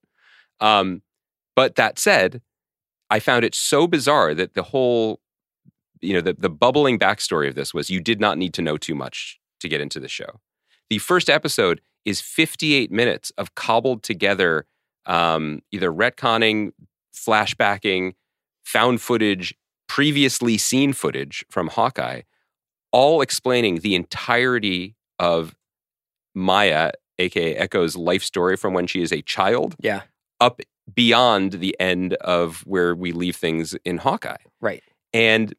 Um, 0.60 1.02
but 1.54 1.76
that 1.76 1.98
said, 1.98 2.40
I 3.10 3.20
found 3.20 3.44
it 3.44 3.54
so 3.54 3.86
bizarre 3.86 4.34
that 4.34 4.54
the 4.54 4.62
whole, 4.64 5.20
you 6.00 6.14
know, 6.14 6.20
the, 6.20 6.34
the 6.34 6.50
bubbling 6.50 6.98
backstory 6.98 7.48
of 7.48 7.54
this 7.54 7.72
was 7.72 7.90
you 7.90 8.00
did 8.00 8.20
not 8.20 8.38
need 8.38 8.54
to 8.54 8.62
know 8.62 8.76
too 8.76 8.94
much 8.94 9.38
to 9.60 9.68
get 9.68 9.80
into 9.80 9.98
the 10.00 10.08
show. 10.08 10.40
The 10.90 10.98
first 10.98 11.28
episode 11.28 11.80
is 12.04 12.20
58 12.20 12.90
minutes 12.90 13.32
of 13.38 13.54
cobbled 13.54 14.02
together, 14.02 14.66
um, 15.06 15.60
either 15.72 15.90
retconning, 15.92 16.72
flashbacking, 17.14 18.14
found 18.64 19.00
footage, 19.00 19.54
previously 19.88 20.58
seen 20.58 20.92
footage 20.92 21.44
from 21.50 21.68
Hawkeye, 21.68 22.22
all 22.92 23.20
explaining 23.20 23.76
the 23.80 23.94
entirety 23.94 24.96
of 25.18 25.54
Maya, 26.34 26.92
aka 27.18 27.56
Echo's 27.56 27.96
life 27.96 28.22
story 28.22 28.56
from 28.56 28.72
when 28.74 28.86
she 28.86 29.02
is 29.02 29.12
a 29.12 29.22
child 29.22 29.74
Yeah. 29.80 30.02
up 30.40 30.60
beyond 30.94 31.54
the 31.54 31.76
end 31.80 32.14
of 32.14 32.60
where 32.62 32.94
we 32.94 33.12
leave 33.12 33.36
things 33.36 33.74
in 33.84 33.98
Hawkeye. 33.98 34.36
Right. 34.60 34.82
And 35.12 35.54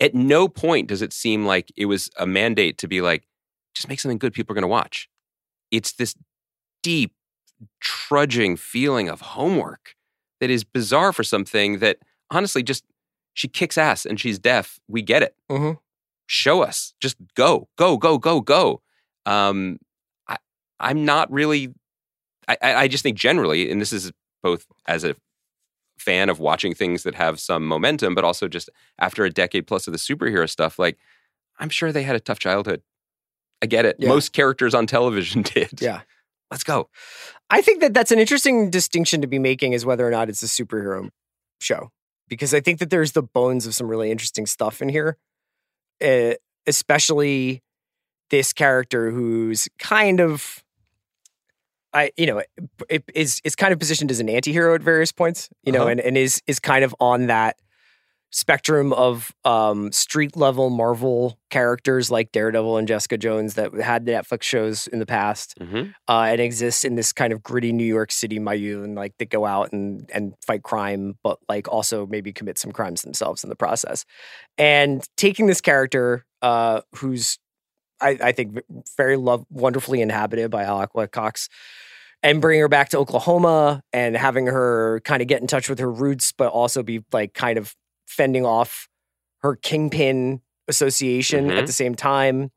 at 0.00 0.14
no 0.14 0.48
point 0.48 0.88
does 0.88 1.02
it 1.02 1.12
seem 1.12 1.44
like 1.46 1.70
it 1.76 1.86
was 1.86 2.10
a 2.16 2.26
mandate 2.26 2.78
to 2.78 2.88
be 2.88 3.00
like, 3.00 3.24
just 3.74 3.88
make 3.88 4.00
something 4.00 4.18
good 4.18 4.32
people 4.32 4.52
are 4.52 4.54
going 4.54 4.62
to 4.62 4.68
watch. 4.68 5.08
It's 5.70 5.92
this 5.92 6.14
deep, 6.82 7.12
trudging 7.80 8.56
feeling 8.56 9.08
of 9.08 9.20
homework 9.20 9.94
that 10.40 10.50
is 10.50 10.64
bizarre 10.64 11.12
for 11.12 11.22
something 11.22 11.78
that 11.78 11.98
honestly 12.30 12.62
just 12.62 12.84
she 13.34 13.46
kicks 13.46 13.78
ass 13.78 14.04
and 14.06 14.18
she's 14.18 14.38
deaf. 14.38 14.80
We 14.88 15.02
get 15.02 15.22
it. 15.22 15.34
Mhm. 15.50 15.78
Show 16.26 16.62
us. 16.62 16.94
Just 17.00 17.16
go, 17.34 17.68
go, 17.76 17.96
go, 17.96 18.18
go, 18.18 18.40
go. 18.40 18.80
Um, 19.26 19.78
I, 20.26 20.38
I'm 20.78 21.04
not 21.04 21.30
really. 21.30 21.74
I, 22.62 22.74
I 22.74 22.88
just 22.88 23.02
think 23.02 23.16
generally, 23.16 23.70
and 23.70 23.80
this 23.80 23.92
is 23.92 24.12
both 24.42 24.66
as 24.86 25.04
a 25.04 25.14
fan 25.98 26.28
of 26.30 26.38
watching 26.38 26.74
things 26.74 27.02
that 27.02 27.14
have 27.14 27.38
some 27.38 27.66
momentum, 27.66 28.14
but 28.14 28.24
also 28.24 28.48
just 28.48 28.70
after 28.98 29.24
a 29.24 29.30
decade 29.30 29.66
plus 29.66 29.86
of 29.86 29.92
the 29.92 29.98
superhero 29.98 30.48
stuff, 30.48 30.78
like 30.78 30.98
I'm 31.58 31.68
sure 31.68 31.92
they 31.92 32.02
had 32.02 32.16
a 32.16 32.20
tough 32.20 32.38
childhood. 32.38 32.82
I 33.62 33.66
get 33.66 33.84
it. 33.84 33.96
Yeah. 33.98 34.08
Most 34.08 34.32
characters 34.32 34.74
on 34.74 34.86
television 34.86 35.42
did. 35.54 35.80
Yeah. 35.80 36.00
Let's 36.50 36.64
go. 36.64 36.88
I 37.50 37.60
think 37.62 37.80
that 37.80 37.94
that's 37.94 38.10
an 38.10 38.18
interesting 38.18 38.70
distinction 38.70 39.20
to 39.20 39.26
be 39.26 39.38
making 39.38 39.72
is 39.72 39.84
whether 39.84 40.06
or 40.06 40.10
not 40.10 40.28
it's 40.28 40.42
a 40.42 40.46
superhero 40.46 41.10
show 41.60 41.90
because 42.28 42.54
I 42.54 42.60
think 42.60 42.78
that 42.78 42.90
there's 42.90 43.12
the 43.12 43.22
bones 43.22 43.66
of 43.66 43.74
some 43.74 43.88
really 43.88 44.10
interesting 44.10 44.46
stuff 44.46 44.80
in 44.80 44.88
here, 44.88 45.18
uh, 46.02 46.34
especially 46.66 47.62
this 48.30 48.52
character 48.52 49.10
who's 49.10 49.68
kind 49.78 50.20
of, 50.20 50.64
I 51.92 52.10
you 52.16 52.26
know, 52.26 52.42
it, 52.88 53.04
is 53.14 53.40
is 53.44 53.54
kind 53.56 53.72
of 53.72 53.78
positioned 53.78 54.10
as 54.10 54.20
an 54.20 54.28
anti-hero 54.28 54.74
at 54.74 54.82
various 54.82 55.12
points, 55.12 55.48
you 55.62 55.72
know, 55.72 55.82
Uh-huh. 55.82 55.90
and 55.90 56.00
and 56.00 56.16
is 56.16 56.42
is 56.46 56.58
kind 56.60 56.84
of 56.84 56.94
on 57.00 57.26
that 57.26 57.56
spectrum 58.32 58.92
of 58.92 59.32
um, 59.44 59.90
street 59.90 60.36
level 60.36 60.70
Marvel 60.70 61.36
characters 61.50 62.12
like 62.12 62.30
Daredevil 62.30 62.76
and 62.76 62.86
Jessica 62.86 63.18
Jones 63.18 63.54
that 63.54 63.74
had 63.74 64.06
the 64.06 64.12
Netflix 64.12 64.44
shows 64.44 64.86
in 64.86 65.00
the 65.00 65.06
past 65.06 65.56
Mhm. 65.60 65.92
uh, 66.08 66.26
and 66.28 66.40
exists 66.40 66.84
in 66.84 66.94
this 66.94 67.12
kind 67.12 67.32
of 67.32 67.42
gritty 67.42 67.72
New 67.72 67.82
York 67.84 68.12
City 68.12 68.38
milieu, 68.38 68.84
and 68.84 68.94
like 68.94 69.14
they 69.18 69.24
go 69.26 69.46
out 69.46 69.72
and 69.72 70.08
and 70.14 70.34
fight 70.46 70.62
crime, 70.62 71.18
but 71.24 71.38
like 71.48 71.66
also 71.66 72.06
maybe 72.06 72.32
commit 72.32 72.56
some 72.56 72.70
crimes 72.70 73.02
themselves 73.02 73.42
in 73.42 73.50
the 73.50 73.56
process. 73.56 74.04
And 74.56 75.04
taking 75.16 75.48
this 75.48 75.60
character, 75.60 76.24
uh, 76.40 76.82
who's 76.94 77.36
I, 78.00 78.18
I 78.20 78.32
think 78.32 78.58
very 78.96 79.16
love 79.16 79.44
wonderfully 79.50 80.00
inhabited 80.00 80.50
by 80.50 80.64
Alaqua 80.64 81.10
Cox, 81.10 81.48
and 82.22 82.40
bringing 82.40 82.60
her 82.60 82.68
back 82.68 82.90
to 82.90 82.98
Oklahoma 82.98 83.82
and 83.92 84.16
having 84.16 84.46
her 84.46 85.00
kind 85.04 85.22
of 85.22 85.28
get 85.28 85.40
in 85.40 85.46
touch 85.46 85.68
with 85.68 85.78
her 85.78 85.90
roots, 85.90 86.32
but 86.32 86.48
also 86.52 86.82
be 86.82 87.02
like 87.12 87.34
kind 87.34 87.58
of 87.58 87.74
fending 88.06 88.44
off 88.44 88.88
her 89.42 89.56
kingpin 89.56 90.40
association 90.68 91.48
Mhm. 91.48 91.58
at 91.58 91.66
the 91.66 91.72
same 91.72 91.94
time. 91.94 92.50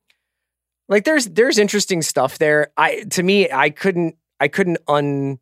Like 0.89 1.05
there's 1.05 1.27
there's 1.27 1.57
interesting 1.57 2.01
stuff 2.01 2.37
there. 2.37 2.71
I 2.75 3.03
to 3.11 3.23
me 3.23 3.49
i 3.51 3.69
couldn't 3.69 4.15
i 4.41 4.47
couldn't 4.49 4.79
uncouple 4.87 5.39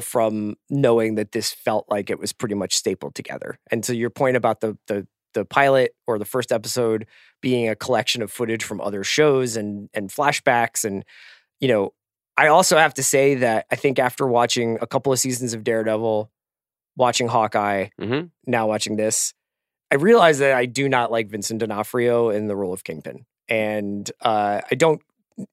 from 0.00 0.56
knowing 0.68 1.14
that 1.14 1.32
this 1.32 1.52
felt 1.52 1.86
like 1.88 2.10
it 2.10 2.18
was 2.18 2.32
pretty 2.32 2.54
much 2.56 2.74
stapled 2.74 3.14
together. 3.14 3.58
And 3.70 3.84
to 3.84 3.94
your 3.94 4.10
point 4.10 4.36
about 4.36 4.60
the 4.60 4.76
the 4.88 5.06
the 5.34 5.44
pilot 5.44 5.94
or 6.06 6.18
the 6.18 6.24
first 6.24 6.52
episode 6.52 7.06
being 7.40 7.68
a 7.68 7.76
collection 7.76 8.22
of 8.22 8.30
footage 8.30 8.64
from 8.64 8.80
other 8.80 9.04
shows 9.04 9.56
and 9.56 9.88
and 9.94 10.10
flashbacks 10.10 10.84
and 10.84 11.04
you 11.60 11.68
know 11.68 11.92
i 12.36 12.46
also 12.48 12.76
have 12.76 12.94
to 12.94 13.02
say 13.02 13.34
that 13.36 13.66
i 13.70 13.76
think 13.76 13.98
after 13.98 14.26
watching 14.26 14.76
a 14.80 14.86
couple 14.86 15.12
of 15.12 15.18
seasons 15.18 15.54
of 15.54 15.64
daredevil 15.64 16.30
watching 16.96 17.28
hawkeye 17.28 17.88
Mhm. 18.00 18.30
now 18.46 18.66
watching 18.66 18.96
this, 18.96 19.32
I 19.92 19.96
realized 19.96 20.40
that 20.40 20.52
I 20.54 20.66
do 20.66 20.88
not 20.88 21.10
like 21.10 21.28
Vincent 21.28 21.60
D'Onofrio 21.60 22.30
in 22.30 22.46
the 22.46 22.54
role 22.54 22.72
of 22.72 22.84
Kingpin, 22.84 23.24
and 23.48 24.08
uh, 24.20 24.60
I 24.70 24.74
don't 24.76 25.00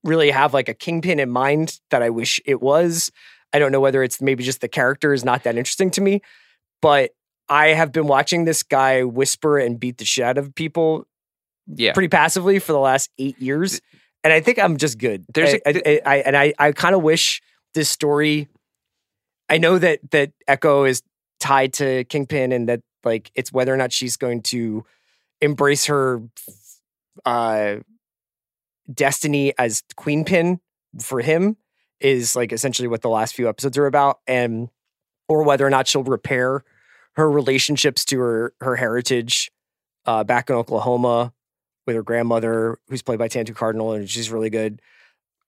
really 0.03 0.29
have 0.31 0.53
like 0.53 0.67
a 0.69 0.73
Kingpin 0.75 1.19
in 1.19 1.29
mind 1.29 1.79
that 1.89 2.03
I 2.03 2.09
wish 2.09 2.39
it 2.45 2.61
was. 2.61 3.11
I 3.53 3.59
don't 3.59 3.71
know 3.71 3.79
whether 3.79 4.03
it's 4.03 4.21
maybe 4.21 4.43
just 4.43 4.61
the 4.61 4.67
character 4.67 5.13
is 5.13 5.23
not 5.25 5.43
that 5.43 5.55
interesting 5.57 5.89
to 5.91 6.01
me, 6.01 6.21
but 6.81 7.11
I 7.49 7.67
have 7.69 7.91
been 7.91 8.07
watching 8.07 8.45
this 8.45 8.63
guy 8.63 9.03
whisper 9.03 9.57
and 9.57 9.79
beat 9.79 9.97
the 9.97 10.05
shit 10.05 10.23
out 10.25 10.37
of 10.37 10.53
people 10.55 11.05
Yeah. 11.67 11.93
pretty 11.93 12.09
passively 12.09 12.59
for 12.59 12.73
the 12.73 12.79
last 12.79 13.09
eight 13.17 13.39
years, 13.41 13.79
and 14.23 14.33
I 14.33 14.39
think 14.41 14.59
I'm 14.59 14.77
just 14.77 14.97
good. 14.97 15.25
There's 15.33 15.53
I, 15.53 15.61
a- 15.65 15.99
I- 16.07 16.15
I- 16.15 16.17
and 16.19 16.35
I 16.37 16.53
I 16.59 16.71
kind 16.73 16.95
of 16.95 17.01
wish 17.03 17.41
this 17.73 17.89
story. 17.89 18.47
I 19.49 19.57
know 19.59 19.77
that 19.79 19.99
that 20.11 20.31
Echo 20.47 20.83
is 20.83 21.01
tied 21.39 21.73
to 21.73 22.03
Kingpin 22.05 22.51
and 22.51 22.67
that 22.67 22.81
like 23.03 23.31
it's 23.35 23.51
whether 23.53 23.73
or 23.73 23.77
not 23.77 23.93
she's 23.93 24.17
going 24.17 24.41
to 24.41 24.83
embrace 25.39 25.85
her 25.85 26.21
uh 27.25 27.77
destiny 28.93 29.53
as 29.57 29.83
Queenpin 29.97 30.59
for 30.99 31.21
him 31.21 31.57
is 31.99 32.35
like 32.35 32.51
essentially 32.51 32.87
what 32.87 33.01
the 33.01 33.09
last 33.09 33.35
few 33.35 33.49
episodes 33.49 33.77
are 33.77 33.85
about 33.85 34.19
and 34.27 34.69
or 35.27 35.43
whether 35.43 35.65
or 35.65 35.69
not 35.69 35.87
she'll 35.87 36.03
repair 36.03 36.63
her 37.17 37.29
relationships 37.29 38.05
to 38.05 38.19
her 38.19 38.53
her 38.61 38.75
heritage 38.75 39.51
uh 40.05 40.23
back 40.23 40.49
in 40.49 40.55
Oklahoma 40.55 41.33
with 41.85 41.95
her 41.95 42.03
grandmother 42.03 42.77
who's 42.87 43.01
played 43.01 43.19
by 43.19 43.27
Tantoo 43.27 43.55
Cardinal 43.55 43.93
and 43.93 44.09
she's 44.09 44.31
really 44.31 44.49
good. 44.49 44.81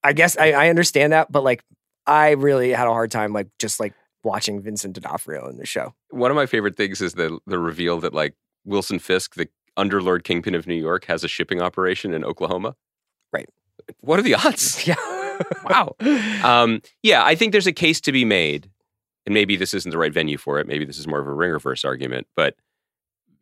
I 0.03 0.13
guess 0.13 0.37
I, 0.37 0.51
I 0.51 0.69
understand 0.69 1.13
that, 1.13 1.31
but 1.31 1.43
like 1.43 1.63
I 2.07 2.31
really 2.31 2.71
had 2.71 2.87
a 2.87 2.91
hard 2.91 3.11
time 3.11 3.33
like 3.33 3.47
just 3.59 3.79
like 3.79 3.93
watching 4.23 4.61
Vincent 4.61 4.95
D'Onofrio 4.95 5.47
in 5.47 5.57
the 5.57 5.65
show. 5.65 5.93
One 6.09 6.31
of 6.31 6.35
my 6.35 6.45
favorite 6.45 6.75
things 6.75 7.01
is 7.01 7.13
the 7.13 7.39
the 7.45 7.59
reveal 7.59 7.99
that 7.99 8.13
like 8.13 8.35
Wilson 8.65 8.99
Fisk, 8.99 9.35
the 9.35 9.47
underlord 9.77 10.23
kingpin 10.23 10.55
of 10.55 10.67
New 10.67 10.75
York, 10.75 11.05
has 11.05 11.23
a 11.23 11.27
shipping 11.27 11.61
operation 11.61 12.13
in 12.13 12.25
Oklahoma. 12.25 12.75
Right. 13.31 13.47
What 14.01 14.19
are 14.19 14.23
the 14.23 14.35
odds? 14.35 14.83
Yeah. 14.87 14.95
wow. 15.69 15.95
Um, 16.43 16.81
yeah, 17.01 17.23
I 17.23 17.35
think 17.35 17.53
there's 17.53 17.67
a 17.67 17.71
case 17.71 18.01
to 18.01 18.11
be 18.11 18.25
made, 18.25 18.69
and 19.29 19.33
maybe 19.35 19.55
this 19.55 19.75
isn't 19.75 19.91
the 19.91 19.97
right 19.99 20.11
venue 20.11 20.39
for 20.39 20.59
it. 20.59 20.65
Maybe 20.67 20.85
this 20.85 20.97
is 20.97 21.07
more 21.07 21.19
of 21.19 21.27
a 21.27 21.31
Ringerverse 21.31 21.85
argument, 21.85 22.25
but 22.35 22.55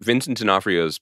Vincent 0.01 0.37
D'Onofrio's 0.37 0.99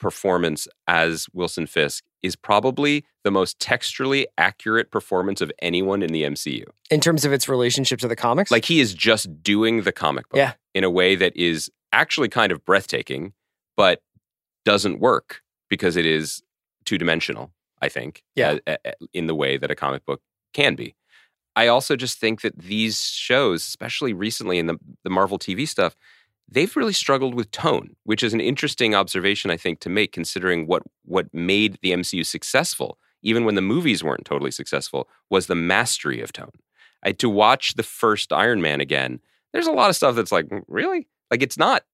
performance 0.00 0.66
as 0.88 1.28
Wilson 1.32 1.66
Fisk 1.68 2.04
is 2.24 2.34
probably 2.34 3.04
the 3.22 3.30
most 3.30 3.58
texturally 3.60 4.24
accurate 4.36 4.90
performance 4.90 5.40
of 5.40 5.52
anyone 5.60 6.02
in 6.02 6.10
the 6.12 6.24
MCU. 6.24 6.64
in 6.90 7.00
terms 7.00 7.24
of 7.24 7.32
its 7.32 7.48
relationship 7.48 7.98
to 8.00 8.08
the 8.08 8.16
comics. 8.16 8.50
Like 8.50 8.64
he 8.64 8.80
is 8.80 8.94
just 8.94 9.42
doing 9.44 9.82
the 9.82 9.92
comic 9.92 10.28
book 10.28 10.38
Yeah. 10.38 10.54
in 10.74 10.82
a 10.84 10.90
way 10.90 11.14
that 11.14 11.34
is 11.36 11.70
actually 11.92 12.28
kind 12.28 12.50
of 12.52 12.64
breathtaking, 12.64 13.32
but 13.76 14.02
doesn't 14.64 14.98
work 15.00 15.40
because 15.70 15.96
it 15.96 16.04
is 16.04 16.42
two 16.84 16.98
dimensional, 16.98 17.52
I 17.80 17.88
think, 17.88 18.22
Yeah. 18.34 18.58
uh, 18.66 18.76
uh, 18.84 18.90
in 19.14 19.28
the 19.28 19.34
way 19.36 19.56
that 19.56 19.70
a 19.70 19.74
comic 19.76 20.04
book 20.04 20.20
can 20.52 20.74
be. 20.74 20.94
I 21.56 21.68
also 21.68 21.96
just 21.96 22.18
think 22.18 22.42
that 22.42 22.58
these 22.58 23.00
shows, 23.00 23.66
especially 23.66 24.12
recently 24.12 24.58
in 24.58 24.66
the, 24.66 24.78
the 25.02 25.10
Marvel 25.10 25.38
TV 25.38 25.66
stuff, 25.66 25.96
they've 26.48 26.76
really 26.76 26.92
struggled 26.92 27.34
with 27.34 27.50
tone, 27.50 27.96
which 28.04 28.22
is 28.22 28.34
an 28.34 28.40
interesting 28.40 28.94
observation, 28.94 29.50
I 29.50 29.56
think, 29.56 29.80
to 29.80 29.88
make 29.88 30.12
considering 30.12 30.66
what 30.66 30.82
what 31.04 31.32
made 31.32 31.78
the 31.82 31.92
MCU 31.92 32.24
successful, 32.24 32.98
even 33.22 33.44
when 33.44 33.54
the 33.54 33.62
movies 33.62 34.04
weren't 34.04 34.26
totally 34.26 34.50
successful, 34.50 35.08
was 35.30 35.46
the 35.46 35.54
mastery 35.54 36.20
of 36.20 36.32
tone. 36.32 36.52
I, 37.02 37.12
to 37.12 37.28
watch 37.28 37.74
the 37.74 37.82
first 37.82 38.32
Iron 38.32 38.60
Man 38.60 38.80
again, 38.80 39.20
there's 39.52 39.66
a 39.66 39.72
lot 39.72 39.90
of 39.90 39.96
stuff 39.96 40.14
that's 40.14 40.32
like, 40.32 40.46
"Mm, 40.46 40.62
really? 40.68 41.08
Like 41.30 41.42
it's 41.42 41.58
not, 41.58 41.84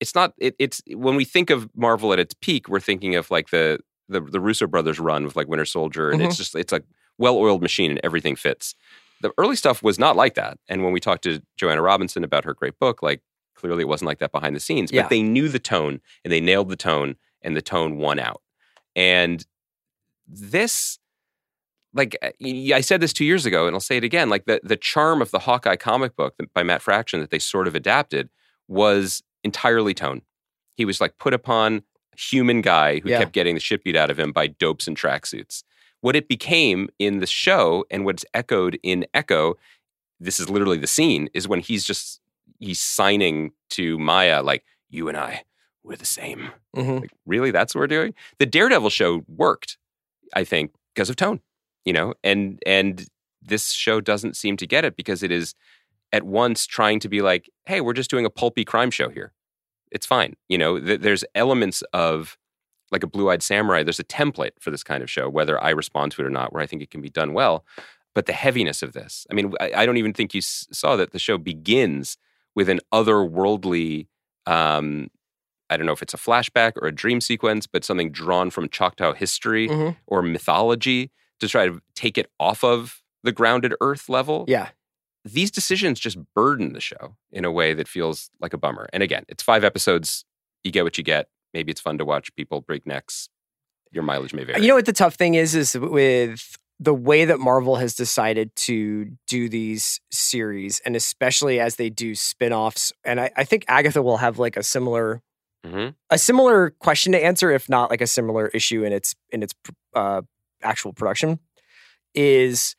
it's 0.00 0.14
not, 0.14 0.32
it, 0.38 0.56
it's 0.58 0.82
when 0.88 1.14
we 1.14 1.24
think 1.24 1.50
of 1.50 1.68
Marvel 1.76 2.12
at 2.12 2.18
its 2.18 2.34
peak, 2.40 2.68
we're 2.68 2.80
thinking 2.80 3.14
of 3.16 3.30
like 3.30 3.50
the 3.50 3.78
the, 4.08 4.20
the 4.20 4.40
Russo 4.40 4.66
brothers 4.66 5.00
run 5.00 5.24
with 5.24 5.36
like 5.36 5.48
Winter 5.48 5.64
Soldier, 5.64 6.10
and 6.10 6.20
it's 6.22 6.36
just 6.36 6.54
it's 6.54 6.72
like 6.72 6.84
well-oiled 7.18 7.62
machine 7.62 7.90
and 7.90 8.00
everything 8.02 8.36
fits. 8.36 8.74
The 9.20 9.32
early 9.38 9.56
stuff 9.56 9.82
was 9.82 9.98
not 9.98 10.16
like 10.16 10.34
that. 10.34 10.58
And 10.68 10.82
when 10.84 10.92
we 10.92 11.00
talked 11.00 11.22
to 11.24 11.40
Joanna 11.56 11.82
Robinson 11.82 12.24
about 12.24 12.44
her 12.44 12.54
great 12.54 12.78
book, 12.78 13.02
like 13.02 13.22
clearly 13.54 13.82
it 13.82 13.88
wasn't 13.88 14.08
like 14.08 14.18
that 14.18 14.32
behind 14.32 14.54
the 14.56 14.60
scenes. 14.60 14.90
But 14.90 14.96
Yeah. 14.96 15.08
they 15.08 15.22
knew 15.22 15.48
the 15.48 15.58
tone 15.58 16.00
and 16.24 16.32
they 16.32 16.40
nailed 16.40 16.68
the 16.68 16.76
tone, 16.76 17.16
and 17.42 17.56
the 17.56 17.62
tone 17.62 17.96
won 17.98 18.18
out. 18.18 18.42
And 18.96 19.44
this 20.26 20.98
like 21.92 22.16
eh, 22.22 22.74
I 22.74 22.80
said 22.80 23.00
this 23.00 23.12
two 23.12 23.24
years 23.24 23.46
ago, 23.46 23.66
and 23.66 23.74
I'll 23.76 23.80
say 23.80 23.96
it 23.96 24.04
again. 24.04 24.28
Like 24.28 24.46
the 24.46 24.60
the 24.64 24.76
charm 24.76 25.22
of 25.22 25.30
the 25.30 25.38
Hawkeye 25.40 25.76
comic 25.76 26.16
book 26.16 26.34
by 26.54 26.62
Matt 26.62 26.82
Fraction 26.82 27.20
that 27.20 27.30
they 27.30 27.38
sort 27.38 27.68
of 27.68 27.74
adapted 27.74 28.30
was 28.68 29.22
entirely 29.44 29.94
tone. 29.94 30.22
He 30.76 30.84
was 30.84 31.00
like 31.00 31.18
put 31.18 31.34
upon 31.34 31.82
human 32.16 32.60
guy 32.62 33.00
who 33.00 33.10
Yeah. 33.10 33.18
kept 33.20 33.32
getting 33.32 33.54
the 33.54 33.60
shit 33.60 33.84
beat 33.84 33.96
out 33.96 34.10
of 34.10 34.18
him 34.18 34.32
by 34.32 34.46
dopes 34.48 34.88
and 34.88 34.96
tracksuits. 34.96 35.62
What 36.04 36.16
it 36.16 36.28
became 36.28 36.90
in 36.98 37.20
the 37.20 37.26
show 37.26 37.86
and 37.90 38.04
what's 38.04 38.26
echoed 38.34 38.78
in 38.82 39.06
Echo, 39.14 39.54
this 40.20 40.38
is 40.38 40.50
literally 40.50 40.76
the 40.76 40.86
scene, 40.86 41.30
is 41.32 41.48
when 41.48 41.60
he's 41.60 41.82
just 41.86 42.20
he's 42.58 42.78
signing 42.78 43.52
to 43.70 43.98
Maya 43.98 44.42
like 44.42 44.64
you 44.90 45.08
and 45.08 45.16
I, 45.16 45.44
we're 45.82 45.96
the 45.96 46.04
same. 46.04 46.50
Mhm. 46.76 47.00
Like, 47.00 47.10
really, 47.24 47.50
that's 47.52 47.74
what 47.74 47.80
we're 47.80 47.86
doing. 47.86 48.12
The 48.38 48.44
Daredevil 48.44 48.90
show 48.90 49.24
worked, 49.28 49.78
I 50.34 50.44
think, 50.44 50.72
because 50.94 51.08
of 51.08 51.16
tone. 51.16 51.40
You 51.86 51.94
know, 51.94 52.12
and 52.22 52.62
and 52.66 53.06
this 53.40 53.70
show 53.72 54.02
doesn't 54.02 54.36
seem 54.36 54.58
to 54.58 54.66
get 54.66 54.84
it 54.84 54.96
because 54.96 55.22
it 55.22 55.30
is 55.30 55.54
at 56.12 56.24
once 56.24 56.66
trying 56.66 57.00
to 57.00 57.08
be 57.08 57.22
like, 57.22 57.48
hey, 57.64 57.80
we're 57.80 57.94
just 57.94 58.10
doing 58.10 58.26
a 58.26 58.30
pulpy 58.30 58.66
crime 58.66 58.90
show 58.90 59.08
here. 59.08 59.32
It's 59.90 60.04
fine. 60.04 60.34
You 60.50 60.58
know, 60.58 60.78
th- 60.78 61.00
there's 61.00 61.24
elements 61.34 61.82
of 61.94 62.36
like 62.94 63.02
a 63.02 63.06
blue 63.06 63.28
eyed 63.30 63.42
samurai. 63.42 63.82
There's 63.82 64.00
a 64.00 64.04
template 64.04 64.52
for 64.60 64.70
this 64.70 64.82
kind 64.82 65.02
of 65.02 65.10
show, 65.10 65.28
whether 65.28 65.62
I 65.62 65.70
respond 65.70 66.12
to 66.12 66.22
it 66.22 66.26
or 66.26 66.30
not, 66.30 66.52
where 66.52 66.62
I 66.62 66.66
think 66.66 66.80
it 66.82 66.90
can 66.90 67.02
be 67.02 67.10
done 67.10 67.34
well. 67.34 67.64
But 68.14 68.26
the 68.26 68.32
heaviness 68.32 68.80
of 68.82 68.92
this, 68.92 69.26
I 69.30 69.34
mean, 69.34 69.52
I, 69.60 69.72
I 69.78 69.86
don't 69.86 69.96
even 69.98 70.12
think 70.14 70.32
you 70.34 70.38
s- 70.38 70.66
saw 70.72 70.94
that 70.96 71.10
the 71.10 71.18
show 71.18 71.36
begins 71.36 72.16
with 72.54 72.68
an 72.68 72.80
otherworldly 72.92 74.06
um, 74.46 75.08
I 75.70 75.76
don't 75.78 75.86
know 75.86 75.92
if 75.92 76.02
it's 76.02 76.12
a 76.14 76.18
flashback 76.18 76.72
or 76.76 76.86
a 76.86 76.92
dream 76.94 77.20
sequence, 77.22 77.66
but 77.66 77.84
something 77.84 78.10
drawn 78.12 78.50
from 78.50 78.68
Choctaw 78.68 79.14
history 79.14 79.66
Mhm. 79.68 79.96
or 80.06 80.20
mythology 80.22 81.10
to 81.40 81.48
try 81.48 81.66
to 81.66 81.80
take 81.94 82.18
it 82.18 82.30
off 82.38 82.62
of 82.62 83.02
the 83.22 83.32
grounded 83.32 83.74
earth 83.80 84.08
level. 84.10 84.44
Yeah. 84.46 84.68
These 85.24 85.50
decisions 85.50 85.98
just 85.98 86.18
burden 86.34 86.74
the 86.74 86.80
show 86.80 87.16
in 87.32 87.46
a 87.46 87.50
way 87.50 87.72
that 87.72 87.88
feels 87.88 88.30
like 88.40 88.52
a 88.52 88.58
bummer. 88.58 88.88
And 88.92 89.02
again, 89.02 89.24
it's 89.26 89.42
five 89.42 89.64
episodes. 89.64 90.26
You 90.62 90.70
get 90.70 90.84
what 90.84 90.98
you 90.98 91.04
get. 91.04 91.28
Maybe 91.54 91.70
it's 91.72 91.80
fun 91.80 91.96
to 91.98 92.04
watch 92.04 92.34
people 92.34 92.60
break 92.60 92.86
necks. 92.86 93.28
Your 93.92 94.02
mileage 94.02 94.34
may 94.34 94.44
vary. 94.44 94.60
You 94.60 94.68
know 94.68 94.74
what 94.74 94.86
the 94.86 94.92
tough 94.92 95.14
thing 95.14 95.34
is 95.34 95.54
is 95.54 95.74
with 95.78 96.58
the 96.80 96.92
way 96.92 97.24
that 97.24 97.38
Marvel 97.38 97.76
has 97.76 97.94
decided 97.94 98.54
to 98.56 99.16
do 99.28 99.48
these 99.48 100.00
series, 100.10 100.80
and 100.84 100.96
especially 100.96 101.60
as 101.60 101.76
they 101.76 101.88
do 101.88 102.16
spin-offs, 102.16 102.92
and 103.04 103.20
I, 103.20 103.30
I 103.36 103.44
think 103.44 103.64
Agatha 103.68 104.02
will 104.02 104.16
have 104.18 104.38
like 104.38 104.56
a 104.56 104.62
similar 104.62 105.22
Mhm. 105.64 105.94
a 106.10 106.18
similar 106.18 106.70
question 106.70 107.12
to 107.12 107.24
answer, 107.24 107.50
if 107.50 107.70
not 107.70 107.88
like 107.88 108.02
a 108.02 108.06
similar 108.06 108.48
issue 108.48 108.84
in 108.84 108.92
its 108.92 109.14
in 109.30 109.42
its 109.42 109.54
uh, 109.94 110.20
actual 110.62 110.92
production, 110.92 111.38
is 112.14 112.76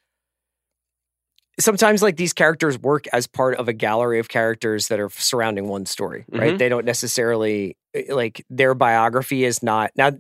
sometimes 1.60 2.01
like 2.01 2.18
these 2.18 2.34
characters 2.34 2.78
work 2.78 3.08
as 3.14 3.28
part 3.28 3.58
of 3.58 3.68
a 3.68 3.74
gallery 3.74 4.20
of 4.20 4.28
characters 4.30 4.88
that 4.89 4.99
are 4.99 5.10
surrounding 5.10 5.68
one 5.68 5.86
story, 5.86 6.26
right? 6.32 6.53
Mhm. 6.53 6.58
They 6.58 6.70
don't 6.70 6.86
necessarily 6.86 7.78
eh, 7.93 8.14
like 8.14 8.45
their 8.49 8.74
biography 8.74 9.45
is 9.45 9.64
not 9.64 9.91
now. 9.95 10.12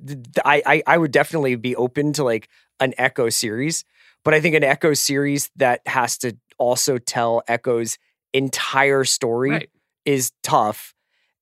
I, 0.43 0.61
I 0.65 0.83
I 0.87 0.97
would 0.97 1.11
definitely 1.11 1.55
be 1.55 1.75
open 1.75 2.13
to 2.13 2.23
like 2.23 2.47
an 2.79 2.93
Echo 2.97 3.29
series, 3.29 3.83
but 4.23 4.33
I 4.33 4.41
think 4.41 4.55
an 4.55 4.63
Echo 4.63 4.93
series 4.93 5.49
that 5.57 5.81
has 5.85 6.17
to 6.19 6.37
also 6.57 6.97
tell 6.97 7.41
Echo's 7.47 7.97
entire 8.33 9.03
story 9.03 9.49
Right. 9.51 9.69
is 10.05 10.31
tough. 10.43 10.93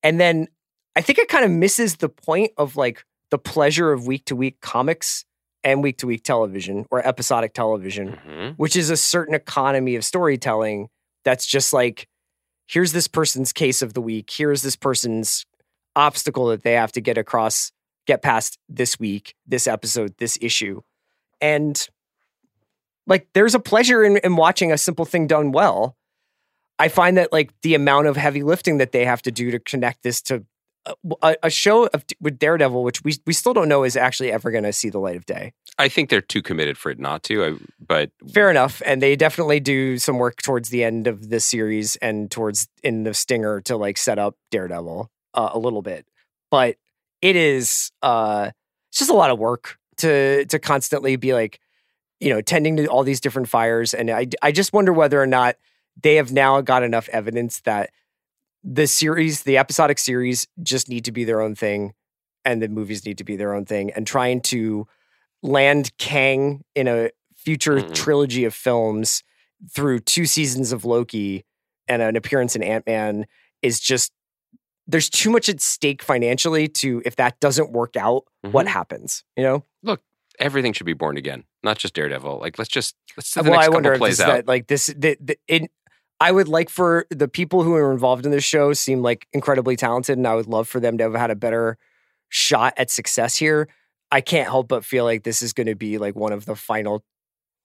And 0.02 0.20
then 0.20 0.48
I 0.96 1.02
think 1.02 1.18
it 1.20 1.28
kind 1.30 1.46
of 1.46 1.52
misses 1.52 1.98
the 1.98 2.10
point 2.10 2.52
of 2.58 2.76
like 2.76 3.04
the 3.32 3.38
pleasure 3.39 3.91
of 3.91 4.06
week 4.06 4.26
to 4.26 4.36
week 4.36 4.62
comics 4.62 5.26
and 5.64 5.82
week 5.84 5.97
to 5.99 6.07
week 6.07 6.24
television 6.24 6.86
or 6.91 7.05
episodic 7.05 7.53
television, 7.53 8.20
Mhm. 8.28 8.55
which 8.57 8.76
is 8.76 8.89
a 8.89 8.97
certain 8.97 9.34
economy 9.36 9.95
of 9.95 10.03
storytelling 10.05 10.89
that's 11.24 11.45
just 11.45 11.72
like, 11.74 12.07
here's 12.68 12.91
this 12.91 13.07
person's 13.07 13.53
case 13.53 13.82
of 13.82 13.93
the 13.93 14.01
week, 14.01 14.30
here's 14.32 14.61
this 14.61 14.76
person's 14.76 15.45
obstacle 15.95 16.47
that 16.47 16.64
they 16.64 16.74
have 16.74 16.91
to 16.93 17.01
get 17.01 17.18
across, 17.18 17.72
get 18.07 18.22
past 18.22 18.57
this 18.68 18.99
week, 18.99 19.36
this 19.45 19.68
episode, 19.68 20.16
this 20.18 20.38
issue. 20.41 20.82
And 21.39 21.88
like 23.07 23.28
there's 23.34 23.55
a 23.55 23.59
pleasure 23.59 24.03
in, 24.03 24.18
in 24.18 24.36
watching 24.36 24.72
a 24.72 24.78
simple 24.78 25.05
thing 25.05 25.28
done 25.28 25.51
well. 25.51 25.95
I 26.80 26.88
find 26.88 27.18
that 27.18 27.32
like 27.32 27.51
the 27.61 27.76
amount 27.76 28.07
of 28.07 28.18
heavy 28.18 28.43
lifting 28.43 28.78
that 28.80 28.91
they 28.91 29.05
have 29.05 29.22
to 29.24 29.32
do 29.32 29.51
to 29.51 29.59
connect 29.59 30.03
this 30.03 30.22
to 30.24 30.43
a, 30.86 30.96
a, 31.22 31.36
a 31.44 31.50
show 31.50 31.88
of, 31.88 32.06
with 32.20 32.40
Daredevil, 32.40 32.84
which 32.84 33.04
we 33.04 33.16
we 33.26 33.34
still 33.34 33.54
don't 33.54 33.70
know 33.70 33.84
is 33.84 33.96
actually 33.96 34.32
ever 34.32 34.52
going 34.52 34.64
to 34.64 34.74
see 34.74 34.90
the 34.90 35.00
light 35.00 35.16
of 35.16 35.26
day. 35.26 35.54
I 35.78 35.90
think 35.90 36.10
they're 36.10 36.22
too 36.22 36.42
committed 36.42 36.78
for 36.78 36.92
it 36.92 37.00
not 37.00 37.24
to. 37.24 37.46
I, 37.46 37.54
but 37.86 38.12
Fair 38.32 38.50
enough, 38.50 38.82
and 38.86 39.02
they 39.02 39.16
definitely 39.16 39.60
do 39.60 39.98
some 39.98 40.18
work 40.18 40.42
towards 40.42 40.70
the 40.70 40.84
end 40.84 41.08
of 41.08 41.30
the 41.30 41.40
series 41.40 41.96
and 41.98 42.30
towards 42.30 42.68
in 42.84 43.04
the 43.04 43.14
stinger 43.14 43.62
to 43.62 43.78
like 43.78 43.98
set 43.98 44.20
up 44.20 44.36
Daredevil 44.52 45.10
uh, 45.34 45.50
a 45.54 45.60
little 45.60 45.82
bit, 45.82 46.06
but 46.52 46.78
it 47.22 47.36
is 47.36 47.92
uh, 48.02 48.52
it's 48.90 49.00
just 49.00 49.12
a 49.12 49.16
lot 49.16 49.32
of 49.32 49.40
work 49.40 49.78
to 49.98 50.46
to 50.46 50.60
constantly 50.60 51.16
be 51.16 51.34
like 51.34 51.60
you 52.20 52.30
know 52.30 52.42
tending 52.42 52.78
to 52.78 52.88
all 52.88 53.04
these 53.04 53.22
different 53.22 53.50
fires, 53.50 53.94
and 53.94 54.12
I 54.12 54.28
I 54.42 54.52
just 54.52 54.74
wonder 54.74 54.94
whether 54.94 55.22
or 55.22 55.28
not 55.28 55.56
they 56.02 56.16
have 56.16 56.32
now 56.32 56.60
got 56.62 56.84
enough 56.84 57.08
evidence 57.10 57.62
that 57.62 57.92
the 58.64 58.88
series, 58.88 59.43
the 59.43 59.57
episodic 59.57 59.99
series, 59.99 60.47
just 60.61 60.89
need 60.89 61.05
to 61.05 61.11
be 61.11 61.24
their 61.24 61.41
own 61.41 61.55
thing, 61.55 61.93
and 62.45 62.61
the 62.61 62.68
movies 62.68 63.05
need 63.05 63.18
to 63.18 63.24
be 63.24 63.36
their 63.36 63.53
own 63.53 63.66
thing, 63.66 63.91
and 63.91 64.07
trying 64.07 64.41
to 64.41 64.88
land 65.41 65.95
Kang 65.97 66.64
in 66.76 66.88
a 66.88 67.09
future 67.36 67.78
Mhm. 67.82 67.93
trilogy 67.93 68.45
of 68.45 68.53
films 68.53 69.24
through 69.72 69.99
two 69.99 70.26
seasons 70.26 70.72
of 70.72 70.86
Loki 70.86 71.45
and 71.88 72.01
an 72.01 72.16
appearance 72.16 72.55
in 72.55 72.64
Ant 72.64 72.86
Man 72.88 73.26
is 73.61 73.80
just 73.80 74.11
there's 74.86 75.09
too 75.09 75.30
much 75.30 75.47
at 75.47 75.61
stake 75.61 76.01
financially 76.03 76.68
to 76.68 77.01
if 77.05 77.16
that 77.16 77.39
doesn't 77.39 77.72
work 77.72 77.95
out, 77.95 78.26
what 78.51 78.66
Mhm. 78.66 78.70
happens? 78.70 79.24
You 79.38 79.43
know? 79.43 79.64
Look, 79.82 80.01
everything 80.39 80.74
should 80.74 80.86
be 80.86 80.91
born 80.93 81.16
again, 81.16 81.45
not 81.64 81.78
just 81.78 81.93
Daredevil. 81.93 82.39
Like 82.39 82.57
let's 82.59 82.70
just 82.70 82.93
let's 83.16 83.30
see 83.30 83.39
the 83.41 83.49
well, 83.49 83.53
next 83.59 83.61
I 83.61 83.66
couple 83.68 83.74
wonder 83.76 83.93
if 83.93 83.99
plays 83.99 84.20
out. 84.20 84.28
that 84.28 84.47
like 84.47 84.68
this 84.68 84.88
the, 84.88 85.18
the, 85.22 85.38
it 85.47 85.72
I 86.24 86.32
would 86.32 86.47
like 86.47 86.69
for 86.69 87.05
the 87.09 87.28
people 87.28 87.63
who 87.63 87.74
are 87.74 87.91
involved 87.91 88.26
in 88.26 88.32
this 88.32 88.45
show 88.45 88.71
seem 88.71 89.01
like 89.01 89.28
incredibly 89.34 89.76
talented, 89.76 90.17
and 90.17 90.26
I 90.26 90.36
would 90.36 90.47
love 90.47 90.69
for 90.69 90.80
them 90.80 90.97
to 90.97 91.03
have 91.03 91.15
had 91.15 91.32
a 91.32 91.36
better 91.36 91.78
shot 92.30 92.74
at 92.78 92.89
success 92.89 93.36
here. 93.36 93.67
I 94.09 94.21
can't 94.21 94.47
help 94.47 94.69
but 94.69 94.86
feel 94.86 95.03
like 95.03 95.24
this 95.24 95.41
is 95.41 95.51
going 95.51 95.67
to 95.67 95.76
be 95.76 95.97
like 95.97 96.15
one 96.15 96.32
of 96.32 96.45
the 96.45 96.55
final 96.55 97.03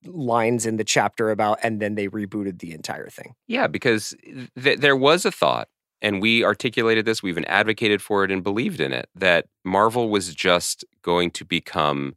lines 0.04 0.66
in 0.66 0.76
the 0.76 0.82
chapter 0.82 1.30
about, 1.30 1.60
and 1.62 1.78
then 1.78 1.94
they 1.94 2.08
rebooted 2.08 2.58
the 2.58 2.72
entire 2.72 3.08
thing. 3.08 3.34
Yeah, 3.46 3.68
because 3.68 4.12
th- 4.60 4.80
there 4.80 4.96
was 4.96 5.24
a 5.24 5.30
thought, 5.30 5.68
and 6.02 6.20
we 6.20 6.42
articulated 6.42 7.04
this, 7.04 7.22
we 7.22 7.30
even 7.30 7.44
advocated 7.44 8.02
for 8.02 8.24
it 8.24 8.32
and 8.32 8.42
believed 8.42 8.80
in 8.80 8.92
it, 8.92 9.08
that 9.14 9.46
Marvel 9.64 10.10
was 10.10 10.34
just 10.34 10.84
going 11.02 11.30
to 11.30 11.44
become 11.44 12.16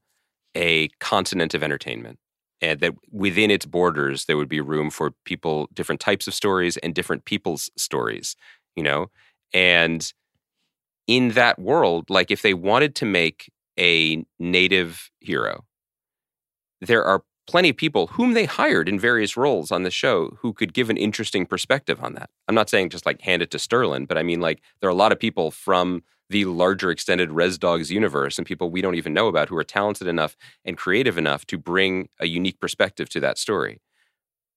a 0.56 0.88
continent 1.00 1.54
of 1.54 1.62
entertainment. 1.62 2.18
And 2.62 2.80
that 2.82 2.94
within 3.12 3.50
its 3.50 3.66
borders, 3.66 4.26
there 4.26 4.38
would 4.38 4.50
be 4.50 4.62
room 4.62 4.90
for 4.90 5.12
people, 5.26 5.68
different 5.74 6.02
types 6.02 6.28
of 6.28 6.34
stories 6.34 6.78
and 6.78 6.94
different 6.94 7.26
people's 7.26 7.70
stories, 7.76 8.36
you 8.76 8.84
know? 8.84 9.08
And 9.54 10.12
in 11.08 11.30
that 11.30 11.60
world, 11.60 12.10
like 12.10 12.32
if 12.32 12.42
they 12.42 12.54
wanted 12.54 12.96
to 12.96 13.06
make 13.06 13.52
a 13.80 14.24
native 14.40 15.10
hero, 15.20 15.66
there 16.82 17.04
are 17.04 17.24
plenty 17.48 17.70
of 17.70 17.78
people 17.78 18.08
whom 18.08 18.34
they 18.34 18.46
hired 18.46 18.88
in 18.88 19.00
various 19.00 19.36
roles 19.36 19.72
on 19.72 19.84
the 19.84 19.92
show 19.92 20.38
who 20.40 20.54
could 20.54 20.74
give 20.74 20.90
an 20.90 20.98
interesting 20.98 21.46
perspective 21.46 22.02
on 22.02 22.14
that. 22.14 22.30
I'm 22.48 22.56
not 22.56 22.70
saying 22.70 22.90
just 22.90 23.06
like 23.06 23.22
hand 23.22 23.42
it 23.42 23.52
to 23.52 23.60
Sterling, 23.60 24.06
but 24.06 24.18
I 24.18 24.24
mean 24.24 24.40
like 24.40 24.62
there 24.80 24.90
are 24.90 24.92
a 24.92 24.96
lot 24.96 25.12
of 25.12 25.20
people 25.20 25.52
from 25.52 26.04
the 26.32 26.46
larger 26.46 26.92
extended 26.92 27.32
Res 27.32 27.58
Dogs 27.58 27.92
universe 27.92 28.38
and 28.38 28.48
people 28.48 28.70
we 28.72 28.82
don't 28.82 28.96
even 28.96 29.14
know 29.14 29.28
about 29.28 29.50
who 29.50 29.58
are 29.58 29.64
talented 29.64 30.08
enough 30.08 30.36
and 30.66 30.78
creative 30.78 31.18
enough 31.18 31.46
to 31.48 31.58
bring 31.58 32.10
a 32.20 32.28
unique 32.28 32.60
perspective 32.60 33.10
to 33.10 33.20
that 33.20 33.38
story. 33.38 33.82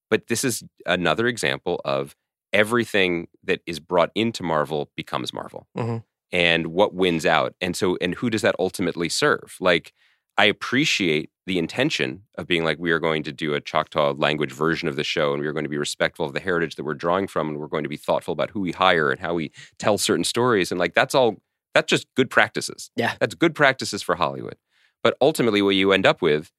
But 0.09 0.27
this 0.27 0.43
is 0.43 0.63
another 0.85 1.27
example 1.27 1.81
of 1.85 2.15
everything 2.53 3.27
that 3.43 3.61
is 3.65 3.79
brought 3.79 4.11
into 4.15 4.43
Marvel 4.43 4.89
becomes 4.95 5.33
Marvel. 5.33 5.67
Mhm. 5.77 6.03
And 6.31 6.67
what 6.67 6.93
wins 6.93 7.25
out. 7.25 7.55
And 7.61 7.75
so 7.75 7.97
and 8.01 8.15
who 8.15 8.29
does 8.29 8.41
that 8.41 8.55
ultimately 8.59 9.09
serve? 9.09 9.57
Like 9.59 9.93
I 10.37 10.45
appreciate 10.45 11.29
the 11.45 11.57
intention 11.59 12.23
of 12.37 12.47
being 12.47 12.63
like, 12.63 12.77
we 12.79 12.91
are 12.91 12.99
going 12.99 13.23
to 13.23 13.31
do 13.31 13.53
a 13.53 13.61
Choctaw 13.61 14.13
language 14.13 14.51
version 14.51 14.87
of 14.87 14.95
the 14.95 15.03
show, 15.03 15.31
and 15.31 15.41
we 15.41 15.47
are 15.47 15.53
going 15.53 15.63
to 15.63 15.69
be 15.69 15.77
respectful 15.77 16.25
of 16.25 16.33
the 16.33 16.39
heritage 16.39 16.75
that 16.75 16.83
we're 16.83 16.93
drawing 16.95 17.27
from, 17.27 17.47
and 17.49 17.59
we're 17.59 17.67
going 17.67 17.83
to 17.83 17.89
be 17.89 17.97
thoughtful 17.97 18.31
about 18.33 18.49
who 18.49 18.59
we 18.59 18.71
hire 18.71 19.11
and 19.11 19.19
how 19.21 19.33
we 19.35 19.51
tell 19.77 19.97
certain 19.97 20.23
stories. 20.23 20.71
And 20.71 20.79
like, 20.79 20.93
that's 20.93 21.15
all, 21.15 21.37
that's 21.75 21.87
just 21.89 22.07
good 22.15 22.31
practices. 22.31 22.89
Yeah. 22.95 23.13
That's 23.19 23.35
good 23.35 23.53
practices 23.53 24.01
for 24.01 24.15
Hollywood. 24.15 24.55
But 25.03 25.15
ultimately, 25.21 25.61
what 25.61 25.75
you 25.75 25.91
end 25.91 26.07
up 26.07 26.21
with 26.23 26.51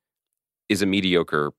is 0.68 0.82
a 0.82 0.86
mediocre 0.86 1.52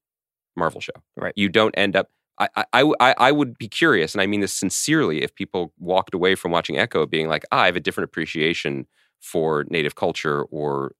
Marvel 0.56 0.80
show. 0.80 0.94
Right. 1.18 1.34
You 1.36 1.50
don't 1.50 1.74
end 1.78 1.96
up, 1.98 2.10
I, 2.40 2.48
I, 2.72 2.84
I, 3.02 3.16
I 3.18 3.32
would 3.32 3.58
be 3.58 3.68
curious, 3.68 4.14
and 4.14 4.22
I 4.22 4.28
mean 4.28 4.40
this 4.42 4.54
sincerely, 4.54 5.22
if 5.24 5.36
people 5.36 5.74
walked 5.80 6.14
away 6.14 6.36
from 6.36 6.52
watching 6.52 6.78
Echo 6.78 7.06
being 7.06 7.28
like, 7.28 7.44
ah, 7.52 7.62
I 7.62 7.66
have 7.66 7.76
a 7.76 7.80
different 7.82 8.06
appreciation 8.06 8.88
for 9.20 9.66
Native 9.70 9.96
culture 9.96 10.44
or 10.44 10.94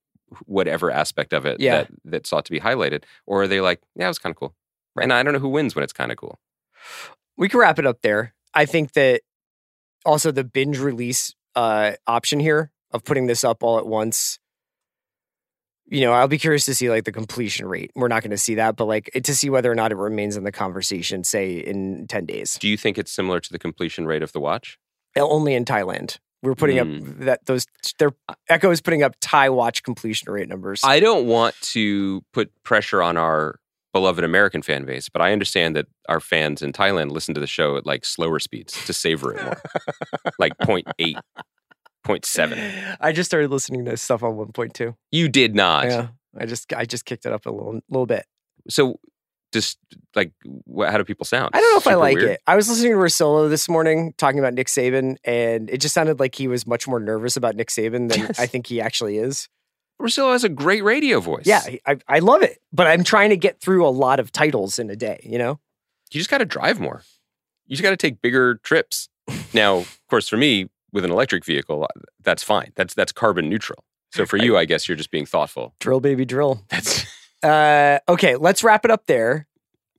whatever 0.46 0.92
aspect 0.92 1.32
of 1.32 1.46
it 1.46 1.60
Yeah. 1.60 1.76
that 1.84 1.88
that 2.06 2.28
sought 2.28 2.44
to 2.46 2.52
be 2.52 2.60
highlighted, 2.60 3.04
or 3.26 3.44
are 3.44 3.48
they 3.48 3.62
like, 3.62 3.82
yeah, 3.96 4.06
it 4.06 4.10
was 4.10 4.20
kind 4.20 4.32
of 4.32 4.38
cool? 4.38 4.56
And 5.00 5.14
I 5.14 5.22
don't 5.24 5.32
know 5.34 5.40
who 5.40 5.50
wins 5.50 5.76
when 5.76 5.84
it's 5.84 5.94
kind 5.94 6.12
of 6.12 6.18
cool. 6.18 6.40
we 7.38 7.48
can 7.48 7.60
wrap 7.60 7.78
it 7.80 7.86
up 7.86 8.02
there. 8.02 8.34
I 8.54 8.66
think 8.66 8.94
that 8.94 9.22
also 10.06 10.32
the 10.32 10.44
binge 10.44 10.80
release 10.80 11.36
uh, 11.58 11.94
option 12.06 12.40
here 12.40 12.72
of 12.92 13.04
putting 13.04 13.26
this 13.28 13.44
up 13.44 13.64
all 13.64 13.78
at 13.80 13.86
once. 13.88 14.40
You 15.90 16.02
know, 16.02 16.12
I'll 16.12 16.28
be 16.28 16.38
curious 16.38 16.66
to 16.66 16.76
see 16.76 16.90
like 16.90 17.06
the 17.06 17.12
completion 17.14 17.66
rate. 17.66 17.92
We're 17.96 18.10
not 18.10 18.22
going 18.22 18.32
to 18.32 18.38
see 18.38 18.56
that, 18.56 18.76
but 18.76 18.86
like 18.86 19.10
to 19.24 19.34
see 19.36 19.50
whether 19.50 19.72
or 19.72 19.76
not 19.76 19.92
it 19.92 19.96
remains 19.96 20.36
in 20.36 20.44
the 20.44 20.52
conversation, 20.52 21.24
say 21.24 21.58
in 21.58 22.08
ten 22.08 22.26
days. 22.26 22.58
Do 22.60 22.68
you 22.68 22.76
think 22.78 22.98
it's 22.98 23.12
similar 23.12 23.40
to 23.40 23.52
the 23.52 23.58
completion 23.60 24.06
rate 24.06 24.22
of 24.22 24.34
the 24.34 24.40
watch? 24.42 24.78
Only 25.16 25.54
in 25.56 25.64
Thailand, 25.66 26.18
we're 26.44 26.56
putting 26.56 26.78
up 26.78 26.88
Mm. 26.88 27.20
that 27.26 27.46
those. 27.46 27.66
Their 28.00 28.12
Echo 28.50 28.70
is 28.70 28.82
putting 28.82 29.02
up 29.02 29.16
Thai 29.22 29.50
watch 29.50 29.82
completion 29.84 30.32
rate 30.32 30.50
numbers. 30.50 30.82
I 30.84 31.00
don't 31.00 31.26
want 31.26 31.56
to 31.74 32.22
put 32.34 32.52
pressure 32.64 33.02
on 33.02 33.16
our 33.18 33.56
beloved 33.98 34.24
American 34.24 34.62
fan 34.62 34.86
base, 34.86 35.10
but 35.10 35.24
I 35.24 35.34
understand 35.34 35.76
that 35.76 35.88
our 36.08 36.20
fans 36.20 36.62
in 36.62 36.72
Thailand 36.72 37.10
listen 37.10 37.34
to 37.34 37.42
the 37.42 37.48
show 37.48 37.78
at 37.78 37.86
like 37.88 38.06
slower 38.06 38.38
speeds 38.38 38.74
to 38.86 38.94
savor 38.94 39.34
it 39.34 39.44
more, 39.44 39.60
like 40.40 40.56
0.8, 40.60 41.16
0.7. 42.06 42.98
I 43.02 43.12
just 43.12 43.28
started 43.28 43.50
listening 43.50 43.86
to 43.86 43.98
stuff 43.98 44.22
on 44.22 44.36
one 44.36 44.52
point 44.52 44.76
two. 44.76 44.96
You 45.12 45.30
did 45.30 45.56
not. 45.56 45.86
Yeah, 45.88 46.08
I 46.38 46.46
just 46.46 46.72
I 46.74 46.86
just 46.86 47.06
kicked 47.06 47.26
it 47.26 47.34
up 47.34 47.48
a 47.48 47.50
little 47.50 47.80
little 47.90 48.06
bit. 48.06 48.28
So, 48.70 49.00
just 49.52 49.80
like, 50.16 50.32
wh- 50.46 50.86
how 50.86 51.00
do 51.00 51.04
people 51.04 51.26
sound? 51.26 51.50
I 51.54 51.60
don't 51.60 51.74
know 51.74 51.78
if 51.80 51.88
I 51.88 51.96
like 51.96 52.18
weird? 52.18 52.30
it. 52.32 52.42
I 52.46 52.56
was 52.56 52.70
listening 52.70 52.92
to 52.92 52.98
Russillo 53.00 53.50
this 53.50 53.68
morning 53.68 54.14
talking 54.20 54.38
about 54.38 54.54
Nick 54.54 54.68
Saban, 54.68 55.16
and 55.24 55.72
it 55.72 55.80
just 55.80 55.96
sounded 55.96 56.20
like 56.20 56.36
he 56.36 56.48
was 56.48 56.68
much 56.68 56.88
more 56.88 57.00
nervous 57.00 57.36
about 57.36 57.56
Nick 57.56 57.70
Saban 57.70 58.10
than. 58.10 58.28
I 58.38 58.46
think 58.46 58.68
he 58.68 58.80
actually 58.80 59.18
is. 59.18 59.50
Russillo 60.02 60.32
has 60.32 60.44
a 60.44 60.50
great 60.50 60.84
radio 60.84 61.20
voice. 61.20 61.46
Yeah, 61.46 61.62
I, 61.86 61.98
I 62.08 62.20
love 62.20 62.44
it, 62.44 62.60
but 62.72 62.88
I'm 62.88 63.04
trying 63.04 63.30
to 63.32 63.38
get 63.38 63.60
through 63.60 63.86
a 63.86 63.90
lot 63.90 64.20
of 64.20 64.32
titles 64.32 64.78
in 64.80 64.90
a 64.90 64.96
day. 64.96 65.20
You 65.24 65.38
know, 65.38 65.60
you 66.12 66.20
just 66.20 66.30
got 66.30 66.38
to 66.40 66.46
drive 66.46 66.80
more. 66.80 67.04
You 67.66 67.76
just 67.76 67.84
got 67.84 67.90
to 67.90 67.98
take 67.98 68.22
bigger 68.22 68.56
trips. 68.56 69.10
Now, 69.54 69.78
of 69.78 70.00
course, 70.10 70.28
for 70.30 70.38
me 70.38 70.70
with 70.94 71.04
an 71.04 71.12
electric 71.12 71.44
vehicle, 71.46 71.84
uh, 71.84 72.02
that's 72.24 72.44
fine. 72.44 72.72
That's 72.76 72.94
that's 72.94 73.12
carbon 73.12 73.50
neutral. 73.50 73.84
So 74.12 74.26
for 74.26 74.38
you, 74.44 74.56
I 74.58 74.66
guess 74.66 74.88
you're 74.88 74.98
just 74.98 75.12
being 75.12 75.26
thoughtful. 75.26 75.74
drill 75.80 76.00
baby 76.00 76.26
drill. 76.26 76.64
That's. 76.70 77.06
Uh, 77.44 78.00
okay, 78.10 78.36
let's 78.36 78.64
wrap 78.64 78.84
it 78.86 78.90
up 78.90 79.06
there. 79.06 79.48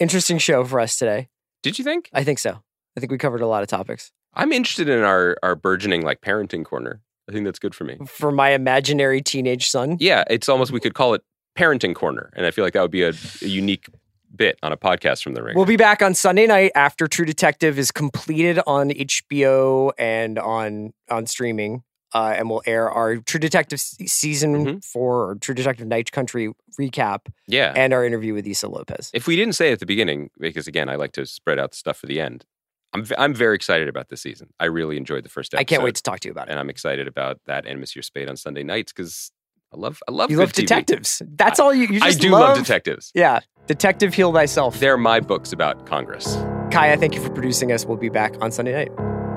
Interesting 0.01 0.38
show 0.38 0.64
for 0.64 0.80
us 0.80 0.96
today. 0.96 1.28
Did 1.62 1.78
you 1.78 1.84
think? 1.84 2.09
I 2.12 2.24
think 2.24 2.38
so. 2.40 2.62
I 2.96 3.01
think 3.01 3.12
we 3.12 3.18
covered 3.18 3.42
a 3.42 3.46
lot 3.46 3.62
of 3.62 3.68
topics. 3.68 4.11
I'm 4.34 4.53
interested 4.53 4.88
in 4.88 5.01
our 5.03 5.36
our 5.42 5.55
burgeoning 5.55 6.03
like 6.03 6.20
parenting 6.20 6.64
corner. 6.64 7.01
I 7.29 7.33
think 7.33 7.45
that's 7.45 7.59
good 7.59 7.74
for 7.74 7.85
me. 7.85 7.99
For 8.07 8.33
my 8.33 8.51
imaginary 8.51 9.20
teenage 9.20 9.68
son, 9.68 9.97
Yeah, 10.01 10.24
it's 10.31 10.49
almost 10.49 10.72
we 10.72 10.81
could 10.81 10.95
call 10.95 11.14
it 11.14 11.22
parenting 11.57 11.95
corner, 11.95 12.31
and 12.37 12.47
I 12.47 12.51
feel 12.51 12.64
like 12.64 12.72
that 12.74 12.83
would 12.83 12.91
be 12.91 13.03
a, 13.03 13.11
a 13.43 13.47
unique 13.47 13.87
bit 14.35 14.59
on 14.62 14.72
a 14.72 14.76
podcast 14.76 15.22
from 15.22 15.35
the 15.35 15.43
ring. 15.43 15.57
We'll 15.57 15.64
be 15.66 15.76
back 15.76 16.03
on 16.03 16.14
Sunday 16.14 16.47
night 16.47 16.72
after 16.74 17.07
True 17.07 17.24
Detective 17.24 17.79
is 17.79 17.91
completed 17.91 18.61
on 18.66 18.91
HBO 18.91 19.93
and 19.99 20.39
on 20.39 20.93
on 21.11 21.26
streaming. 21.26 21.83
Uh, 22.14 22.33
and 22.39 22.49
we'll 22.49 22.62
air 22.64 22.91
our 22.91 23.18
True 23.18 23.39
Detective 23.39 23.79
se- 23.79 24.07
season 24.07 24.64
Mhm. 24.64 24.85
four 24.85 25.29
or 25.29 25.35
True 25.35 25.55
Detective 25.55 25.87
Night 25.87 26.11
Country 26.11 26.51
recap 26.81 27.26
yeah. 27.47 27.74
and 27.76 27.93
our 27.93 28.03
interview 28.03 28.33
with 28.33 28.47
Issa 28.47 28.66
Lopez. 28.68 29.11
if 29.12 29.26
we 29.26 29.37
didn't 29.37 29.55
say 29.57 29.72
at 29.72 29.79
the 29.81 29.85
beginning, 29.85 30.31
because 30.39 30.66
again, 30.66 30.89
I 30.89 30.95
like 30.95 31.12
to 31.12 31.26
spread 31.26 31.59
out 31.59 31.72
the 31.72 31.76
stuff 31.76 31.99
for 31.99 32.07
the 32.07 32.18
end. 32.18 32.47
I'm 32.95 33.05
I'm 33.18 33.34
very 33.34 33.55
excited 33.55 33.89
about 33.89 34.09
this 34.09 34.22
season. 34.22 34.49
I 34.59 34.66
really 34.66 34.97
enjoyed 34.97 35.24
the 35.24 35.28
first 35.28 35.53
episode. 35.55 35.61
I 35.61 35.64
can't 35.64 35.82
wait 35.82 35.95
to 35.97 36.03
talk 36.03 36.20
to 36.20 36.28
you 36.28 36.32
about 36.32 36.49
it. 36.49 36.53
and 36.53 36.61
I'm 36.61 36.70
excited 36.70 37.07
about 37.07 37.39
that 37.47 37.66
and 37.66 37.80
Monsieur 37.80 38.03
Spade 38.03 38.28
on 38.28 38.36
Sunday 38.36 38.62
nights 38.62 38.93
because 38.93 39.30
I 39.74 39.76
love 39.76 40.03
I 40.09 40.12
love 40.12 40.30
You 40.30 40.39
love 40.39 40.53
TV. 40.53 40.62
detectives. 40.62 41.20
That's 41.36 41.61
all 41.61 41.74
you. 41.74 41.86
you 41.89 42.01
I 42.03 42.12
do 42.12 42.30
love 42.30 42.57
detectives. 42.57 43.12
Yeah, 43.14 43.41
detective 43.66 44.14
heal 44.14 44.32
thyself. 44.32 44.80
They're 44.80 44.97
my 44.97 45.20
books 45.20 45.53
about 45.53 45.84
Congress. 45.86 46.36
Kaya, 46.70 46.97
thank 46.97 47.14
you 47.14 47.20
for 47.20 47.30
producing 47.30 47.72
us. 47.72 47.84
We'll 47.84 47.97
be 47.99 48.09
back 48.09 48.34
on 48.41 48.51
Sunday 48.51 48.72
night. 48.72 49.28